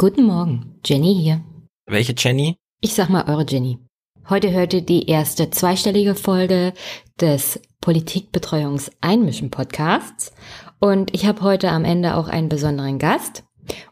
[0.00, 1.44] Guten Morgen, Jenny hier.
[1.84, 2.56] Welche Jenny?
[2.80, 3.76] Ich sag mal eure Jenny.
[4.30, 6.72] Heute hörte die erste zweistellige Folge
[7.20, 10.32] des Politikbetreuungs-Einmischen-Podcasts
[10.78, 13.44] und ich habe heute am Ende auch einen besonderen Gast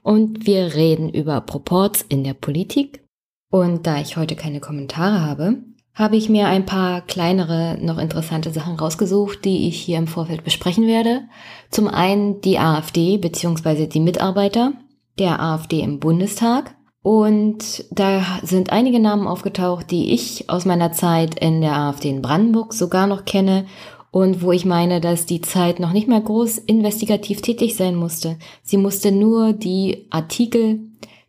[0.03, 3.05] und wir reden über Proports in der Politik.
[3.51, 5.59] Und da ich heute keine Kommentare habe,
[5.93, 10.43] habe ich mir ein paar kleinere, noch interessante Sachen rausgesucht, die ich hier im Vorfeld
[10.43, 11.29] besprechen werde.
[11.69, 13.87] Zum einen die AfD bzw.
[13.87, 14.73] die Mitarbeiter
[15.19, 16.75] der AfD im Bundestag.
[17.03, 22.23] Und da sind einige Namen aufgetaucht, die ich aus meiner Zeit in der AfD in
[22.23, 23.67] Brandenburg sogar noch kenne
[24.11, 28.39] und wo ich meine, dass die Zeit noch nicht mehr groß investigativ tätig sein musste.
[28.63, 30.81] Sie musste nur die Artikel,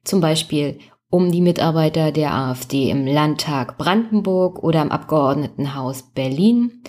[0.03, 6.83] zum Beispiel um die Mitarbeiter der AfD im Landtag Brandenburg oder im Abgeordnetenhaus Berlin,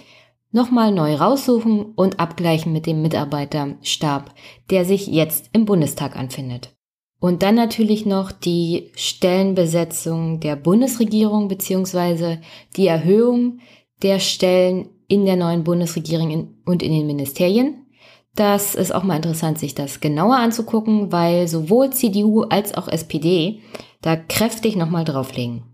[0.52, 4.34] nochmal neu raussuchen und abgleichen mit dem Mitarbeiterstab,
[4.70, 6.74] der sich jetzt im Bundestag anfindet.
[7.20, 12.40] Und dann natürlich noch die Stellenbesetzung der Bundesregierung beziehungsweise
[12.76, 13.58] die Erhöhung
[14.02, 17.86] der Stellen in der neuen Bundesregierung und in den Ministerien.
[18.34, 23.60] Das ist auch mal interessant, sich das genauer anzugucken, weil sowohl CDU als auch SPD
[24.00, 25.64] da kräftig nochmal drauflegen.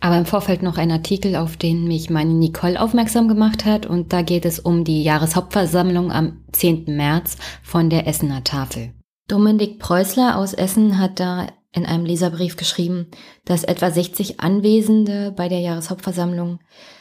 [0.00, 3.84] Aber im Vorfeld noch ein Artikel, auf den mich meine Nicole aufmerksam gemacht hat.
[3.84, 6.84] Und da geht es um die Jahreshauptversammlung am 10.
[6.96, 8.94] März von der Essener Tafel.
[9.30, 13.06] Dominik Preußler aus Essen hat da in einem Leserbrief geschrieben,
[13.44, 16.58] dass etwa 60 Anwesende bei der Jahreshauptversammlung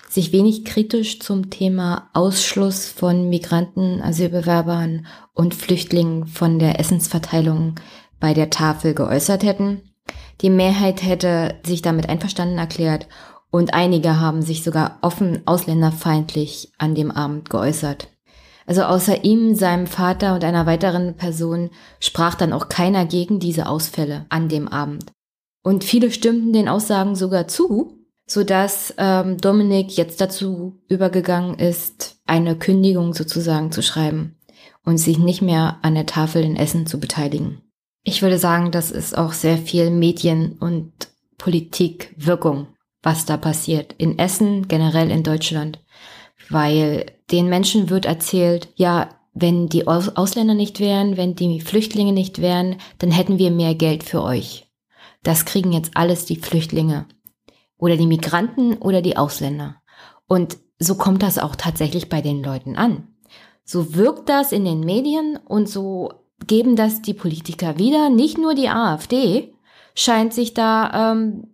[0.07, 7.75] sich wenig kritisch zum Thema Ausschluss von Migranten, Asylbewerbern und Flüchtlingen von der Essensverteilung
[8.19, 9.81] bei der Tafel geäußert hätten.
[10.41, 13.07] Die Mehrheit hätte sich damit einverstanden erklärt
[13.49, 18.07] und einige haben sich sogar offen ausländerfeindlich an dem Abend geäußert.
[18.69, 23.67] Also außer ihm, seinem Vater und einer weiteren Person sprach dann auch keiner gegen diese
[23.67, 25.11] Ausfälle an dem Abend.
[25.63, 27.97] Und viele stimmten den Aussagen sogar zu,
[28.27, 34.35] so dass ähm, Dominik jetzt dazu übergegangen ist, eine Kündigung sozusagen zu schreiben
[34.85, 37.63] und sich nicht mehr an der Tafel in Essen zu beteiligen.
[38.03, 40.93] Ich würde sagen, das ist auch sehr viel Medien- und
[41.39, 42.67] Politikwirkung,
[43.01, 43.95] was da passiert.
[43.97, 45.79] In Essen, generell in Deutschland
[46.49, 52.41] weil den Menschen wird erzählt, ja, wenn die Ausländer nicht wären, wenn die Flüchtlinge nicht
[52.41, 54.67] wären, dann hätten wir mehr Geld für euch.
[55.23, 57.05] Das kriegen jetzt alles die Flüchtlinge
[57.77, 59.75] oder die Migranten oder die Ausländer.
[60.27, 63.07] Und so kommt das auch tatsächlich bei den Leuten an.
[63.63, 66.11] So wirkt das in den Medien und so
[66.47, 68.09] geben das die Politiker wieder.
[68.09, 69.53] Nicht nur die AfD
[69.93, 71.47] scheint sich da ähm,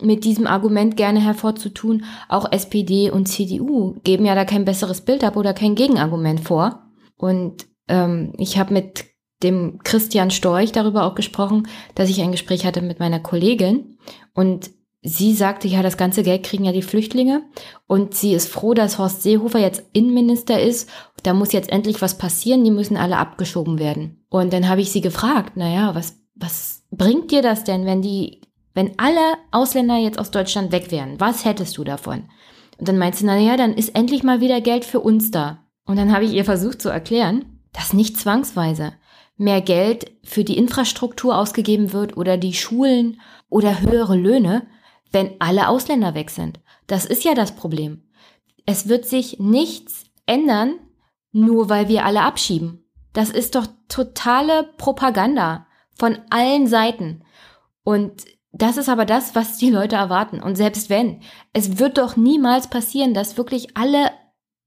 [0.00, 5.22] mit diesem Argument gerne hervorzutun, auch SPD und CDU geben ja da kein besseres Bild
[5.22, 6.82] ab oder kein Gegenargument vor.
[7.16, 9.04] Und ähm, ich habe mit
[9.42, 13.98] dem Christian Storch darüber auch gesprochen, dass ich ein Gespräch hatte mit meiner Kollegin
[14.34, 14.70] und
[15.02, 17.42] sie sagte, ja, das ganze Geld kriegen ja die Flüchtlinge
[17.86, 20.88] und sie ist froh, dass Horst Seehofer jetzt Innenminister ist.
[21.22, 24.24] Da muss jetzt endlich was passieren, die müssen alle abgeschoben werden.
[24.30, 28.40] Und dann habe ich sie gefragt, naja, was, was bringt dir das denn, wenn die
[28.74, 32.24] wenn alle Ausländer jetzt aus Deutschland weg wären, was hättest du davon?
[32.78, 35.64] Und dann meint sie, naja, dann ist endlich mal wieder Geld für uns da.
[35.86, 38.94] Und dann habe ich ihr versucht zu erklären, dass nicht zwangsweise
[39.36, 44.66] mehr Geld für die Infrastruktur ausgegeben wird oder die Schulen oder höhere Löhne,
[45.12, 46.60] wenn alle Ausländer weg sind.
[46.86, 48.02] Das ist ja das Problem.
[48.66, 50.74] Es wird sich nichts ändern,
[51.32, 52.84] nur weil wir alle abschieben.
[53.12, 57.24] Das ist doch totale Propaganda von allen Seiten.
[57.84, 58.24] Und
[58.56, 60.40] das ist aber das, was die Leute erwarten.
[60.40, 61.20] Und selbst wenn,
[61.52, 64.12] es wird doch niemals passieren, dass wirklich alle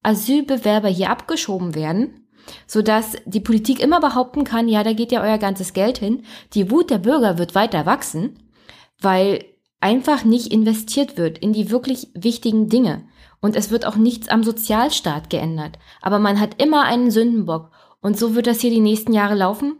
[0.03, 2.27] Asylbewerber hier abgeschoben werden,
[2.67, 6.23] sodass die Politik immer behaupten kann, ja, da geht ja euer ganzes Geld hin.
[6.53, 8.51] Die Wut der Bürger wird weiter wachsen,
[8.99, 9.45] weil
[9.79, 13.07] einfach nicht investiert wird in die wirklich wichtigen Dinge.
[13.39, 15.79] Und es wird auch nichts am Sozialstaat geändert.
[16.01, 17.71] Aber man hat immer einen Sündenbock.
[18.01, 19.79] Und so wird das hier die nächsten Jahre laufen.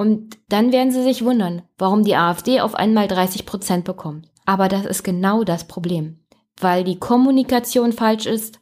[0.00, 4.30] Und dann werden Sie sich wundern, warum die AfD auf einmal 30 Prozent bekommt.
[4.46, 6.20] Aber das ist genau das Problem,
[6.58, 8.60] weil die Kommunikation falsch ist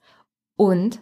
[0.57, 0.99] und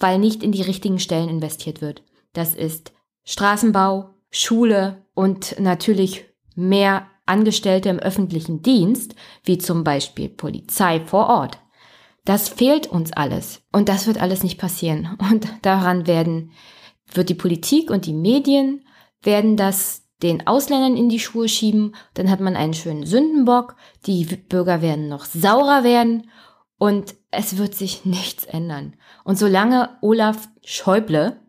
[0.00, 2.02] weil nicht in die richtigen Stellen investiert wird.
[2.32, 2.94] Das ist
[3.24, 6.24] Straßenbau, Schule und natürlich
[6.54, 9.14] mehr Angestellte im öffentlichen Dienst,
[9.44, 11.58] wie zum Beispiel Polizei vor Ort.
[12.24, 13.60] Das fehlt uns alles.
[13.72, 15.18] Und das wird alles nicht passieren.
[15.30, 16.52] Und daran werden,
[17.12, 18.85] wird die Politik und die Medien
[19.26, 23.76] werden das den Ausländern in die Schuhe schieben, dann hat man einen schönen Sündenbock,
[24.06, 26.30] die Bürger werden noch saurer werden
[26.78, 28.94] und es wird sich nichts ändern.
[29.24, 31.40] Und solange Olaf Schäuble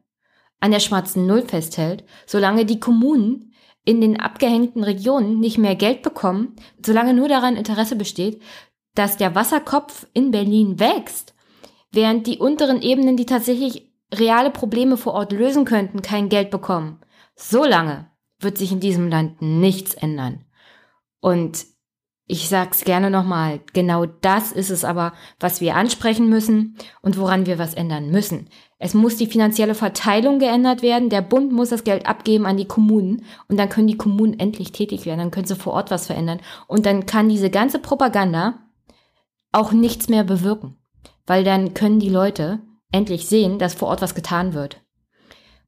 [0.60, 3.54] an der schwarzen Null festhält, solange die Kommunen
[3.86, 8.42] in den abgehängten Regionen nicht mehr Geld bekommen, solange nur daran Interesse besteht,
[8.96, 11.36] dass der Wasserkopf in Berlin wächst,
[11.92, 17.00] während die unteren Ebenen, die tatsächlich reale Probleme vor Ort lösen könnten, kein Geld bekommen.
[17.38, 20.44] So lange wird sich in diesem Land nichts ändern.
[21.22, 21.66] Und
[22.26, 27.46] ich sag's gerne nochmal, genau das ist es aber, was wir ansprechen müssen und woran
[27.46, 28.50] wir was ändern müssen.
[28.80, 31.10] Es muss die finanzielle Verteilung geändert werden.
[31.10, 34.74] Der Bund muss das Geld abgeben an die Kommunen und dann können die Kommunen endlich
[34.74, 35.20] tätig werden.
[35.20, 38.60] Dann können sie vor Ort was verändern und dann kann diese ganze Propaganda
[39.54, 40.76] auch nichts mehr bewirken,
[41.28, 42.62] weil dann können die Leute
[42.92, 44.82] endlich sehen, dass vor Ort was getan wird.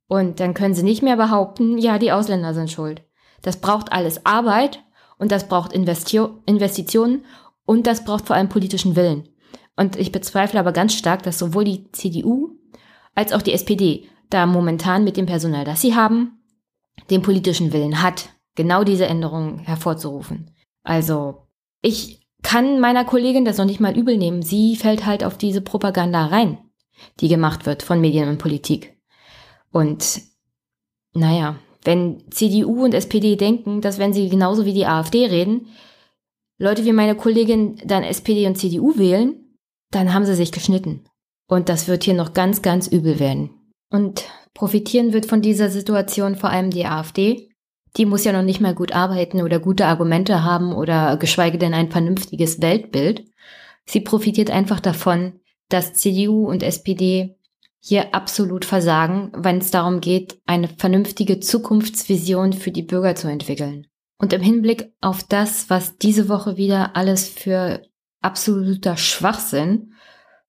[0.09, 3.03] Und dann können sie nicht mehr behaupten, ja, die Ausländer sind schuld.
[3.43, 4.83] Das braucht alles Arbeit
[5.19, 7.25] und das braucht Investio Investitionen
[7.65, 9.29] und das braucht vor allem politischen Willen.
[9.77, 12.57] Und ich bezweifle aber ganz stark, dass sowohl die CDU
[13.13, 16.41] als auch die SPD da momentan mit dem Personal, das sie haben,
[17.11, 20.55] den politischen Willen hat, genau diese Änderungen hervorzurufen.
[20.81, 21.47] Also
[21.83, 24.41] ich kann meiner Kollegin das noch nicht mal übel nehmen.
[24.41, 26.57] Sie fällt halt auf diese Propaganda rein,
[27.19, 28.98] die gemacht wird von Medien und Politik.
[29.71, 30.21] Und
[31.13, 35.67] naja, wenn CDU und SPD denken, dass wenn sie genauso wie die AfD reden,
[36.57, 39.55] Leute wie meine Kollegin dann SPD und CDU wählen,
[39.91, 41.05] dann haben sie sich geschnitten.
[41.47, 43.49] Und das wird hier noch ganz, ganz übel werden.
[43.89, 47.49] Und profitieren wird von dieser Situation vor allem die AfD.
[47.97, 51.73] Die muss ja noch nicht mal gut arbeiten oder gute Argumente haben oder geschweige denn
[51.73, 53.25] ein vernünftiges Weltbild.
[53.85, 55.39] Sie profitiert einfach davon,
[55.69, 57.38] dass CDU und SPD
[57.81, 63.87] hier absolut versagen, wenn es darum geht, eine vernünftige Zukunftsvision für die Bürger zu entwickeln.
[64.17, 67.81] Und im Hinblick auf das, was diese Woche wieder alles für
[68.21, 69.93] absoluter Schwachsinn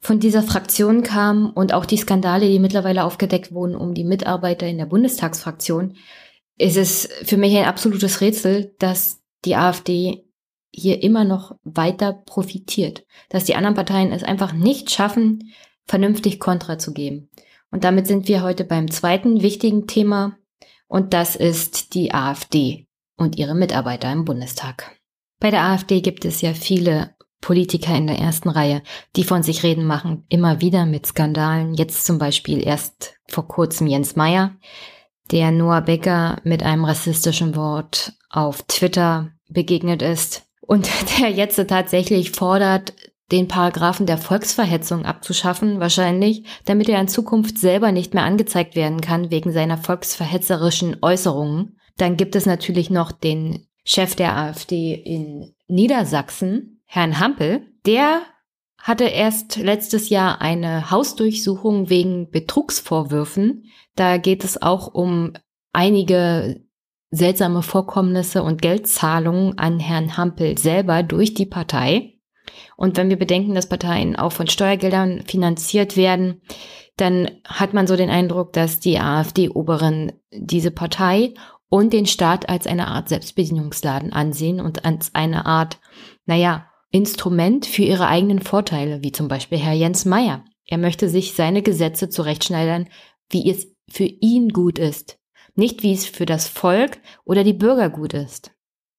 [0.00, 4.66] von dieser Fraktion kam und auch die Skandale, die mittlerweile aufgedeckt wurden um die Mitarbeiter
[4.66, 5.96] in der Bundestagsfraktion,
[6.58, 10.24] ist es für mich ein absolutes Rätsel, dass die AfD
[10.72, 15.52] hier immer noch weiter profitiert, dass die anderen Parteien es einfach nicht schaffen,
[15.86, 17.30] vernünftig Kontra zu geben.
[17.70, 20.36] Und damit sind wir heute beim zweiten wichtigen Thema
[20.88, 22.86] und das ist die AfD
[23.16, 24.96] und ihre Mitarbeiter im Bundestag.
[25.38, 28.82] Bei der AfD gibt es ja viele Politiker in der ersten Reihe,
[29.16, 31.74] die von sich reden machen, immer wieder mit Skandalen.
[31.74, 34.56] Jetzt zum Beispiel erst vor kurzem Jens Meyer,
[35.30, 42.32] der Noah Becker mit einem rassistischen Wort auf Twitter begegnet ist und der jetzt tatsächlich
[42.32, 42.94] fordert,
[43.32, 49.00] den Paragraphen der Volksverhetzung abzuschaffen, wahrscheinlich, damit er in Zukunft selber nicht mehr angezeigt werden
[49.00, 51.78] kann wegen seiner volksverhetzerischen Äußerungen.
[51.96, 57.66] Dann gibt es natürlich noch den Chef der AfD in Niedersachsen, Herrn Hampel.
[57.86, 58.22] Der
[58.78, 63.64] hatte erst letztes Jahr eine Hausdurchsuchung wegen Betrugsvorwürfen.
[63.94, 65.34] Da geht es auch um
[65.72, 66.62] einige
[67.10, 72.19] seltsame Vorkommnisse und Geldzahlungen an Herrn Hampel selber durch die Partei.
[72.80, 76.40] Und wenn wir bedenken, dass Parteien auch von Steuergeldern finanziert werden,
[76.96, 81.34] dann hat man so den Eindruck, dass die AfD-Oberen diese Partei
[81.68, 85.78] und den Staat als eine Art Selbstbedienungsladen ansehen und als eine Art,
[86.24, 90.42] naja, Instrument für ihre eigenen Vorteile, wie zum Beispiel Herr Jens Meyer.
[90.64, 92.88] Er möchte sich seine Gesetze zurechtschneidern,
[93.28, 95.18] wie es für ihn gut ist,
[95.54, 98.52] nicht wie es für das Volk oder die Bürger gut ist.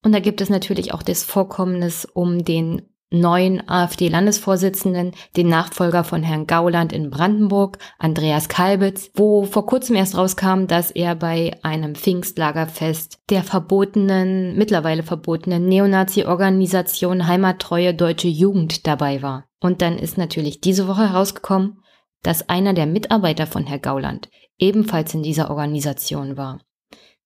[0.03, 6.23] Und da gibt es natürlich auch das Vorkommnis um den neuen AfD-Landesvorsitzenden, den Nachfolger von
[6.23, 11.95] Herrn Gauland in Brandenburg, Andreas Kalbitz, wo vor kurzem erst rauskam, dass er bei einem
[11.95, 19.45] Pfingstlagerfest der verbotenen, mittlerweile verbotenen Neonazi-Organisation Heimattreue Deutsche Jugend dabei war.
[19.59, 21.81] Und dann ist natürlich diese Woche herausgekommen,
[22.23, 26.61] dass einer der Mitarbeiter von Herr Gauland ebenfalls in dieser Organisation war.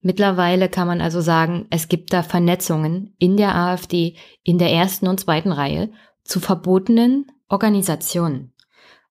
[0.00, 5.08] Mittlerweile kann man also sagen, es gibt da Vernetzungen in der AfD in der ersten
[5.08, 5.90] und zweiten Reihe
[6.22, 8.52] zu verbotenen Organisationen.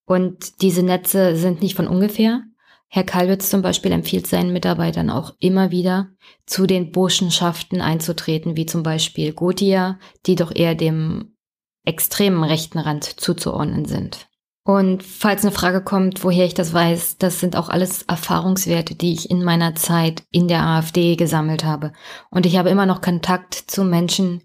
[0.06, 2.44] Und diese Netze sind nicht von ungefähr.
[2.88, 6.12] Herr Kalwitz zum Beispiel empfiehlt seinen Mitarbeitern auch immer wieder,
[6.46, 11.36] zu den Burschenschaften einzutreten, wie zum Beispiel Gotia, die doch eher dem
[11.84, 14.28] extremen rechten Rand zuzuordnen sind.
[14.68, 19.14] Und falls eine Frage kommt, woher ich das weiß, das sind auch alles Erfahrungswerte, die
[19.14, 21.94] ich in meiner Zeit in der AfD gesammelt habe.
[22.32, 24.42] Und ich habe immer noch Kontakt zu Menschen,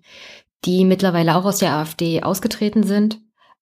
[0.67, 3.19] die mittlerweile auch aus der AfD ausgetreten sind,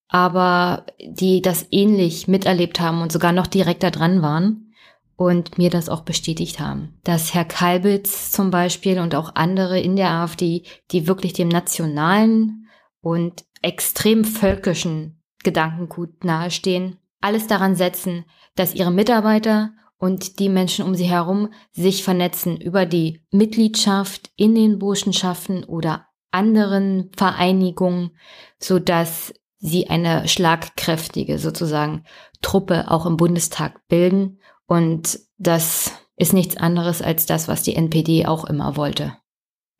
[0.08, 4.72] aber die das ähnlich miterlebt haben und sogar noch direkter dran waren
[5.14, 6.98] und mir das auch bestätigt haben.
[7.04, 12.66] Dass Herr Kalbitz zum Beispiel und auch andere in der AfD, die wirklich dem nationalen
[13.00, 15.17] und extrem völkischen
[15.48, 22.04] Gedankengut nahestehen, alles daran setzen, dass ihre Mitarbeiter und die Menschen um sie herum sich
[22.04, 28.10] vernetzen über die Mitgliedschaft in den Burschenschaften oder anderen Vereinigungen,
[28.58, 32.04] so dass sie eine schlagkräftige sozusagen
[32.42, 34.38] Truppe auch im Bundestag bilden.
[34.66, 39.16] Und das ist nichts anderes als das, was die NPD auch immer wollte.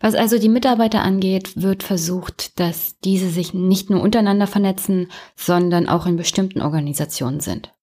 [0.01, 5.89] Was also die Mitarbeiter angeht, wird versucht, dass diese sich nicht nur untereinander vernetzen, sondern
[5.89, 7.75] auch in bestimmten Organisationen sind.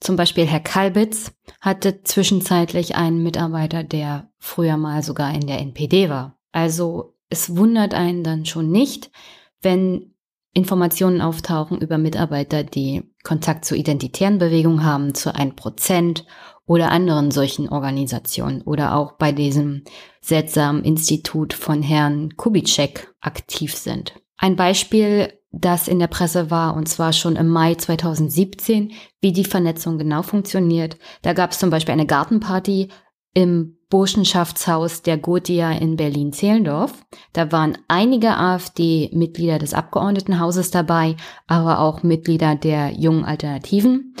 [0.00, 6.10] Zum Beispiel Herr Kalbitz hatte zwischenzeitlich einen Mitarbeiter, der früher mal sogar in der NPD
[6.10, 6.38] war.
[6.52, 9.10] Also es wundert einen dann schon nicht,
[9.62, 10.14] wenn
[10.52, 16.22] Informationen auftauchen über Mitarbeiter, die Kontakt zur identitären Bewegung haben, zu 1%
[16.66, 19.84] oder anderen solchen Organisationen oder auch bei diesem
[20.20, 24.14] seltsamen Institut von Herrn Kubitschek aktiv sind.
[24.38, 29.44] Ein Beispiel, das in der Presse war, und zwar schon im Mai 2017, wie die
[29.44, 30.96] Vernetzung genau funktioniert.
[31.22, 32.88] Da gab es zum Beispiel eine Gartenparty
[33.34, 37.04] im Burschenschaftshaus der Gotia in Berlin-Zehlendorf.
[37.32, 41.16] Da waren einige AfD-Mitglieder des Abgeordnetenhauses dabei,
[41.46, 44.16] aber auch Mitglieder der Jungen Alternativen,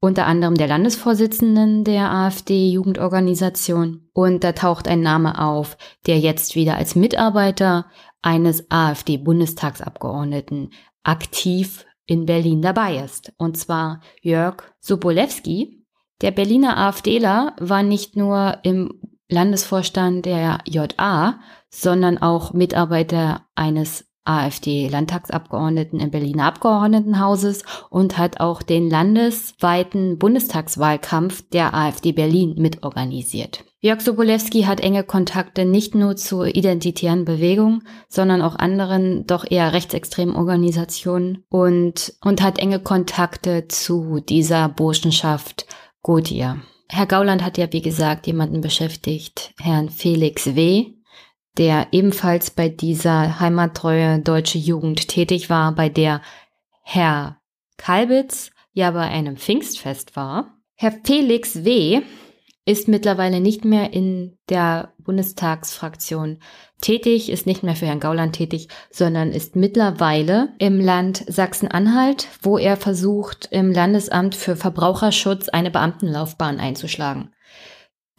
[0.00, 4.08] unter anderem der Landesvorsitzenden der AfD-Jugendorganisation.
[4.12, 5.76] Und da taucht ein Name auf,
[6.06, 7.86] der jetzt wieder als Mitarbeiter
[8.22, 10.70] eines AfD-Bundestagsabgeordneten
[11.02, 13.32] aktiv in Berlin dabei ist.
[13.36, 15.84] Und zwar Jörg Sobolewski,
[16.22, 21.38] der Berliner AfDler war nicht nur im Landesvorstand der JA,
[21.70, 31.74] sondern auch Mitarbeiter eines AfD-Landtagsabgeordneten im Berliner Abgeordnetenhauses und hat auch den landesweiten Bundestagswahlkampf der
[31.74, 33.64] AfD Berlin mitorganisiert.
[33.82, 39.72] Jörg Sobolewski hat enge Kontakte nicht nur zur identitären Bewegung, sondern auch anderen doch eher
[39.72, 45.66] rechtsextremen Organisationen und, und hat enge Kontakte zu dieser Burschenschaft
[46.06, 46.58] ja.
[46.88, 50.94] Herr Gauland hat ja, wie gesagt, jemanden beschäftigt, Herrn Felix W.,
[51.58, 56.22] der ebenfalls bei dieser heimattreue deutsche Jugend tätig war, bei der
[56.82, 57.38] Herr
[57.76, 60.56] Kalbitz ja bei einem Pfingstfest war.
[60.74, 62.00] Herr Felix W
[62.66, 66.38] ist mittlerweile nicht mehr in der Bundestagsfraktion
[66.80, 72.58] tätig, ist nicht mehr für Herrn Gauland tätig, sondern ist mittlerweile im Land Sachsen-Anhalt, wo
[72.58, 77.32] er versucht, im Landesamt für Verbraucherschutz eine Beamtenlaufbahn einzuschlagen.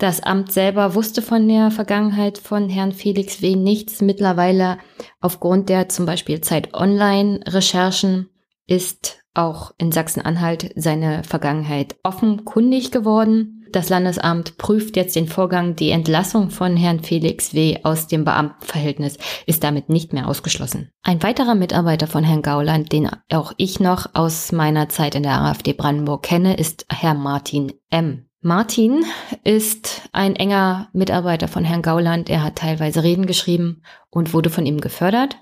[0.01, 3.55] Das Amt selber wusste von der Vergangenheit von Herrn Felix W.
[3.55, 4.01] nichts.
[4.01, 4.79] Mittlerweile
[5.19, 8.27] aufgrund der zum Beispiel Zeit Online-Recherchen
[8.65, 13.63] ist auch in Sachsen-Anhalt seine Vergangenheit offenkundig geworden.
[13.73, 15.75] Das Landesamt prüft jetzt den Vorgang.
[15.75, 17.77] Die Entlassung von Herrn Felix W.
[17.83, 20.89] aus dem Beamtenverhältnis ist damit nicht mehr ausgeschlossen.
[21.03, 25.39] Ein weiterer Mitarbeiter von Herrn Gauland, den auch ich noch aus meiner Zeit in der
[25.39, 28.25] AfD Brandenburg kenne, ist Herr Martin M.
[28.43, 29.05] Martin
[29.43, 32.27] ist ein enger Mitarbeiter von Herrn Gauland.
[32.27, 35.37] Er hat teilweise Reden geschrieben und wurde von ihm gefördert.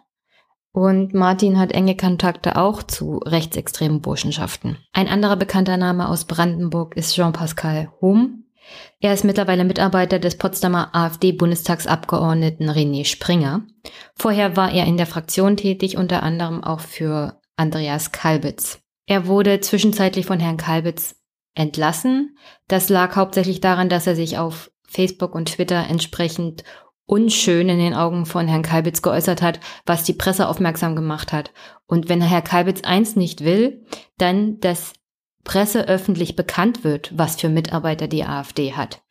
[0.73, 4.77] Und Martin hat enge Kontakte auch zu rechtsextremen Burschenschaften.
[4.91, 8.43] Ein anderer bekannter Name aus Brandenburg ist Jean-Pascal Hum.
[8.99, 13.61] Er ist mittlerweile Mitarbeiter des Potsdamer AfD-Bundestagsabgeordneten René Springer.
[14.15, 18.81] Vorher war er in der Fraktion tätig, unter anderem auch für Andreas Kalbitz.
[19.05, 21.15] Er wurde zwischenzeitlich von Herrn Kalbitz
[21.59, 22.37] entlassen.
[22.67, 26.63] Das lag hauptsächlich daran, dass er sich auf Facebook und Twitter entsprechend
[27.05, 31.51] unschön in den Augen von Herrn Kalbitz geäußert hat, was die Presse aufmerksam gemacht hat.
[31.85, 33.85] Und wenn Herr Kalbitz eins nicht will,
[34.17, 34.93] dann, dass
[35.43, 39.01] Presse öffentlich bekannt wird, was für Mitarbeiter die AfD hat.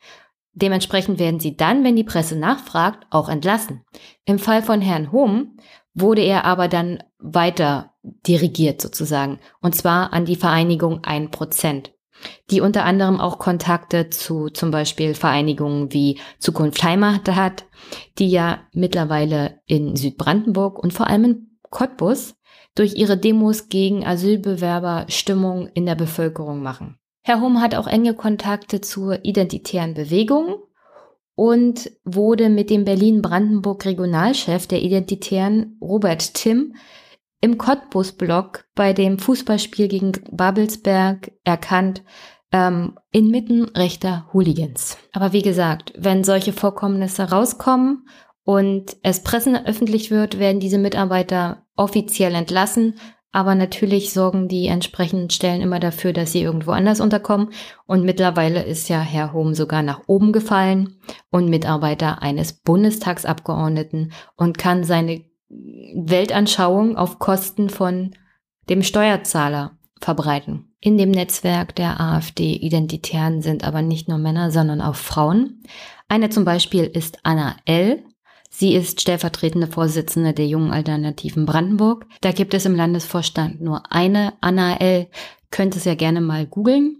[0.53, 3.85] Dementsprechend werden sie dann, wenn die Presse nachfragt, auch entlassen.
[4.25, 5.57] Im Fall von Herrn Hum
[5.93, 11.91] wurde er aber dann weiter dirigiert sozusagen, und zwar an die Vereinigung 1%
[12.49, 17.65] die unter anderem auch Kontakte zu zum Beispiel Vereinigungen wie Zukunft Heimat hat,
[18.17, 22.35] die ja mittlerweile in Südbrandenburg und vor allem in Cottbus
[22.75, 26.97] durch ihre Demos gegen Asylbewerber Stimmung in der Bevölkerung machen.
[27.23, 30.55] Herr Hum hat auch enge Kontakte zur identitären Bewegung
[31.35, 36.73] und wurde mit dem Berlin-Brandenburg Regionalchef der Identitären Robert Timm
[37.41, 42.03] im Cottbus-Block bei dem Fußballspiel gegen Babelsberg erkannt,
[42.51, 44.97] ähm, inmitten rechter Hooligans.
[45.13, 48.07] Aber wie gesagt, wenn solche Vorkommnisse rauskommen
[48.43, 52.95] und es Pressen öffentlich wird, werden diese Mitarbeiter offiziell entlassen.
[53.31, 57.51] Aber natürlich sorgen die entsprechenden Stellen immer dafür, dass sie irgendwo anders unterkommen.
[57.85, 60.95] Und mittlerweile ist ja Herr Hohm sogar nach oben gefallen
[61.29, 68.11] und Mitarbeiter eines Bundestagsabgeordneten und kann seine Weltanschauung auf Kosten von
[68.69, 70.73] dem Steuerzahler verbreiten.
[70.79, 75.63] In dem Netzwerk der AfD-Identitären sind aber nicht nur Männer, sondern auch Frauen.
[76.07, 78.03] Eine zum Beispiel ist Anna L.
[78.49, 82.05] Sie ist stellvertretende Vorsitzende der Jungen Alternativen Brandenburg.
[82.21, 85.07] Da gibt es im Landesvorstand nur eine Anna L.
[85.51, 86.97] Könnt es ja gerne mal googeln.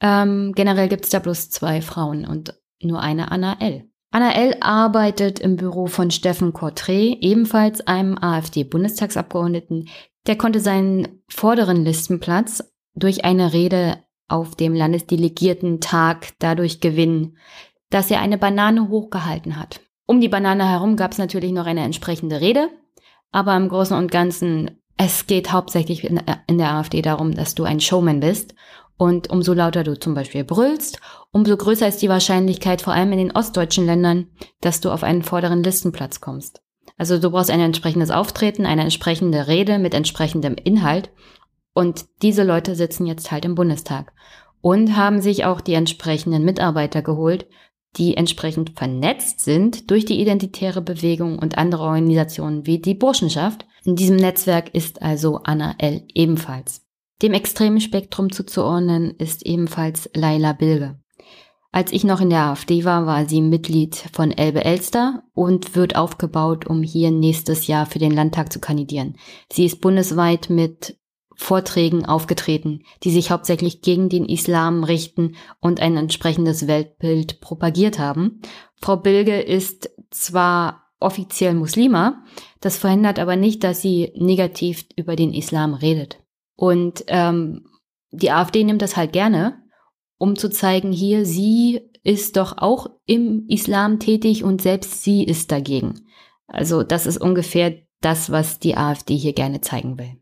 [0.00, 3.88] Ähm, generell gibt es da bloß zwei Frauen und nur eine Anna L.
[4.14, 4.58] Anna L.
[4.60, 9.88] arbeitet im Büro von Steffen Cortré, ebenfalls einem AfD-Bundestagsabgeordneten.
[10.28, 12.62] Der konnte seinen vorderen Listenplatz
[12.94, 17.38] durch eine Rede auf dem Landesdelegierten-Tag dadurch gewinnen,
[17.90, 19.80] dass er eine Banane hochgehalten hat.
[20.06, 22.68] Um die Banane herum gab es natürlich noch eine entsprechende Rede,
[23.32, 27.64] aber im Großen und Ganzen, es geht hauptsächlich in, in der AfD darum, dass du
[27.64, 28.54] ein Showman bist
[28.96, 31.00] und umso lauter du zum Beispiel brüllst,
[31.32, 34.28] umso größer ist die Wahrscheinlichkeit, vor allem in den ostdeutschen Ländern,
[34.60, 36.62] dass du auf einen vorderen Listenplatz kommst.
[36.96, 41.10] Also du brauchst ein entsprechendes Auftreten, eine entsprechende Rede mit entsprechendem Inhalt.
[41.72, 44.12] Und diese Leute sitzen jetzt halt im Bundestag
[44.60, 47.46] und haben sich auch die entsprechenden Mitarbeiter geholt,
[47.96, 53.66] die entsprechend vernetzt sind durch die identitäre Bewegung und andere Organisationen wie die Burschenschaft.
[53.84, 56.02] In diesem Netzwerk ist also Anna L.
[56.14, 56.83] ebenfalls.
[57.24, 60.98] Dem extremen Spektrum zuzuordnen ist ebenfalls Laila Bilge.
[61.72, 65.96] Als ich noch in der AfD war, war sie Mitglied von Elbe Elster und wird
[65.96, 69.16] aufgebaut, um hier nächstes Jahr für den Landtag zu kandidieren.
[69.50, 70.98] Sie ist bundesweit mit
[71.34, 78.42] Vorträgen aufgetreten, die sich hauptsächlich gegen den Islam richten und ein entsprechendes Weltbild propagiert haben.
[78.82, 82.22] Frau Bilge ist zwar offiziell Muslima,
[82.60, 86.18] das verhindert aber nicht, dass sie negativ über den Islam redet.
[86.56, 87.66] Und ähm,
[88.10, 89.62] die AfD nimmt das halt gerne,
[90.18, 95.50] um zu zeigen, hier, sie ist doch auch im Islam tätig und selbst sie ist
[95.50, 96.06] dagegen.
[96.46, 100.16] Also das ist ungefähr das, was die AfD hier gerne zeigen will.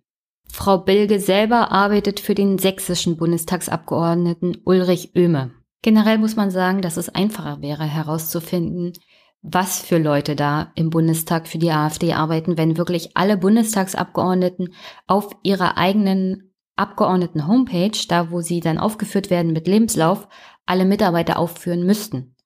[0.48, 5.50] Frau Bilge selber arbeitet für den sächsischen Bundestagsabgeordneten Ulrich Oehme.
[5.82, 8.92] Generell muss man sagen, dass es einfacher wäre herauszufinden,
[9.42, 14.72] was für Leute da im Bundestag für die AfD arbeiten, wenn wirklich alle Bundestagsabgeordneten
[15.06, 20.28] auf ihrer eigenen Abgeordneten-Homepage, da wo sie dann aufgeführt werden mit Lebenslauf,
[20.64, 22.36] alle Mitarbeiter aufführen müssten.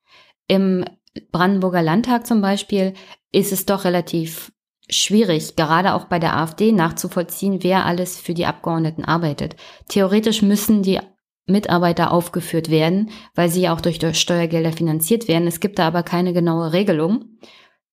[0.48, 0.84] Im
[1.32, 2.94] Brandenburger Landtag zum Beispiel
[3.30, 4.52] ist es doch relativ
[4.88, 9.56] schwierig, gerade auch bei der AfD nachzuvollziehen, wer alles für die Abgeordneten arbeitet.
[9.88, 11.00] Theoretisch müssen die
[11.46, 15.46] Mitarbeiter aufgeführt werden, weil sie ja auch durch Steuergelder finanziert werden.
[15.46, 17.38] Es gibt da aber keine genaue Regelung,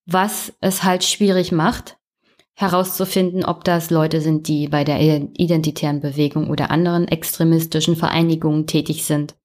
[0.05, 1.97] was es halt schwierig macht,
[2.55, 9.05] herauszufinden, ob das Leute sind, die bei der identitären Bewegung oder anderen extremistischen Vereinigungen tätig
[9.05, 9.35] sind.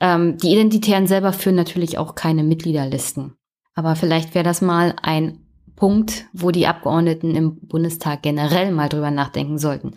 [0.00, 3.34] Ähm, die Identitären selber führen natürlich auch keine Mitgliederlisten.
[3.74, 5.40] Aber vielleicht wäre das mal ein
[5.76, 9.94] Punkt, wo die Abgeordneten im Bundestag generell mal drüber nachdenken sollten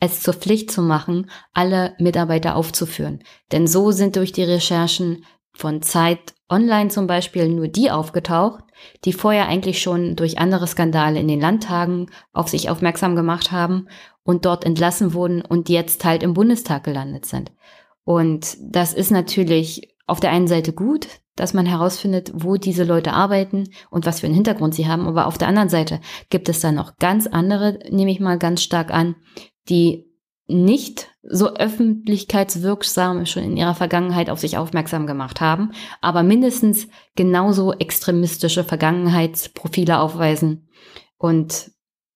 [0.00, 3.22] es zur Pflicht zu machen, alle Mitarbeiter aufzuführen.
[3.52, 8.64] Denn so sind durch die Recherchen von Zeit Online zum Beispiel nur die aufgetaucht,
[9.04, 13.88] die vorher eigentlich schon durch andere Skandale in den Landtagen auf sich aufmerksam gemacht haben
[14.22, 17.52] und dort entlassen wurden und jetzt halt im Bundestag gelandet sind.
[18.04, 23.12] Und das ist natürlich auf der einen Seite gut, dass man herausfindet, wo diese Leute
[23.12, 25.06] arbeiten und was für einen Hintergrund sie haben.
[25.06, 28.62] Aber auf der anderen Seite gibt es dann noch ganz andere, nehme ich mal ganz
[28.62, 29.16] stark an,
[29.68, 30.08] die
[30.48, 37.74] nicht so öffentlichkeitswirksam schon in ihrer Vergangenheit auf sich aufmerksam gemacht haben, aber mindestens genauso
[37.74, 40.68] extremistische Vergangenheitsprofile aufweisen.
[41.18, 41.70] Und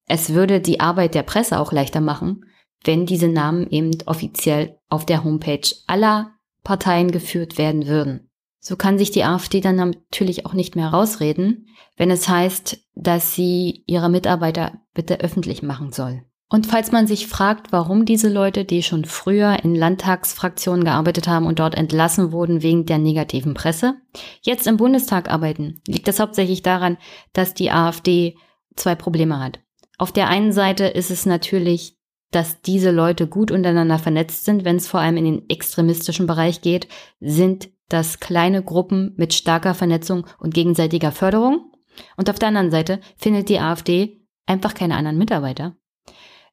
[0.06, 2.46] es würde die Arbeit der Presse auch leichter machen,
[2.84, 6.32] wenn diese Namen eben offiziell auf der Homepage aller
[6.64, 8.30] Parteien geführt werden würden.
[8.60, 13.34] So kann sich die AfD dann natürlich auch nicht mehr rausreden, wenn es heißt, dass
[13.34, 16.22] sie ihre Mitarbeiter bitte öffentlich machen soll.
[16.52, 21.46] Und falls man sich fragt, warum diese Leute, die schon früher in Landtagsfraktionen gearbeitet haben
[21.46, 23.94] und dort entlassen wurden wegen der negativen Presse,
[24.42, 26.98] jetzt im Bundestag arbeiten, liegt das hauptsächlich daran,
[27.32, 28.36] dass die AfD
[28.76, 29.60] zwei Probleme hat.
[29.96, 31.96] Auf der einen Seite ist es natürlich,
[32.32, 36.60] dass diese Leute gut untereinander vernetzt sind, wenn es vor allem in den extremistischen Bereich
[36.60, 36.86] geht,
[37.18, 41.72] sind das kleine Gruppen mit starker Vernetzung und gegenseitiger Förderung.
[42.18, 45.76] Und auf der anderen Seite findet die AfD einfach keine anderen Mitarbeiter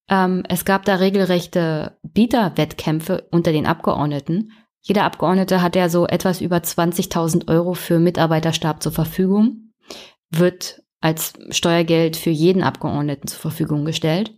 [0.09, 4.51] ähm, es gab da regelrechte Bieterwettkämpfe unter den Abgeordneten.
[4.81, 9.73] Jeder Abgeordnete hat ja so etwas über 20.000 Euro für Mitarbeiterstab zur Verfügung,
[10.29, 14.33] wird als Steuergeld für jeden Abgeordneten zur Verfügung gestellt.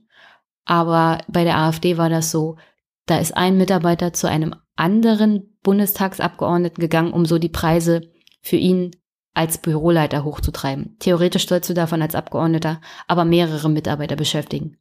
[0.65, 2.57] Aber bei der AfD war das so,
[3.05, 8.01] da ist ein Mitarbeiter zu einem anderen Bundestagsabgeordneten gegangen, um so die Preise
[8.41, 8.91] für ihn
[9.33, 10.97] als Büroleiter hochzutreiben.
[10.99, 14.77] Theoretisch sollst du davon als Abgeordneter aber mehrere Mitarbeiter beschäftigen.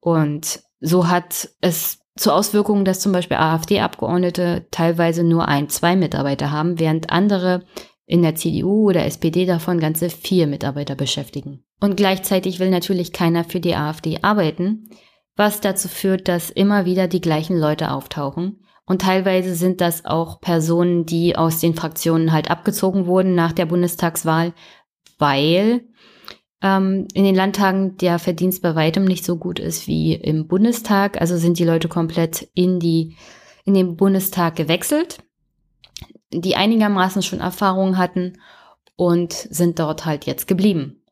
[0.00, 6.50] Und so hat es zur Auswirkung, dass zum Beispiel AfD-Abgeordnete teilweise nur ein, zwei Mitarbeiter
[6.50, 7.64] haben, während andere
[8.06, 11.64] in der CDU oder SPD davon ganze vier Mitarbeiter beschäftigen.
[11.80, 14.88] Und gleichzeitig will natürlich keiner für die AfD arbeiten,
[15.36, 18.64] was dazu führt, dass immer wieder die gleichen Leute auftauchen.
[18.86, 23.66] Und teilweise sind das auch Personen, die aus den Fraktionen halt abgezogen wurden nach der
[23.66, 24.54] Bundestagswahl,
[25.18, 25.82] weil
[26.62, 31.20] ähm, in den Landtagen der Verdienst bei weitem nicht so gut ist wie im Bundestag.
[31.20, 33.16] Also sind die Leute komplett in die
[33.64, 35.18] in den Bundestag gewechselt
[36.32, 38.38] die einigermaßen schon Erfahrung hatten
[38.96, 41.02] und sind dort halt jetzt geblieben.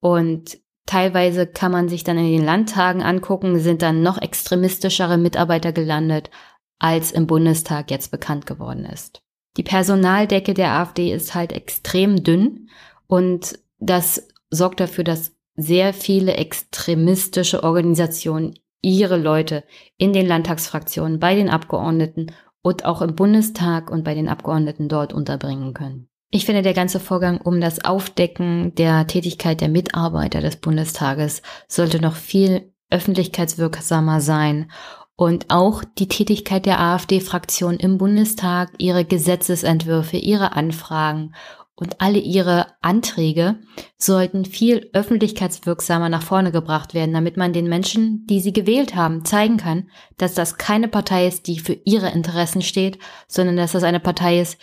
[0.00, 5.72] Und teilweise kann man sich dann in den Landtagen angucken, sind dann noch extremistischere Mitarbeiter
[5.72, 6.30] gelandet,
[6.78, 9.22] als im Bundestag jetzt bekannt geworden ist.
[9.56, 12.70] Die Personaldecke der AfD ist halt extrem dünn
[13.06, 19.64] und das sorgt dafür, dass sehr viele extremistische Organisationen ihre Leute
[19.96, 22.32] in den Landtagsfraktionen, bei den Abgeordneten
[22.62, 26.08] und auch im Bundestag und bei den Abgeordneten dort unterbringen können.
[26.30, 32.00] Ich finde, der ganze Vorgang um das Aufdecken der Tätigkeit der Mitarbeiter des Bundestages sollte
[32.00, 34.70] noch viel öffentlichkeitswirksamer sein
[35.16, 41.34] und auch die Tätigkeit der AfD-Fraktion im Bundestag, ihre Gesetzesentwürfe, ihre Anfragen
[41.80, 43.58] und alle ihre Anträge
[43.96, 49.24] sollten viel öffentlichkeitswirksamer nach vorne gebracht werden, damit man den Menschen, die sie gewählt haben,
[49.24, 49.88] zeigen kann,
[50.18, 54.40] dass das keine Partei ist, die für ihre Interessen steht, sondern dass das eine Partei
[54.40, 54.58] ist,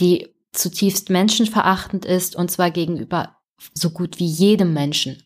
[0.00, 3.36] die zutiefst menschenverachtend ist und zwar gegenüber
[3.74, 5.22] so gut wie jedem Menschen.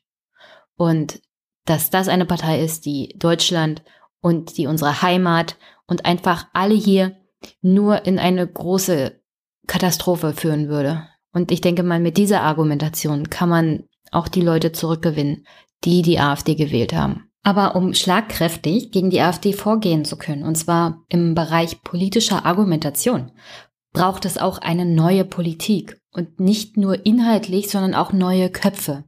[0.76, 1.22] Und
[1.64, 3.82] dass das eine Partei ist, die Deutschland
[4.20, 5.56] und die unsere Heimat
[5.86, 7.16] und einfach alle hier
[7.62, 9.20] nur in eine große
[9.68, 11.08] Katastrophe führen würde.
[11.36, 15.44] Und ich denke mal, mit dieser Argumentation kann man auch die Leute zurückgewinnen,
[15.84, 17.28] die die AfD gewählt haben.
[17.42, 23.32] Aber um schlagkräftig gegen die AfD vorgehen zu können, und zwar im Bereich politischer Argumentation,
[23.92, 29.04] braucht es auch eine neue Politik und nicht nur inhaltlich, sondern auch neue Köpfe.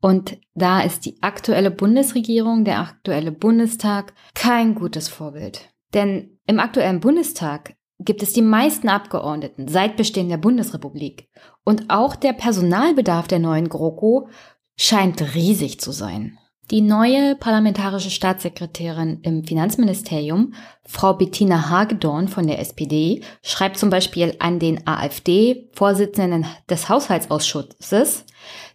[0.00, 5.68] Und da ist die aktuelle Bundesregierung, der aktuelle Bundestag kein gutes Vorbild.
[5.92, 11.28] Denn im aktuellen Bundestag gibt es die meisten Abgeordneten seit Bestehen der Bundesrepublik.
[11.68, 14.30] Und auch der Personalbedarf der neuen GroKo
[14.78, 16.38] scheint riesig zu sein.
[16.70, 20.54] Die neue parlamentarische Staatssekretärin im Finanzministerium,
[20.86, 28.24] Frau Bettina Hagedorn von der SPD, schreibt zum Beispiel an den AfD-Vorsitzenden des Haushaltsausschusses,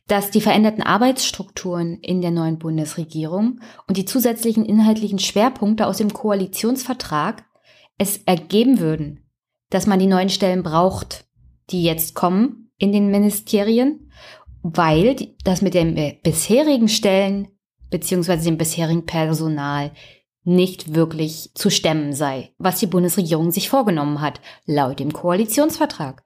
[0.06, 6.13] dass die veränderten Arbeitsstrukturen in der neuen Bundesregierung und die zusätzlichen inhaltlichen Schwerpunkte aus dem
[6.13, 7.43] Koalitionsvertrag
[7.97, 9.25] es ergeben würden,
[9.71, 11.25] dass man die neuen Stellen braucht,
[11.71, 14.12] die jetzt kommen in den Ministerien,
[14.62, 15.15] weil
[15.46, 17.48] das mit den bisherigen Stellen
[17.89, 19.91] beziehungsweise dem bisherigen Personal
[20.43, 26.24] nicht wirklich zu stemmen sei, was die Bundesregierung sich vorgenommen hat, laut dem Koalitionsvertrag.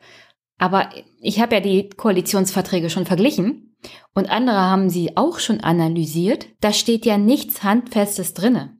[0.58, 0.90] Aber
[1.22, 3.78] ich habe ja die Koalitionsverträge schon verglichen
[4.16, 6.48] und andere haben sie auch schon analysiert.
[6.60, 8.78] Da steht ja nichts Handfestes drinne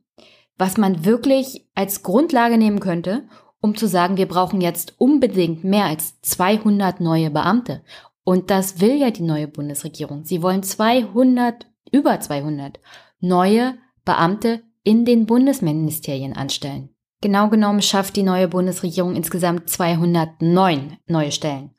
[0.58, 3.28] was man wirklich als Grundlage nehmen könnte,
[3.60, 7.82] um zu sagen, wir brauchen jetzt unbedingt mehr als 200 neue Beamte.
[8.24, 10.24] Und das will ja die neue Bundesregierung.
[10.24, 12.78] Sie wollen 200, über 200
[13.20, 16.90] neue Beamte in den Bundesministerien anstellen.
[17.20, 21.74] Genau genommen schafft die neue Bundesregierung insgesamt 209 neue Stellen.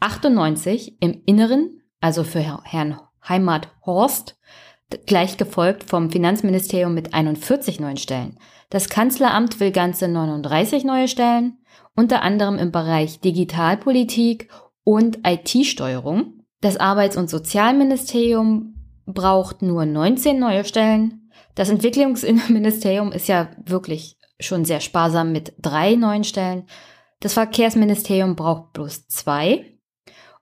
[0.00, 4.36] 98 im Inneren, also für Herrn Heimat Horst,
[5.06, 8.38] gleich gefolgt vom Finanzministerium mit 41 neuen Stellen.
[8.72, 11.58] Das Kanzleramt will ganze 39 neue Stellen,
[11.94, 14.48] unter anderem im Bereich Digitalpolitik
[14.82, 16.42] und IT-Steuerung.
[16.62, 21.30] Das Arbeits- und Sozialministerium braucht nur 19 neue Stellen.
[21.54, 26.64] Das Entwicklungsministerium ist ja wirklich schon sehr sparsam mit drei neuen Stellen.
[27.20, 29.76] Das Verkehrsministerium braucht bloß zwei.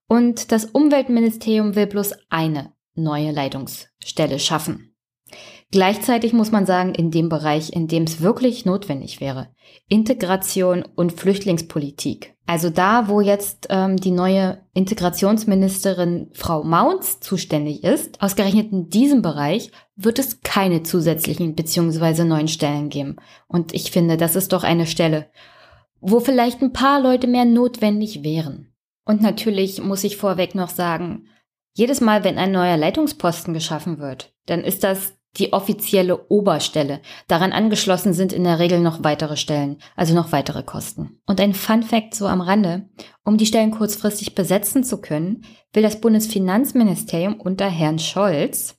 [0.07, 4.90] Und das Umweltministerium will bloß eine neue Leitungsstelle schaffen.
[5.73, 9.51] Gleichzeitig muss man sagen, in dem Bereich, in dem es wirklich notwendig wäre,
[9.89, 12.35] Integration und Flüchtlingspolitik.
[12.45, 19.23] Also da, wo jetzt ähm, die neue Integrationsministerin Frau Maunz zuständig ist, ausgerechnet in diesem
[19.23, 22.25] Bereich wird es keine zusätzlichen bzw.
[22.25, 23.17] neuen Stellen geben.
[23.47, 25.31] Und ich finde, das ist doch eine Stelle,
[26.01, 28.75] wo vielleicht ein paar Leute mehr notwendig wären.
[29.05, 31.29] Und natürlich muss ich vorweg noch sagen,
[31.75, 37.01] jedes Mal, wenn ein neuer Leitungsposten geschaffen wird, dann ist das die offizielle Oberstelle.
[37.29, 41.21] Daran angeschlossen sind in der Regel noch weitere Stellen, also noch weitere Kosten.
[41.27, 42.89] Und ein Fun fact so am Rande,
[43.25, 48.77] um die Stellen kurzfristig besetzen zu können, will das Bundesfinanzministerium unter Herrn Scholz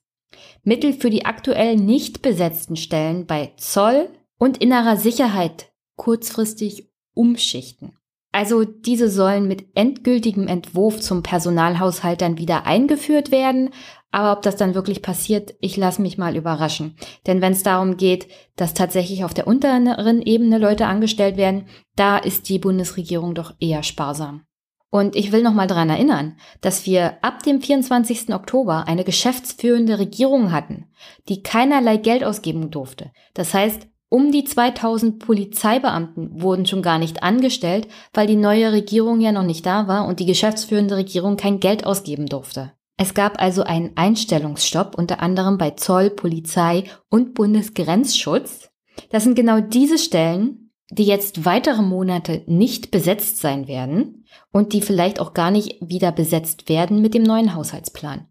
[0.64, 7.98] Mittel für die aktuell nicht besetzten Stellen bei Zoll und innerer Sicherheit kurzfristig umschichten.
[8.32, 13.72] Also diese sollen mit endgültigem Entwurf zum Personalhaushalt dann wieder eingeführt werden.
[14.12, 16.96] Aber ob das dann wirklich passiert, ich lasse mich mal überraschen.
[17.28, 21.66] Denn wenn es darum geht, dass tatsächlich auf der unteren Ebene Leute angestellt werden,
[21.96, 24.44] da ist die Bundesregierung doch eher sparsam.
[24.90, 28.34] Und ich will noch mal daran erinnern, dass wir ab dem 24.
[28.34, 30.88] Oktober eine geschäftsführende Regierung hatten,
[31.30, 33.12] die keinerlei Geld ausgeben durfte.
[33.34, 39.22] Das heißt, um die 2000 Polizeibeamten wurden schon gar nicht angestellt, weil die neue Regierung
[39.22, 42.74] ja noch nicht da war und die geschäftsführende Regierung kein Geld ausgeben durfte.
[42.98, 48.70] Es gab also einen Einstellungsstopp unter anderem bei Zoll, Polizei und Bundesgrenzschutz.
[49.12, 54.82] Das sind genau diese Stellen, die jetzt weitere Monate nicht besetzt sein werden und die
[54.82, 58.28] vielleicht auch gar nicht wieder besetzt werden mit dem neuen Haushaltsplan.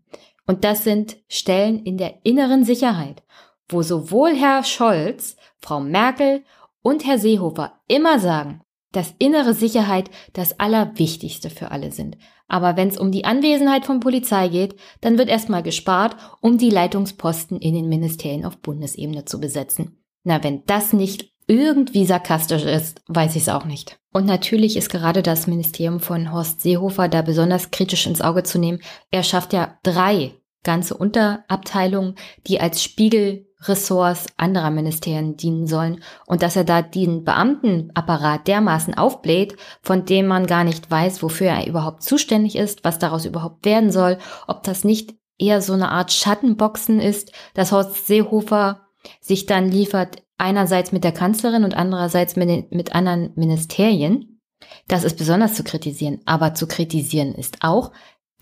[0.46, 3.22] Und das sind Stellen in der inneren Sicherheit,
[3.66, 6.44] wo sowohl Herr Scholz Frau Merkel
[6.82, 12.16] und Herr Seehofer immer sagen, dass innere Sicherheit das Allerwichtigste für alle sind.
[12.48, 16.70] Aber wenn es um die Anwesenheit von Polizei geht, dann wird erstmal gespart, um die
[16.70, 20.02] Leitungsposten in den Ministerien auf Bundesebene zu besetzen.
[20.24, 23.98] Na, wenn das nicht irgendwie sarkastisch ist, weiß ich es auch nicht.
[24.12, 28.58] Und natürlich ist gerade das Ministerium von Horst Seehofer da besonders kritisch ins Auge zu
[28.58, 28.80] nehmen.
[29.10, 36.42] Er schafft ja drei ganze Unterabteilungen, die als Spiegel Ressorts anderer Ministerien dienen sollen und
[36.42, 41.66] dass er da den Beamtenapparat dermaßen aufbläht, von dem man gar nicht weiß, wofür er
[41.66, 46.12] überhaupt zuständig ist, was daraus überhaupt werden soll, ob das nicht eher so eine Art
[46.12, 48.82] Schattenboxen ist, dass Horst Seehofer
[49.20, 54.40] sich dann liefert, einerseits mit der Kanzlerin und andererseits mit, den, mit anderen Ministerien.
[54.88, 57.92] Das ist besonders zu kritisieren, aber zu kritisieren ist auch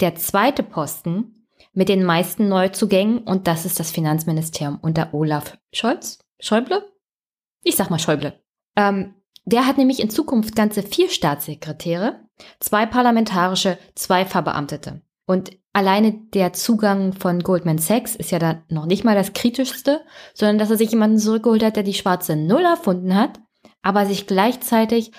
[0.00, 1.38] der zweite Posten,
[1.79, 6.19] mit den meisten Neuzugängen und das ist das Finanzministerium unter Olaf Scholz.
[6.41, 6.83] Schäuble?
[7.62, 8.43] Ich sag mal Schäuble.
[8.75, 9.14] Ähm,
[9.45, 12.19] der hat nämlich in Zukunft ganze vier Staatssekretäre,
[12.59, 15.03] zwei parlamentarische, zwei Verbeamtete.
[15.25, 20.01] Und alleine der Zugang von Goldman Sachs ist ja da noch nicht mal das Kritischste,
[20.35, 23.38] sondern dass er sich jemanden zurückgeholt hat, der die schwarze Null erfunden hat,
[23.83, 25.12] aber sich gleichzeitig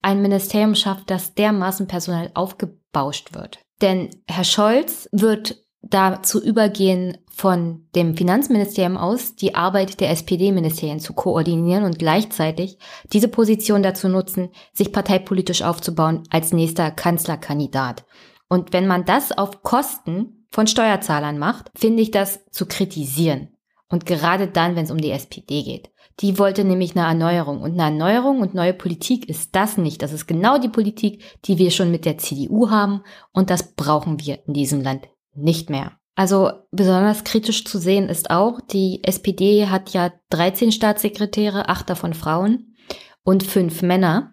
[0.00, 3.58] ein Ministerium schafft, das dermaßen personell aufgebauscht wird.
[3.82, 11.12] Denn Herr Scholz wird dazu übergehen, von dem Finanzministerium aus die Arbeit der SPD-Ministerien zu
[11.12, 12.78] koordinieren und gleichzeitig
[13.12, 18.06] diese Position dazu nutzen, sich parteipolitisch aufzubauen als nächster Kanzlerkandidat.
[18.48, 23.48] Und wenn man das auf Kosten von Steuerzahlern macht, finde ich das zu kritisieren.
[23.88, 25.90] Und gerade dann, wenn es um die SPD geht.
[26.20, 27.60] Die wollte nämlich eine Erneuerung.
[27.60, 30.00] Und eine Erneuerung und neue Politik ist das nicht.
[30.00, 33.02] Das ist genau die Politik, die wir schon mit der CDU haben.
[33.32, 35.92] Und das brauchen wir in diesem Land nicht mehr.
[36.14, 42.14] Also besonders kritisch zu sehen ist auch, die SPD hat ja 13 Staatssekretäre, acht davon
[42.14, 42.74] Frauen
[43.22, 44.32] und fünf Männer.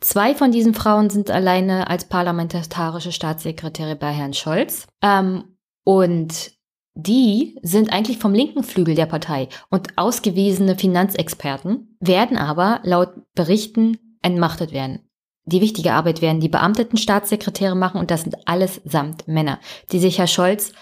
[0.00, 4.86] Zwei von diesen Frauen sind alleine als parlamentarische Staatssekretäre bei Herrn Scholz.
[5.00, 6.52] Ähm, und
[6.94, 14.18] die sind eigentlich vom linken Flügel der Partei und ausgewiesene Finanzexperten, werden aber laut Berichten
[14.22, 15.08] entmachtet werden.
[15.46, 19.60] Die wichtige Arbeit werden die beamteten Staatssekretäre machen und das sind alles samt Männer,
[19.92, 20.72] die sich Herr Scholz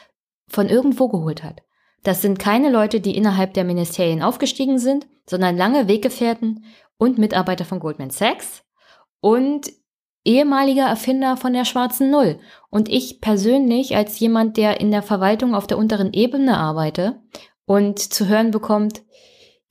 [0.49, 1.63] von irgendwo geholt hat.
[2.05, 6.65] Das sind keine Leute, die innerhalb der Ministerien aufgestiegen sind, sondern lange Weggefährten
[6.97, 8.65] und Mitarbeiter von Goldman Sachs
[9.21, 9.73] und
[10.25, 12.39] ehemaliger Erfinder von der schwarzen Null.
[12.71, 17.21] Und ich persönlich als jemand, der in der Verwaltung auf der unteren Ebene arbeite
[17.67, 19.03] und zu hören bekommt,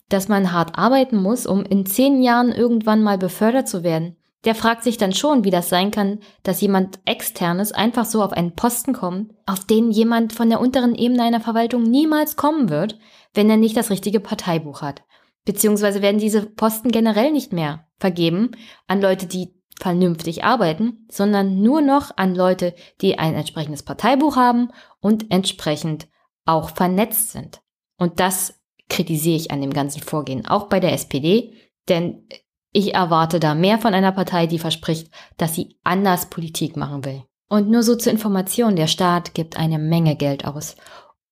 [0.10, 4.56] dass man hart arbeiten muss, um in zehn Jahren irgendwann mal befördert zu werden, der
[4.56, 8.56] fragt sich dann schon, wie das sein kann, dass jemand externes einfach so auf einen
[8.56, 12.97] Posten kommt, auf den jemand von der unteren Ebene einer Verwaltung niemals kommen wird,
[13.34, 15.04] wenn er nicht das richtige Parteibuch hat.
[15.45, 18.51] Beziehungsweise werden diese Posten generell nicht mehr vergeben
[18.88, 24.69] an Leute, die vernünftig arbeiten, sondern nur noch an Leute, die ein entsprechendes Parteibuch haben
[24.99, 26.08] und entsprechend
[26.45, 27.62] auch vernetzt sind.
[27.97, 31.54] Und das kritisiere ich an dem ganzen Vorgehen, auch bei der SPD,
[31.89, 32.27] denn
[32.72, 37.24] ich erwarte da mehr von einer Partei, die verspricht, dass sie anders Politik machen will.
[37.50, 40.78] Und nur so zur Information, der Staat gibt eine Menge Geld aus,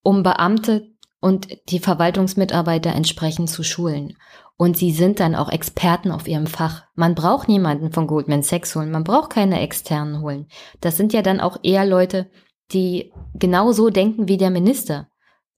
[0.02, 4.16] um Beamte und die Verwaltungsmitarbeiter entsprechend zu schulen.
[4.58, 6.84] Und sie sind dann auch Experten auf ihrem Fach.
[6.94, 10.48] Man braucht niemanden von Goldman Sachs holen, man braucht keine externen holen.
[10.82, 12.30] Das sind ja dann auch eher Leute,
[12.72, 15.08] die genauso denken wie der Minister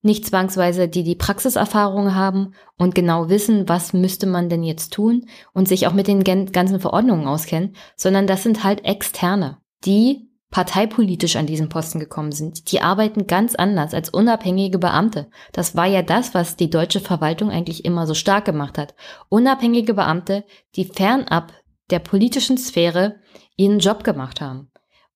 [0.02, 5.26] nicht zwangsweise die die Praxiserfahrung haben und genau wissen, was müsste man denn jetzt tun
[5.52, 11.36] und sich auch mit den ganzen Verordnungen auskennen, sondern das sind halt externe, die parteipolitisch
[11.36, 12.70] an diesen Posten gekommen sind.
[12.70, 15.30] Die arbeiten ganz anders als unabhängige Beamte.
[15.52, 18.94] Das war ja das, was die deutsche Verwaltung eigentlich immer so stark gemacht hat.
[19.30, 20.44] Unabhängige Beamte,
[20.76, 21.52] die fernab
[21.90, 23.16] der politischen Sphäre
[23.56, 24.71] ihren Job gemacht haben.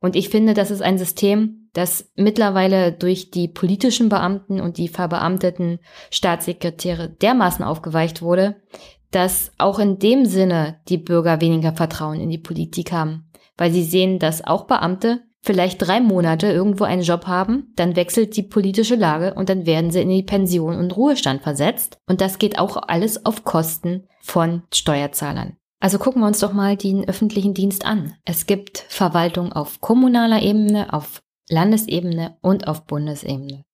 [0.07, 4.87] Und ich finde, das ist ein System, das mittlerweile durch die politischen Beamten und die
[4.87, 5.81] verbeamteten
[6.13, 8.55] Staatssekretäre dermaßen aufgeweicht wurde,
[9.11, 13.83] dass auch in dem Sinne die Bürger weniger Vertrauen in die Politik haben, weil sie
[13.83, 18.95] sehen, dass auch Beamte vielleicht drei Monate irgendwo einen Job haben, dann wechselt die politische
[18.95, 21.99] Lage und dann werden sie in die Pension und Ruhestand versetzt.
[22.07, 25.57] Und das geht auch alles auf Kosten von Steuerzahlern.
[25.79, 28.15] Also gucken wir uns doch mal den öffentlichen Dienst an.
[28.25, 33.65] Es gibt Verwaltung auf kommunaler Ebene, auf Landesebene und auf Bundesebene.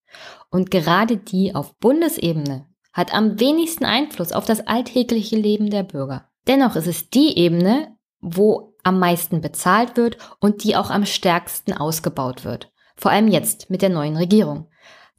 [0.51, 6.29] Und gerade die auf Bundesebene hat am wenigsten Einfluss auf das alltägliche Leben der Bürger.
[6.47, 11.73] Dennoch ist es die Ebene, wo am meisten bezahlt wird und die auch am stärksten
[11.73, 12.73] ausgebaut wird.
[12.97, 14.69] Vor allem jetzt mit der neuen Regierung.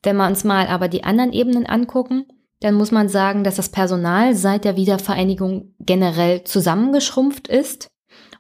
[0.04, 2.26] Wenn wir uns mal aber die anderen Ebenen angucken,
[2.64, 7.90] dann muss man sagen, dass das Personal seit der Wiedervereinigung generell zusammengeschrumpft ist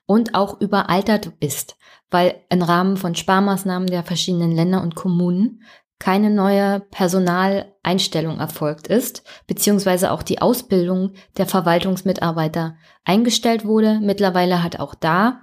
[0.05, 1.75] und auch überaltert ist,
[2.09, 5.63] weil im Rahmen von Sparmaßnahmen der verschiedenen Länder und Kommunen
[5.99, 13.99] keine neue Personaleinstellung erfolgt ist, beziehungsweise auch die Ausbildung der Verwaltungsmitarbeiter eingestellt wurde.
[14.01, 15.41] Mittlerweile hat auch da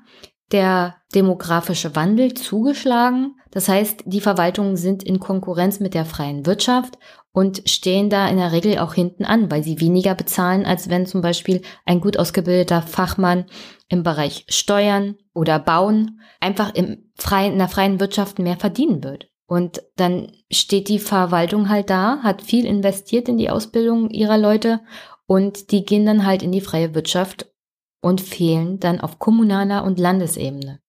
[0.53, 3.37] der demografische Wandel zugeschlagen.
[3.51, 6.99] Das heißt, die Verwaltungen sind in Konkurrenz mit der freien Wirtschaft
[7.33, 11.07] und stehen da in der Regel auch hinten an, weil sie weniger bezahlen, als wenn
[11.07, 13.47] zum Beispiel ein gut ausgebildeter Fachmann
[13.89, 19.29] im Bereich Steuern oder Bauen einfach im freien, in der freien Wirtschaft mehr verdienen wird.
[19.47, 24.81] Und dann steht die Verwaltung halt da, hat viel investiert in die Ausbildung ihrer Leute
[25.27, 27.47] und die gehen dann halt in die freie Wirtschaft
[28.01, 30.81] und fehlen dann auf kommunaler und Landesebene.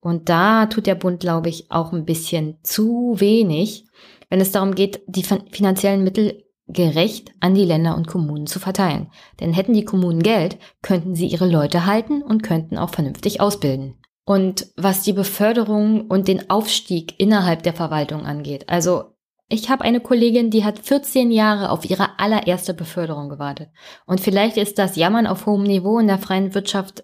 [0.00, 3.84] Und da tut der Bund, glaube ich, auch ein bisschen zu wenig,
[4.30, 9.10] wenn es darum geht, die finanziellen Mittel gerecht an die Länder und Kommunen zu verteilen.
[9.40, 14.00] Denn hätten die Kommunen Geld, könnten sie ihre Leute halten und könnten auch vernünftig ausbilden
[14.30, 18.68] und was die Beförderung und den Aufstieg innerhalb der Verwaltung angeht.
[18.68, 19.16] Also
[19.48, 23.70] ich habe eine Kollegin, die hat 14 Jahre auf ihre allererste Beförderung gewartet.
[24.06, 27.02] Und vielleicht ist das Jammern auf hohem Niveau in der freien Wirtschaft,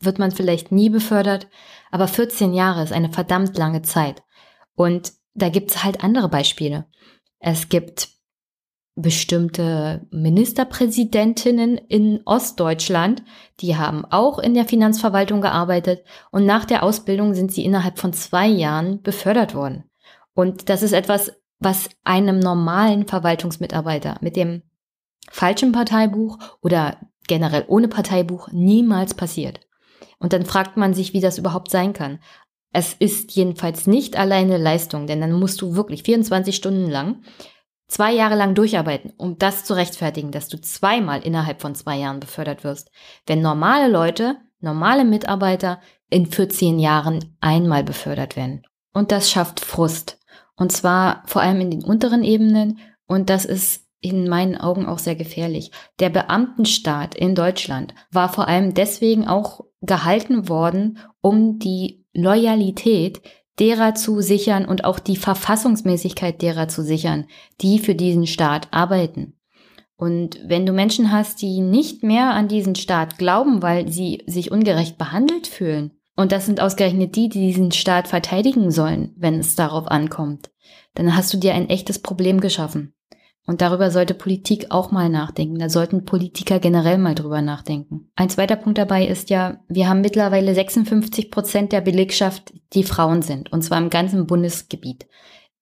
[0.00, 1.46] wird man vielleicht nie befördert,
[1.92, 4.24] aber 14 Jahre ist eine verdammt lange Zeit.
[4.74, 6.86] Und da gibt's halt andere Beispiele.
[7.38, 8.08] Es gibt
[8.96, 13.22] bestimmte Ministerpräsidentinnen in Ostdeutschland,
[13.60, 18.14] die haben auch in der Finanzverwaltung gearbeitet und nach der Ausbildung sind sie innerhalb von
[18.14, 19.84] zwei Jahren befördert worden.
[20.34, 24.62] Und das ist etwas, was einem normalen Verwaltungsmitarbeiter mit dem
[25.30, 29.60] falschen Parteibuch oder generell ohne Parteibuch niemals passiert.
[30.18, 32.20] Und dann fragt man sich, wie das überhaupt sein kann.
[32.76, 37.22] Es ist jedenfalls nicht alleine Leistung, denn dann musst du wirklich 24 Stunden lang
[37.88, 42.20] zwei Jahre lang durcharbeiten, um das zu rechtfertigen, dass du zweimal innerhalb von zwei Jahren
[42.20, 42.90] befördert wirst.
[43.26, 48.60] Wenn normale Leute, normale Mitarbeiter in 14 Jahren einmal befördert werden.
[48.92, 50.18] Und das schafft Frust.
[50.54, 52.78] Und zwar vor allem in den unteren Ebenen.
[53.06, 55.70] Und das ist in meinen Augen auch sehr gefährlich.
[55.98, 63.20] Der Beamtenstaat in Deutschland war vor allem deswegen auch gehalten worden, um die Loyalität
[63.58, 67.26] derer zu sichern und auch die Verfassungsmäßigkeit derer zu sichern,
[67.60, 69.34] die für diesen Staat arbeiten.
[69.96, 74.50] Und wenn du Menschen hast, die nicht mehr an diesen Staat glauben, weil sie sich
[74.50, 79.54] ungerecht behandelt fühlen, und das sind ausgerechnet die, die diesen Staat verteidigen sollen, wenn es
[79.54, 80.50] darauf ankommt,
[80.94, 82.95] dann hast du dir ein echtes Problem geschaffen.
[83.46, 85.58] Und darüber sollte Politik auch mal nachdenken.
[85.58, 88.10] Da sollten Politiker generell mal drüber nachdenken.
[88.16, 93.22] Ein zweiter Punkt dabei ist ja, wir haben mittlerweile 56 Prozent der Belegschaft, die Frauen
[93.22, 95.06] sind, und zwar im ganzen Bundesgebiet.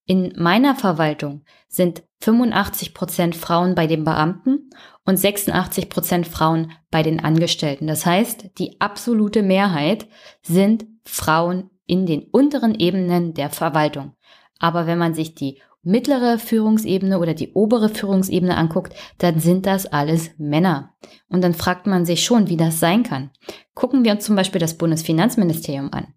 [0.06, 4.70] In meiner Verwaltung sind 85 Prozent Frauen bei den Beamten
[5.04, 7.86] und 86 Prozent Frauen bei den Angestellten.
[7.86, 10.06] Das heißt, die absolute Mehrheit
[10.42, 14.14] sind Frauen in den unteren Ebenen der Verwaltung.
[14.58, 19.86] Aber wenn man sich die mittlere Führungsebene oder die obere Führungsebene anguckt, dann sind das
[19.86, 20.94] alles Männer.
[21.28, 23.30] Und dann fragt man sich schon, wie das sein kann.
[23.74, 26.14] Gucken wir uns zum Beispiel das Bundesfinanzministerium an.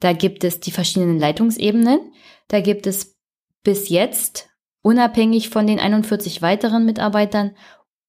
[0.00, 2.12] Da gibt es die verschiedenen Leitungsebenen.
[2.48, 3.16] Da gibt es
[3.62, 4.48] bis jetzt,
[4.82, 7.54] unabhängig von den 41 weiteren Mitarbeitern,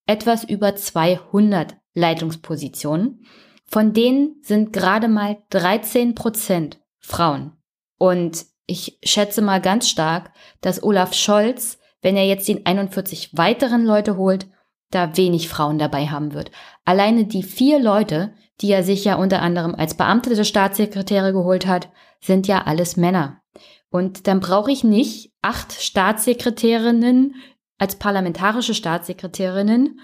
[0.07, 3.25] etwas über 200 Leitungspositionen.
[3.65, 7.53] Von denen sind gerade mal 13 Prozent Frauen.
[7.97, 13.85] Und ich schätze mal ganz stark, dass Olaf Scholz, wenn er jetzt den 41 weiteren
[13.85, 14.47] Leute holt,
[14.91, 16.51] da wenig Frauen dabei haben wird.
[16.85, 21.89] Alleine die vier Leute, die er sich ja unter anderem als beamtete Staatssekretäre geholt hat,
[22.21, 23.41] sind ja alles Männer.
[23.89, 27.35] Und dann brauche ich nicht acht Staatssekretärinnen
[27.77, 29.99] als parlamentarische Staatssekretärinnen,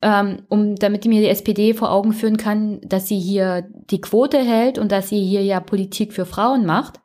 [0.00, 4.38] ähm, um damit mir die SPD vor Augen führen kann, dass sie hier die Quote
[4.38, 7.01] hält und dass sie hier ja Politik für Frauen macht.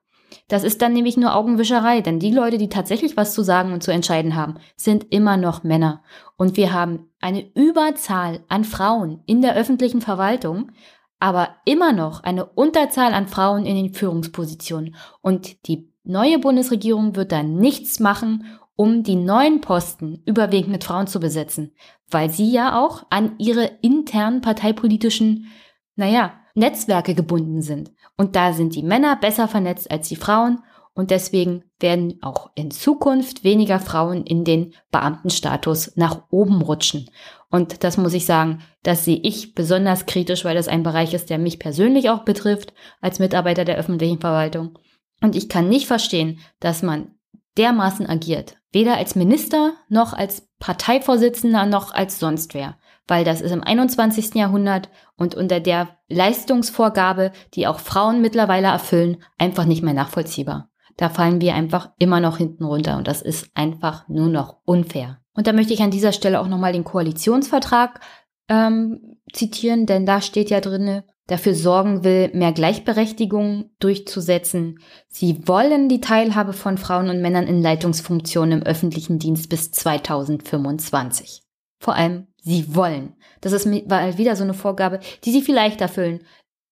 [0.47, 3.83] Das ist dann nämlich nur Augenwischerei, denn die Leute, die tatsächlich was zu sagen und
[3.83, 6.03] zu entscheiden haben, sind immer noch Männer.
[6.37, 10.71] Und wir haben eine Überzahl an Frauen in der öffentlichen Verwaltung,
[11.19, 14.95] aber immer noch eine Unterzahl an Frauen in den Führungspositionen.
[15.21, 21.07] Und die neue Bundesregierung wird da nichts machen, um die neuen Posten überwiegend mit Frauen
[21.07, 21.73] zu besetzen,
[22.09, 25.47] weil sie ja auch an ihre internen parteipolitischen,
[25.95, 27.91] naja, Netzwerke gebunden sind.
[28.17, 30.63] Und da sind die Männer besser vernetzt als die Frauen
[30.97, 37.07] und deswegen werden auch in Zukunft weniger Frauen in den Beamtenstatus nach oben rutschen.
[37.51, 41.29] Und das muss ich sagen, das sehe ich besonders kritisch, weil das ein Bereich ist,
[41.29, 44.79] der mich persönlich auch betrifft als Mitarbeiter der öffentlichen Verwaltung.
[45.21, 47.11] Und ich kann nicht verstehen, dass man
[47.57, 48.57] dermaßen agiert.
[48.71, 52.77] Weder als Minister noch als Parteivorsitzender noch als sonst wer.
[53.07, 54.35] Weil das ist im 21.
[54.35, 60.69] Jahrhundert und unter der Leistungsvorgabe, die auch Frauen mittlerweile erfüllen, einfach nicht mehr nachvollziehbar.
[60.97, 65.19] Da fallen wir einfach immer noch hinten runter und das ist einfach nur noch unfair.
[65.33, 68.01] Und da möchte ich an dieser Stelle auch nochmal den Koalitionsvertrag
[68.49, 74.79] ähm, zitieren, denn da steht ja drinne, dafür sorgen will, mehr Gleichberechtigung durchzusetzen.
[75.07, 81.43] Sie wollen die Teilhabe von Frauen und Männern in Leitungsfunktionen im öffentlichen Dienst bis 2025.
[81.79, 83.15] Vor allem, sie wollen.
[83.41, 86.21] Das ist war wieder so eine Vorgabe, die sie vielleicht erfüllen,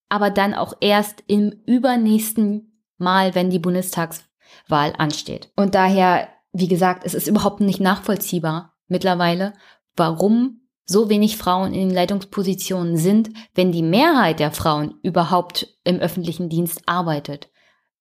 [0.10, 5.52] aber dann auch erst im übernächsten Mal, wenn die Bundestagswahl ansteht.
[5.56, 9.54] Und daher, wie gesagt, es ist überhaupt nicht nachvollziehbar mittlerweile,
[9.96, 15.98] warum so wenig Frauen in den Leitungspositionen sind, wenn die Mehrheit der Frauen überhaupt im
[15.98, 17.50] öffentlichen Dienst arbeitet,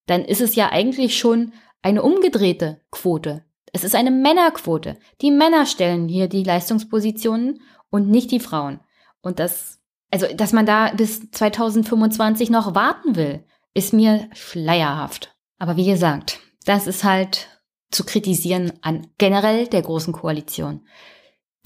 [0.06, 1.52] dann ist es ja eigentlich schon
[1.82, 3.44] eine umgedrehte Quote.
[3.74, 4.96] Es ist eine Männerquote.
[5.20, 7.60] Die Männer stellen hier die Leistungspositionen
[7.90, 8.80] und nicht die Frauen.
[9.20, 13.44] Und das, also, dass man da bis 2025 noch warten will,
[13.74, 15.36] ist mir schleierhaft.
[15.58, 17.48] Aber wie gesagt, das ist halt
[17.90, 20.86] zu kritisieren an generell der großen Koalition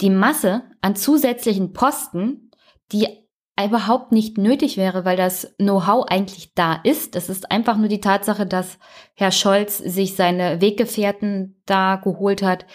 [0.01, 2.51] die Masse an zusätzlichen Posten,
[2.91, 3.18] die
[3.65, 7.15] überhaupt nicht nötig wäre, weil das Know-how eigentlich da ist.
[7.15, 8.77] Das ist einfach nur die Tatsache, dass
[9.15, 12.65] Herr Scholz sich seine Weggefährten da geholt hat.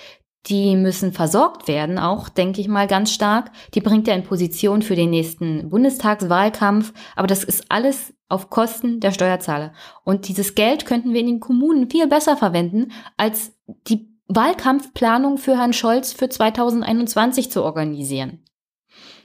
[0.46, 3.50] Die müssen versorgt werden, auch, denke ich mal, ganz stark.
[3.72, 6.92] Die bringt er in Position für den nächsten Bundestagswahlkampf.
[7.16, 9.72] Aber das ist alles auf Kosten der Steuerzahler.
[10.04, 13.56] Und dieses Geld könnten wir in den Kommunen viel besser verwenden, als
[13.88, 18.44] die Wahlkampfplanung für Herrn Scholz für 2021 zu organisieren.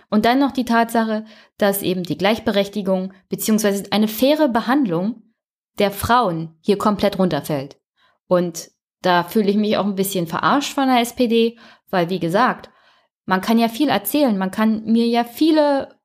[0.09, 1.25] Und dann noch die Tatsache,
[1.57, 3.83] dass eben die Gleichberechtigung bzw.
[3.91, 5.21] eine faire Behandlung
[5.77, 7.77] der Frauen hier komplett runterfällt.
[8.27, 11.57] Und da fühle ich mich auch ein bisschen verarscht von der SPD,
[11.89, 12.69] weil wie gesagt,
[13.25, 15.95] man kann ja viel erzählen, man kann mir ja viele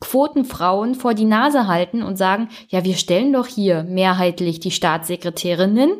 [0.00, 5.92] Quotenfrauen vor die Nase halten und sagen, ja, wir stellen doch hier mehrheitlich die Staatssekretärinnen,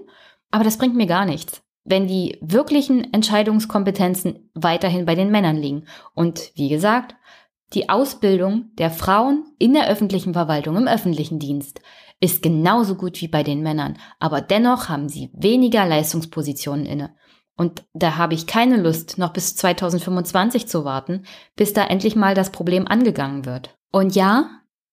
[0.51, 5.85] aber das bringt mir gar nichts wenn die wirklichen Entscheidungskompetenzen weiterhin bei den Männern liegen.
[6.15, 7.17] Und wie gesagt,
[7.75, 11.81] die Ausbildung der Frauen in der öffentlichen Verwaltung, im öffentlichen Dienst,
[12.21, 17.15] ist genauso gut wie bei den Männern, aber dennoch haben sie weniger Leistungspositionen inne.
[17.57, 21.25] Und da habe ich keine Lust, noch bis 2025 zu warten,
[21.57, 23.77] bis da endlich mal das Problem angegangen wird.
[23.91, 24.51] Und ja,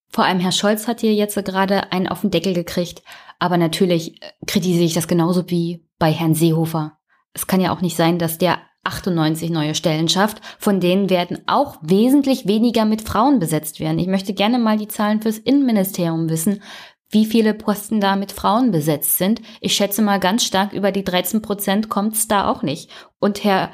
[0.08, 3.02] vor allem Herr Scholz hat hier jetzt gerade einen auf den Deckel gekriegt,
[3.38, 6.98] aber natürlich äh, kritisiere ich das genauso wie bei Herrn Seehofer.
[7.32, 11.40] Es kann ja auch nicht sein, dass der 98 neue Stellen schafft, von denen werden
[11.46, 13.98] auch wesentlich weniger mit Frauen besetzt werden.
[13.98, 16.62] Ich möchte gerne mal die Zahlen fürs Innenministerium wissen,
[17.10, 19.42] wie viele Posten da mit Frauen besetzt sind.
[19.60, 22.90] Ich schätze mal ganz stark über die 13 Prozent kommt es da auch nicht.
[23.18, 23.70] Und Herr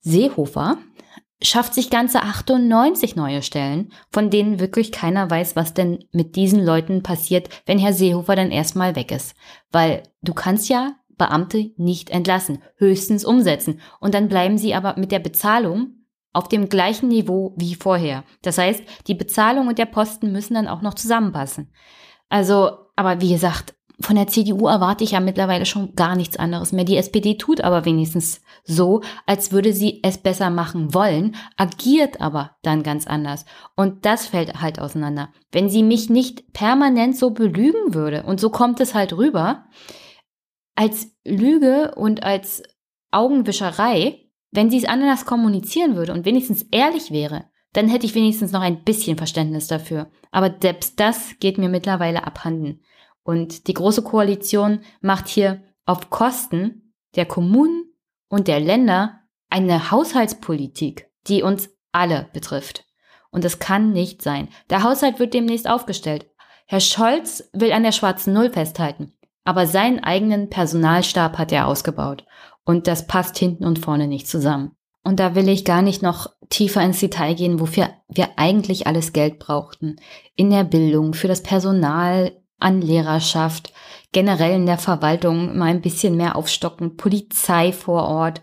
[0.00, 0.78] Seehofer
[1.42, 6.64] schafft sich ganze 98 neue Stellen, von denen wirklich keiner weiß, was denn mit diesen
[6.64, 9.34] Leuten passiert, wenn Herr Seehofer dann erstmal weg ist.
[9.70, 13.80] Weil du kannst ja Beamte nicht entlassen, höchstens umsetzen.
[14.00, 15.96] Und dann bleiben sie aber mit der Bezahlung
[16.32, 18.24] auf dem gleichen Niveau wie vorher.
[18.42, 21.72] Das heißt, die Bezahlung und der Posten müssen dann auch noch zusammenpassen.
[22.28, 26.72] Also, aber wie gesagt, von der CDU erwarte ich ja mittlerweile schon gar nichts anderes
[26.72, 26.84] mehr.
[26.84, 32.56] Die SPD tut aber wenigstens so, als würde sie es besser machen wollen, agiert aber
[32.62, 33.46] dann ganz anders.
[33.74, 35.30] Und das fällt halt auseinander.
[35.50, 39.64] Wenn sie mich nicht permanent so belügen würde, und so kommt es halt rüber,
[40.76, 42.62] als Lüge und als
[43.10, 48.52] Augenwischerei, wenn sie es anders kommunizieren würde und wenigstens ehrlich wäre, dann hätte ich wenigstens
[48.52, 50.10] noch ein bisschen Verständnis dafür.
[50.30, 52.82] Aber selbst das geht mir mittlerweile abhanden.
[53.22, 57.92] Und die Große Koalition macht hier auf Kosten der Kommunen
[58.28, 59.20] und der Länder
[59.50, 62.84] eine Haushaltspolitik, die uns alle betrifft.
[63.30, 64.48] Und das kann nicht sein.
[64.70, 66.30] Der Haushalt wird demnächst aufgestellt.
[66.66, 69.12] Herr Scholz will an der schwarzen Null festhalten,
[69.46, 72.26] aber seinen eigenen Personalstab hat er ausgebaut.
[72.64, 74.72] Und das passt hinten und vorne nicht zusammen.
[75.04, 79.12] Und da will ich gar nicht noch tiefer ins Detail gehen, wofür wir eigentlich alles
[79.12, 80.00] Geld brauchten.
[80.34, 83.72] In der Bildung, für das Personal, an Lehrerschaft,
[84.10, 88.42] generell in der Verwaltung mal ein bisschen mehr aufstocken, Polizei vor Ort,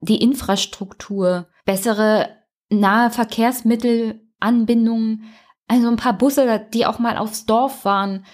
[0.00, 2.30] die Infrastruktur, bessere
[2.68, 5.22] nahe Verkehrsmittelanbindungen,
[5.68, 8.24] also ein paar Busse, die auch mal aufs Dorf waren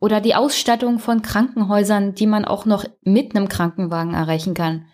[0.00, 4.86] oder die Ausstattung von Krankenhäusern, die man auch noch mit einem Krankenwagen erreichen kann.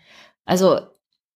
[0.45, 0.79] Also,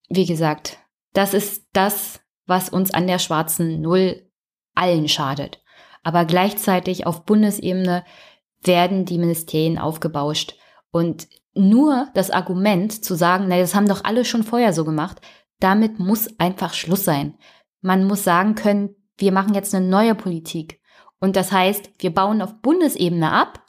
[0.08, 0.78] wie gesagt,
[1.12, 4.28] das ist das, was uns an der schwarzen Null
[4.74, 5.62] allen schadet.
[6.02, 8.04] Aber gleichzeitig auf Bundesebene
[8.62, 10.56] werden die Ministerien aufgebauscht.
[10.90, 15.20] Und nur das Argument zu sagen, na, das haben doch alle schon vorher so gemacht,
[15.60, 17.36] damit muss einfach Schluss sein.
[17.80, 20.79] Man muss sagen können, wir machen jetzt eine neue Politik.
[21.20, 23.64] Und das heißt, wir bauen auf Bundesebene ab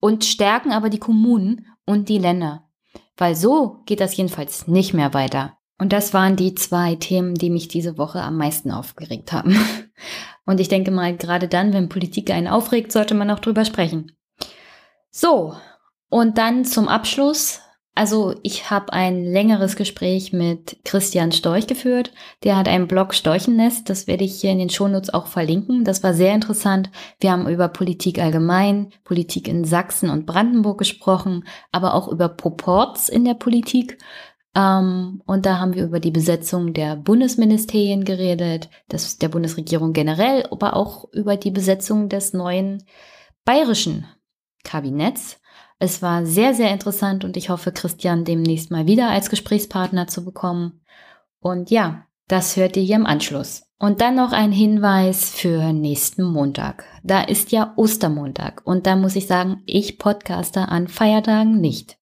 [0.00, 2.68] und stärken aber die Kommunen und die Länder.
[3.16, 5.58] Weil so geht das jedenfalls nicht mehr weiter.
[5.78, 9.56] Und das waren die zwei Themen, die mich diese Woche am meisten aufgeregt haben.
[10.46, 14.16] Und ich denke mal, gerade dann, wenn Politik einen aufregt, sollte man auch drüber sprechen.
[15.10, 15.54] So,
[16.08, 17.60] und dann zum Abschluss.
[18.00, 22.12] Also ich habe ein längeres Gespräch mit Christian Storch geführt.
[22.44, 23.90] Der hat einen Blog Storchennest.
[23.90, 25.84] Das werde ich hier in den Shownotes auch verlinken.
[25.84, 26.88] Das war sehr interessant.
[27.20, 33.10] Wir haben über Politik allgemein, Politik in Sachsen und Brandenburg gesprochen, aber auch über Proports
[33.10, 33.98] in der Politik.
[34.56, 40.46] Ähm, und da haben wir über die Besetzung der Bundesministerien geredet, das der Bundesregierung generell,
[40.50, 42.82] aber auch über die Besetzung des neuen
[43.44, 44.06] bayerischen
[44.64, 45.39] Kabinetts.
[45.82, 50.26] Es war sehr, sehr interessant und ich hoffe, Christian demnächst mal wieder als Gesprächspartner zu
[50.26, 50.82] bekommen.
[51.40, 53.62] Und ja, das hört ihr hier im Anschluss.
[53.78, 56.84] Und dann noch ein Hinweis für nächsten Montag.
[57.02, 61.96] Da ist ja Ostermontag und da muss ich sagen, ich podcaste an Feiertagen nicht.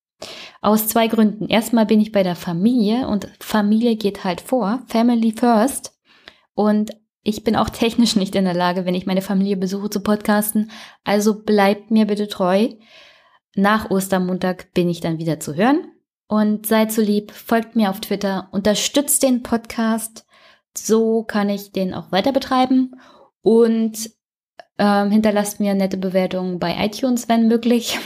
[0.60, 1.46] Aus zwei Gründen.
[1.46, 5.96] Erstmal bin ich bei der Familie und Familie geht halt vor, Family First.
[6.52, 6.90] Und
[7.22, 10.72] ich bin auch technisch nicht in der Lage, wenn ich meine Familie besuche, zu podcasten.
[11.04, 12.70] Also bleibt mir bitte treu.
[13.58, 15.90] Nach Ostermontag bin ich dann wieder zu hören.
[16.28, 20.26] Und seid so lieb, folgt mir auf Twitter, unterstützt den Podcast.
[20.76, 22.94] So kann ich den auch weiter betreiben.
[23.42, 24.10] Und
[24.78, 27.98] ähm, hinterlasst mir nette Bewertungen bei iTunes, wenn möglich.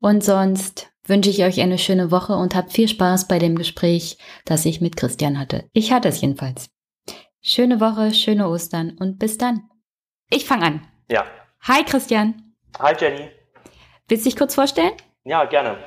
[0.00, 4.16] Und sonst wünsche ich euch eine schöne Woche und habt viel Spaß bei dem Gespräch,
[4.46, 5.68] das ich mit Christian hatte.
[5.74, 6.70] Ich hatte es jedenfalls.
[7.42, 9.68] Schöne Woche, schöne Ostern und bis dann.
[10.30, 10.88] Ich fange an.
[11.10, 11.26] Ja.
[11.60, 12.54] Hi Christian.
[12.78, 13.28] Hi Jenny.
[14.08, 14.92] Willst du dich kurz vorstellen?
[15.24, 15.78] Ja, gerne.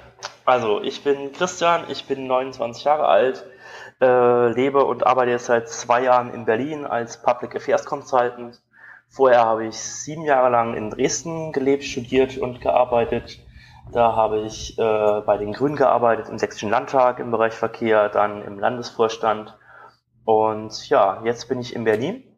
[0.44, 3.46] Also, ich bin Christian, ich bin 29 Jahre alt,
[4.02, 8.62] äh, lebe und arbeite jetzt seit zwei Jahren in Berlin als Public Affairs Consultant.
[9.08, 13.40] Vorher habe ich sieben Jahre lang in Dresden gelebt, studiert und gearbeitet.
[13.94, 18.44] Da habe ich äh, bei den Grünen gearbeitet, im Sächsischen Landtag im Bereich Verkehr, dann
[18.44, 19.58] im Landesvorstand.
[20.26, 22.38] Und ja, jetzt bin ich in Berlin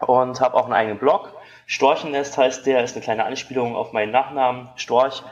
[0.00, 1.34] und habe auch einen eigenen Blog
[1.72, 5.22] Storchennest heißt der, ist eine kleine Anspielung auf meinen Nachnamen Storch,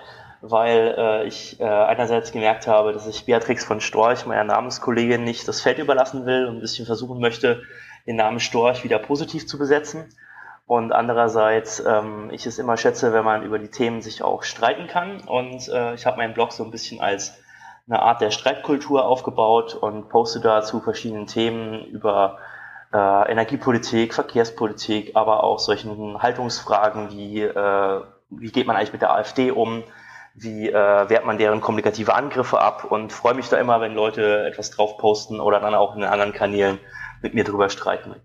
[0.41, 5.47] weil äh, ich äh, einerseits gemerkt habe, dass ich Beatrix von Storch, meiner Namenskollegin, nicht
[5.47, 7.61] das Feld überlassen will und ein bisschen versuchen möchte,
[8.07, 10.14] den Namen Storch wieder positiv zu besetzen.
[10.66, 14.86] Und andererseits ähm, ich es immer schätze, wenn man über die Themen sich auch streiten
[14.86, 15.20] kann.
[15.20, 17.34] Und äh, ich habe meinen Blog so ein bisschen als
[17.86, 22.38] eine Art der Streitkultur aufgebaut und poste da zu verschiedenen Themen über
[22.93, 29.12] äh, Energiepolitik, Verkehrspolitik, aber auch solchen Haltungsfragen wie, äh, wie geht man eigentlich mit der
[29.12, 29.84] AfD um,
[30.34, 34.47] wie äh, wehrt man deren kommunikative Angriffe ab und freue mich da immer, wenn Leute
[34.47, 36.78] etwas drauf posten oder dann auch in den anderen Kanälen
[37.22, 38.16] mit mir drüber streiten.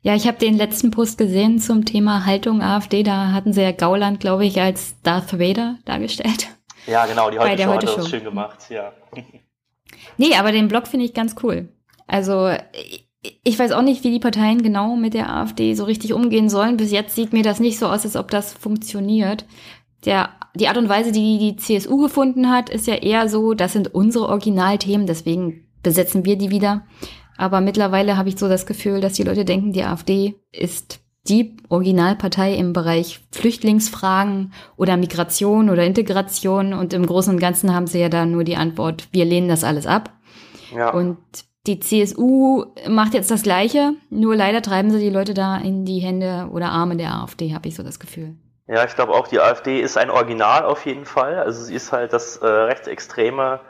[0.00, 3.02] Ja, ich habe den letzten Post gesehen zum Thema Haltung AfD.
[3.02, 6.48] Da hatten sie ja Gauland, glaube ich, als Darth Vader dargestellt.
[6.86, 8.92] Ja, genau, die heute Show hat das schön gemacht, ja.
[10.16, 11.68] Nee, aber den Blog finde ich ganz cool.
[12.06, 12.50] Also
[13.44, 16.76] ich weiß auch nicht, wie die Parteien genau mit der AfD so richtig umgehen sollen.
[16.76, 19.44] Bis jetzt sieht mir das nicht so aus, als ob das funktioniert.
[20.04, 23.72] Der, die Art und Weise, die die CSU gefunden hat, ist ja eher so, das
[23.72, 26.84] sind unsere Originalthemen, deswegen besetzen wir die wieder.
[27.36, 31.56] Aber mittlerweile habe ich so das Gefühl, dass die Leute denken, die AfD ist die
[31.68, 38.00] Originalpartei im Bereich Flüchtlingsfragen oder Migration oder Integration und im Großen und Ganzen haben sie
[38.00, 40.12] ja da nur die Antwort, wir lehnen das alles ab.
[40.74, 40.90] Ja.
[40.92, 41.18] Und
[41.68, 45.98] die CSU macht jetzt das Gleiche, nur leider treiben sie die Leute da in die
[45.98, 48.34] Hände oder Arme der AfD, habe ich so das Gefühl.
[48.66, 51.38] Ja, ich glaube auch, die AfD ist ein Original auf jeden Fall.
[51.38, 53.60] Also sie ist halt das äh, rechtsextreme,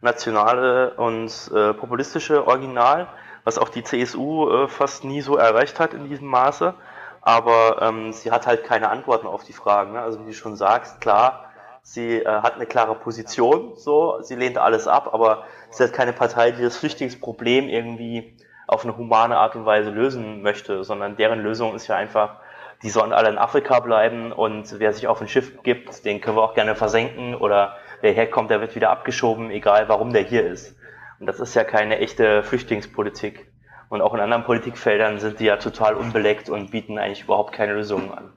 [0.00, 3.08] nationale und äh, populistische Original,
[3.44, 6.74] was auch die CSU äh, fast nie so erreicht hat in diesem Maße.
[7.20, 9.92] Aber ähm, sie hat halt keine Antworten auf die Fragen.
[9.92, 10.00] Ne?
[10.00, 11.44] Also wie du schon sagst, klar,
[11.82, 16.12] sie äh, hat eine klare Position, so, sie lehnt alles ab, aber sie hat keine
[16.12, 21.40] Partei, die das Flüchtlingsproblem irgendwie auf eine humane Art und Weise lösen möchte, sondern deren
[21.40, 22.36] Lösung ist ja einfach,
[22.82, 26.36] die sollen alle in Afrika bleiben und wer sich auf ein Schiff gibt, den können
[26.36, 30.46] wir auch gerne versenken oder wer herkommt, der wird wieder abgeschoben, egal warum der hier
[30.46, 30.76] ist.
[31.18, 33.50] Und das ist ja keine echte Flüchtlingspolitik.
[33.88, 37.72] Und auch in anderen Politikfeldern sind die ja total unbeleckt und bieten eigentlich überhaupt keine
[37.72, 38.32] Lösungen an.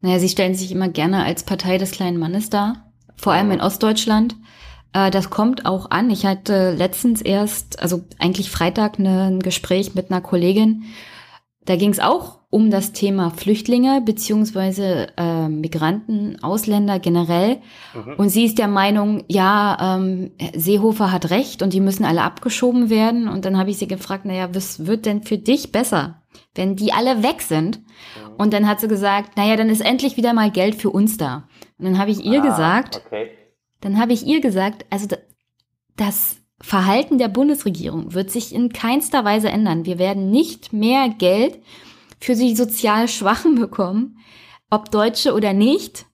[0.00, 3.60] Naja, sie stellen sich immer gerne als Partei des kleinen Mannes dar, vor allem in
[3.60, 4.36] Ostdeutschland.
[4.96, 6.10] Äh, das kommt auch an.
[6.10, 10.84] Ich hatte letztens erst, also eigentlich Freitag, ne, ein Gespräch mit einer Kollegin.
[11.66, 17.58] Da ging es auch um das Thema Flüchtlinge beziehungsweise äh, Migranten, Ausländer generell.
[17.92, 18.14] Mhm.
[18.16, 22.88] Und sie ist der Meinung, ja, ähm, Seehofer hat recht und die müssen alle abgeschoben
[22.88, 23.28] werden.
[23.28, 26.22] Und dann habe ich sie gefragt, naja, was wird denn für dich besser,
[26.54, 27.80] wenn die alle weg sind?
[27.80, 28.36] Mhm.
[28.38, 31.48] Und dann hat sie gesagt, naja, dann ist endlich wieder mal Geld für uns da.
[31.78, 33.30] Und dann habe ich ihr ah, gesagt, okay.
[33.80, 35.08] Dann habe ich ihr gesagt, also
[35.96, 39.84] das Verhalten der Bundesregierung wird sich in keinster Weise ändern.
[39.84, 41.60] Wir werden nicht mehr Geld
[42.20, 44.18] für die sozial Schwachen bekommen,
[44.70, 46.06] ob Deutsche oder nicht,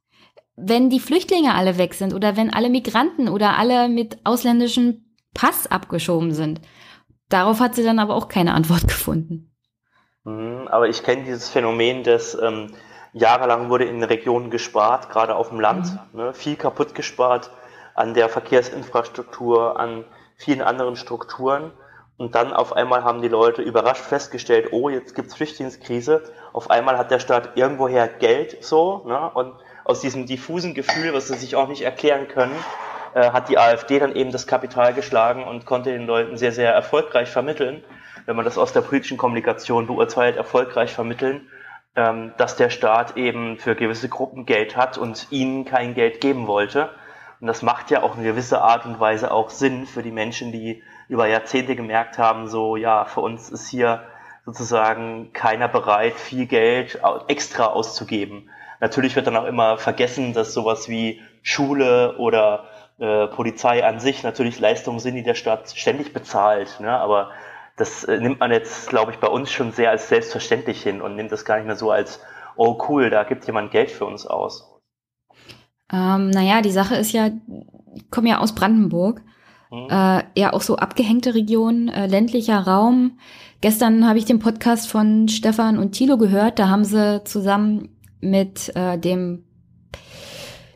[0.56, 5.66] wenn die Flüchtlinge alle weg sind oder wenn alle Migranten oder alle mit ausländischem Pass
[5.66, 6.60] abgeschoben sind.
[7.28, 9.52] Darauf hat sie dann aber auch keine Antwort gefunden.
[10.24, 12.72] Mhm, aber ich kenne dieses Phänomen, dass ähm,
[13.12, 16.20] jahrelang wurde in Regionen gespart, gerade auf dem Land, mhm.
[16.20, 17.50] ne, viel kaputt gespart
[17.94, 20.04] an der Verkehrsinfrastruktur, an
[20.36, 21.72] vielen anderen Strukturen.
[22.16, 26.22] Und dann auf einmal haben die Leute überrascht festgestellt, oh, jetzt gibt's Flüchtlingskrise.
[26.52, 29.30] Auf einmal hat der Staat irgendwoher Geld so, ne?
[29.34, 29.54] Und
[29.84, 32.54] aus diesem diffusen Gefühl, was sie sich auch nicht erklären können,
[33.14, 36.72] äh, hat die AfD dann eben das Kapital geschlagen und konnte den Leuten sehr, sehr
[36.72, 37.82] erfolgreich vermitteln,
[38.26, 41.48] wenn man das aus der politischen Kommunikation beurteilt, erfolgreich vermitteln,
[41.96, 46.46] ähm, dass der Staat eben für gewisse Gruppen Geld hat und ihnen kein Geld geben
[46.46, 46.90] wollte.
[47.40, 50.52] Und das macht ja auch in gewisser Art und Weise auch Sinn für die Menschen,
[50.52, 54.04] die über Jahrzehnte gemerkt haben, so ja, für uns ist hier
[54.46, 58.48] sozusagen keiner bereit, viel Geld extra auszugeben.
[58.80, 62.64] Natürlich wird dann auch immer vergessen, dass sowas wie Schule oder
[62.98, 66.80] äh, Polizei an sich natürlich Leistungen sind, die der Staat ständig bezahlt.
[66.80, 66.90] Ne?
[66.90, 67.30] Aber
[67.76, 71.16] das äh, nimmt man jetzt, glaube ich, bei uns schon sehr als selbstverständlich hin und
[71.16, 72.20] nimmt das gar nicht mehr so als,
[72.56, 74.68] oh cool, da gibt jemand Geld für uns aus.
[75.92, 77.30] Ähm, naja, die Sache ist ja,
[77.94, 79.22] ich komme ja aus Brandenburg.
[79.70, 79.88] Mhm.
[79.90, 83.18] Äh, ja, auch so abgehängte Region, äh, ländlicher Raum.
[83.60, 86.58] Gestern habe ich den Podcast von Stefan und Thilo gehört.
[86.58, 87.88] Da haben sie zusammen
[88.20, 89.44] mit äh, dem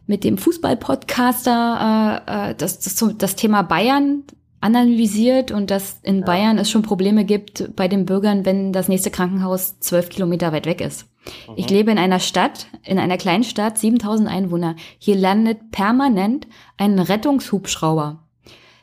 [0.06, 4.22] mit dem Fußball-Podcaster äh, äh, das, das, das Thema Bayern
[4.60, 6.24] analysiert und dass in ja.
[6.24, 10.66] Bayern es schon Probleme gibt bei den Bürgern, wenn das nächste Krankenhaus zwölf Kilometer weit
[10.66, 11.06] weg ist.
[11.48, 11.54] Mhm.
[11.56, 14.76] Ich lebe in einer Stadt, in einer kleinen Stadt, 7000 Einwohner.
[14.98, 16.46] Hier landet permanent
[16.76, 18.22] ein Rettungshubschrauber.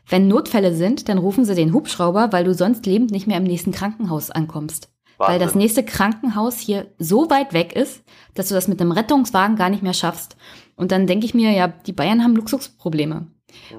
[0.07, 3.43] Wenn Notfälle sind, dann rufen sie den Hubschrauber, weil du sonst lebend nicht mehr im
[3.43, 4.89] nächsten Krankenhaus ankommst.
[5.17, 5.33] Wahnsinn.
[5.33, 8.03] Weil das nächste Krankenhaus hier so weit weg ist,
[8.33, 10.35] dass du das mit einem Rettungswagen gar nicht mehr schaffst.
[10.75, 13.27] Und dann denke ich mir, ja, die Bayern haben Luxusprobleme.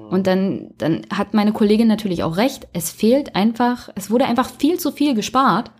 [0.09, 2.67] Und dann, dann hat meine Kollegin natürlich auch recht.
[2.73, 5.71] Es fehlt einfach, es wurde einfach viel zu viel gespart.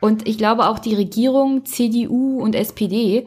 [0.00, 3.26] Und ich glaube auch die Regierung, CDU und SPD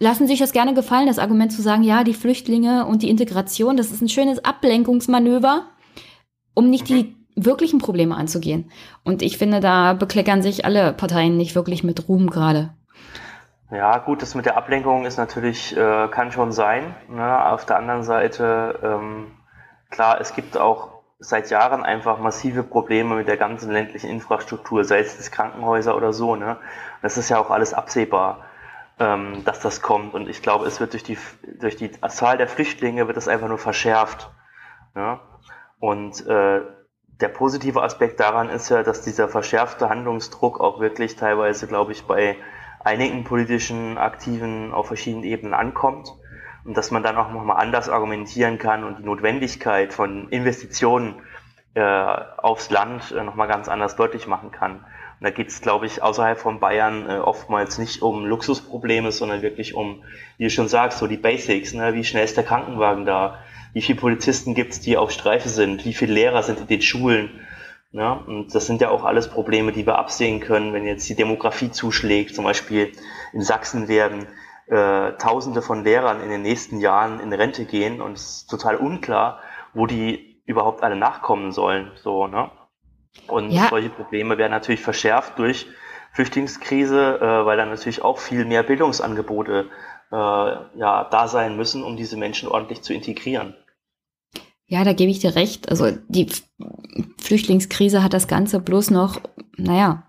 [0.00, 3.76] lassen sich das gerne gefallen, das Argument zu sagen, ja, die Flüchtlinge und die Integration,
[3.76, 5.66] das ist ein schönes Ablenkungsmanöver,
[6.54, 8.70] um nicht die wirklichen Probleme anzugehen.
[9.04, 12.74] Und ich finde, da bekleckern sich alle Parteien nicht wirklich mit Ruhm gerade.
[13.74, 16.94] Ja, gut, das mit der Ablenkung ist natürlich, äh, kann schon sein.
[17.08, 17.44] Ne?
[17.46, 19.32] Auf der anderen Seite, ähm,
[19.90, 25.00] klar, es gibt auch seit Jahren einfach massive Probleme mit der ganzen ländlichen Infrastruktur, sei
[25.00, 26.36] es Krankenhäuser oder so.
[26.36, 26.56] Ne?
[27.02, 28.44] Das ist ja auch alles absehbar,
[29.00, 30.14] ähm, dass das kommt.
[30.14, 31.18] Und ich glaube, es wird durch die,
[31.58, 34.30] durch die Zahl der Flüchtlinge wird das einfach nur verschärft.
[34.94, 35.18] Ne?
[35.80, 36.60] Und äh,
[37.20, 42.06] der positive Aspekt daran ist ja, dass dieser verschärfte Handlungsdruck auch wirklich teilweise, glaube ich,
[42.06, 42.36] bei
[42.84, 46.12] einigen politischen Aktiven auf verschiedenen Ebenen ankommt
[46.64, 51.16] und dass man dann auch nochmal anders argumentieren kann und die Notwendigkeit von Investitionen
[51.74, 54.76] äh, aufs Land äh, nochmal ganz anders deutlich machen kann.
[54.76, 59.42] Und da geht es, glaube ich, außerhalb von Bayern äh, oftmals nicht um Luxusprobleme, sondern
[59.42, 60.02] wirklich um,
[60.38, 61.72] wie du schon sagst, so die Basics.
[61.72, 61.94] Ne?
[61.94, 63.38] Wie schnell ist der Krankenwagen da?
[63.72, 65.84] Wie viele Polizisten gibt es, die auf Streife sind?
[65.84, 67.30] Wie viele Lehrer sind in den Schulen?
[67.94, 71.14] Ja, und das sind ja auch alles Probleme, die wir absehen können, wenn jetzt die
[71.14, 72.34] Demografie zuschlägt.
[72.34, 72.90] Zum Beispiel
[73.32, 74.26] in Sachsen werden
[74.66, 78.74] äh, Tausende von Lehrern in den nächsten Jahren in Rente gehen und es ist total
[78.74, 79.38] unklar,
[79.74, 81.92] wo die überhaupt alle nachkommen sollen.
[81.94, 82.50] So, ne?
[83.28, 83.68] Und ja.
[83.70, 85.68] solche Probleme werden natürlich verschärft durch
[86.14, 89.70] Flüchtlingskrise, äh, weil dann natürlich auch viel mehr Bildungsangebote
[90.10, 93.54] äh, ja, da sein müssen, um diese Menschen ordentlich zu integrieren.
[94.66, 95.68] Ja, da gebe ich dir recht.
[95.68, 96.26] Also die
[97.18, 99.20] Flüchtlingskrise hat das Ganze bloß noch,
[99.56, 100.08] naja,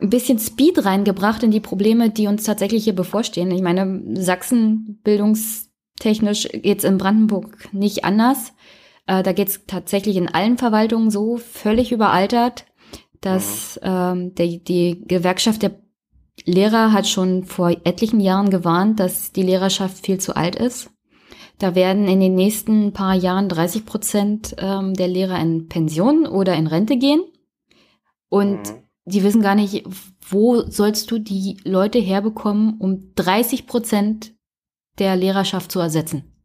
[0.00, 3.50] ein bisschen Speed reingebracht in die Probleme, die uns tatsächlich hier bevorstehen.
[3.50, 8.52] Ich meine, Sachsen bildungstechnisch geht's in Brandenburg nicht anders.
[9.06, 12.66] Äh, da geht's tatsächlich in allen Verwaltungen so völlig überaltert,
[13.20, 13.88] dass mhm.
[13.88, 15.80] ähm, die, die Gewerkschaft der
[16.44, 20.90] Lehrer hat schon vor etlichen Jahren gewarnt, dass die Lehrerschaft viel zu alt ist.
[21.58, 26.54] Da werden in den nächsten paar Jahren 30 Prozent ähm, der Lehrer in Pension oder
[26.54, 27.22] in Rente gehen.
[28.28, 28.82] Und mhm.
[29.06, 29.84] die wissen gar nicht,
[30.28, 34.34] wo sollst du die Leute herbekommen, um 30 Prozent
[34.98, 36.35] der Lehrerschaft zu ersetzen.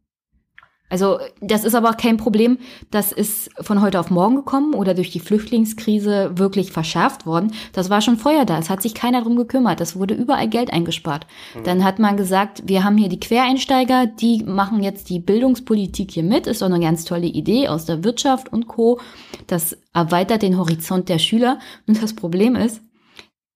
[0.92, 2.58] Also das ist aber kein Problem,
[2.90, 7.52] das ist von heute auf morgen gekommen oder durch die Flüchtlingskrise wirklich verschärft worden.
[7.72, 8.58] Das war schon vorher da.
[8.58, 9.80] Es hat sich keiner drum gekümmert.
[9.80, 11.26] Es wurde überall Geld eingespart.
[11.56, 11.64] Mhm.
[11.64, 16.24] Dann hat man gesagt, wir haben hier die Quereinsteiger, die machen jetzt die Bildungspolitik hier
[16.24, 16.46] mit.
[16.46, 19.00] Ist doch eine ganz tolle Idee aus der Wirtschaft und Co.
[19.46, 21.58] Das erweitert den Horizont der Schüler.
[21.86, 22.82] Und das Problem ist,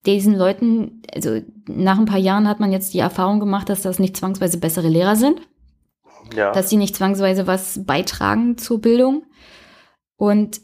[0.07, 3.99] diesen Leuten, also nach ein paar Jahren hat man jetzt die Erfahrung gemacht, dass das
[3.99, 5.39] nicht zwangsweise bessere Lehrer sind
[6.35, 6.51] ja.
[6.51, 9.23] dass sie nicht zwangsweise was beitragen zur Bildung.
[10.15, 10.61] Und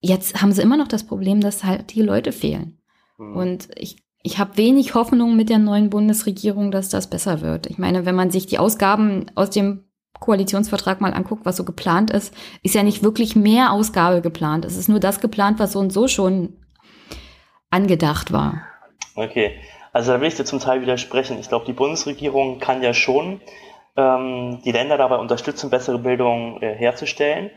[0.00, 2.78] jetzt haben sie immer noch das Problem, dass halt die Leute fehlen.
[3.18, 3.36] Mhm.
[3.36, 7.66] Und ich, ich habe wenig Hoffnung mit der neuen Bundesregierung, dass das besser wird.
[7.66, 9.84] Ich meine, wenn man sich die Ausgaben aus dem
[10.20, 14.64] Koalitionsvertrag mal anguckt, was so geplant ist, ist ja nicht wirklich mehr Ausgabe geplant.
[14.64, 16.54] Es ist nur das geplant, was so und so schon
[17.70, 18.62] angedacht war.
[19.16, 19.58] Okay,
[19.92, 21.38] also da will ich dir zum Teil widersprechen.
[21.38, 23.40] Ich glaube, die Bundesregierung kann ja schon
[23.96, 27.50] ähm, die Länder dabei unterstützen, bessere Bildung äh, herzustellen.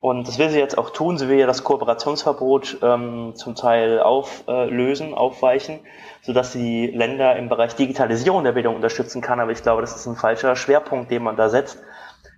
[0.00, 1.16] Und das will sie jetzt auch tun.
[1.16, 5.80] Sie will ja das Kooperationsverbot ähm, zum Teil auflösen, aufweichen,
[6.20, 9.40] sodass sie Länder im Bereich Digitalisierung der Bildung unterstützen kann.
[9.40, 11.78] Aber ich glaube, das ist ein falscher Schwerpunkt, den man da setzt.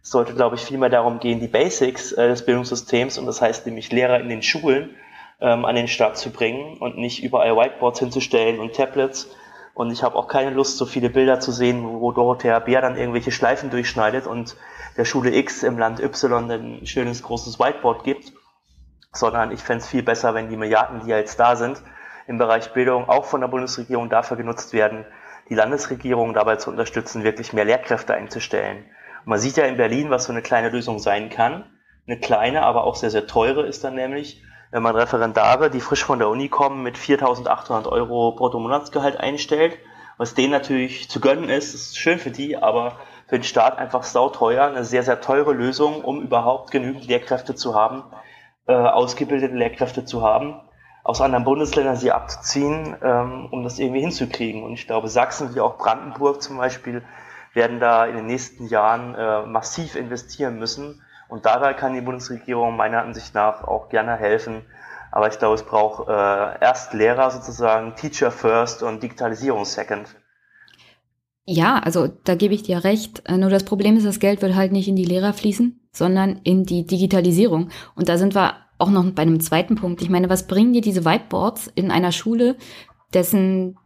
[0.00, 3.66] Es sollte, glaube ich, vielmehr darum gehen, die Basics äh, des Bildungssystems, und das heißt
[3.66, 4.94] nämlich Lehrer in den Schulen,
[5.40, 9.28] ähm, an den Start zu bringen und nicht überall Whiteboards hinzustellen und Tablets,
[9.76, 12.96] und ich habe auch keine Lust, so viele Bilder zu sehen, wo Dorothea Bär dann
[12.96, 14.56] irgendwelche Schleifen durchschneidet und
[14.96, 18.32] der Schule X im Land Y ein schönes großes Whiteboard gibt.
[19.12, 21.82] Sondern ich fände es viel besser, wenn die Milliarden, die jetzt da sind,
[22.26, 25.04] im Bereich Bildung auch von der Bundesregierung dafür genutzt werden,
[25.50, 28.78] die Landesregierung dabei zu unterstützen, wirklich mehr Lehrkräfte einzustellen.
[28.78, 31.66] Und man sieht ja in Berlin, was so eine kleine Lösung sein kann.
[32.06, 36.04] Eine kleine, aber auch sehr, sehr teure ist dann nämlich, wenn man Referendare, die frisch
[36.04, 39.78] von der Uni kommen, mit 4.800 Euro Bruttomonatsgehalt einstellt,
[40.18, 42.96] was denen natürlich zu gönnen ist, ist schön für die, aber
[43.28, 47.74] für den Staat einfach sauteuer, eine sehr, sehr teure Lösung, um überhaupt genügend Lehrkräfte zu
[47.74, 48.04] haben,
[48.66, 50.60] äh, ausgebildete Lehrkräfte zu haben,
[51.04, 54.62] aus anderen Bundesländern sie abzuziehen, ähm, um das irgendwie hinzukriegen.
[54.64, 57.04] Und ich glaube, Sachsen wie auch Brandenburg zum Beispiel
[57.52, 62.76] werden da in den nächsten Jahren äh, massiv investieren müssen, und dabei kann die Bundesregierung
[62.76, 64.62] meiner Ansicht nach auch gerne helfen.
[65.10, 70.14] Aber ich glaube, es braucht äh, erst Lehrer sozusagen, Teacher first und Digitalisierung second.
[71.46, 73.22] Ja, also da gebe ich dir recht.
[73.26, 76.40] Äh, nur das Problem ist, das Geld wird halt nicht in die Lehrer fließen, sondern
[76.42, 77.70] in die Digitalisierung.
[77.94, 80.02] Und da sind wir auch noch bei einem zweiten Punkt.
[80.02, 82.56] Ich meine, was bringen dir diese Whiteboards in einer Schule,
[83.14, 83.78] dessen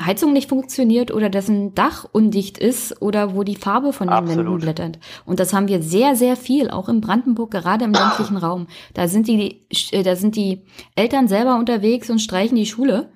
[0.00, 4.46] Heizung nicht funktioniert oder dessen Dach undicht ist oder wo die Farbe von den Absolut.
[4.46, 4.98] Wänden blättert.
[5.24, 8.66] Und das haben wir sehr, sehr viel, auch in Brandenburg, gerade im ländlichen Raum.
[8.92, 10.62] Da sind die, äh, da sind die
[10.96, 13.10] Eltern selber unterwegs und streichen die Schule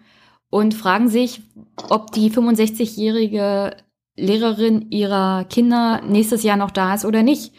[0.48, 1.42] und fragen sich,
[1.90, 3.76] ob die 65-jährige
[4.16, 7.52] Lehrerin ihrer Kinder nächstes Jahr noch da ist oder nicht.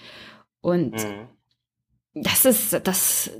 [0.61, 1.27] Und mhm.
[2.15, 3.31] das ist, das,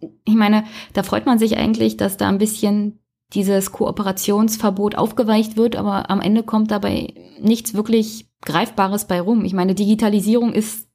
[0.00, 2.98] ich meine, da freut man sich eigentlich, dass da ein bisschen
[3.34, 9.44] dieses Kooperationsverbot aufgeweicht wird, aber am Ende kommt dabei nichts wirklich Greifbares bei rum.
[9.44, 10.88] Ich meine, Digitalisierung ist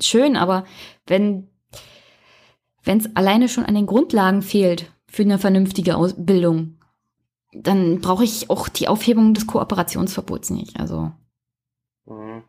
[0.00, 0.64] schön, aber
[1.06, 1.48] wenn
[2.86, 6.78] wenn es alleine schon an den Grundlagen fehlt für eine vernünftige Ausbildung,
[7.52, 10.78] dann brauche ich auch die Aufhebung des Kooperationsverbots nicht.
[10.78, 11.10] Also.
[12.06, 12.44] Mhm.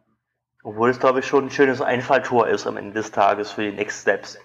[0.64, 3.76] Obwohl es, glaube ich, schon ein schönes Einfalltor ist am Ende des Tages für die
[3.76, 4.38] Next Steps.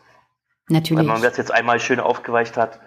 [0.68, 1.00] Natürlich.
[1.00, 2.80] Wenn man das jetzt einmal schön aufgeweicht hat,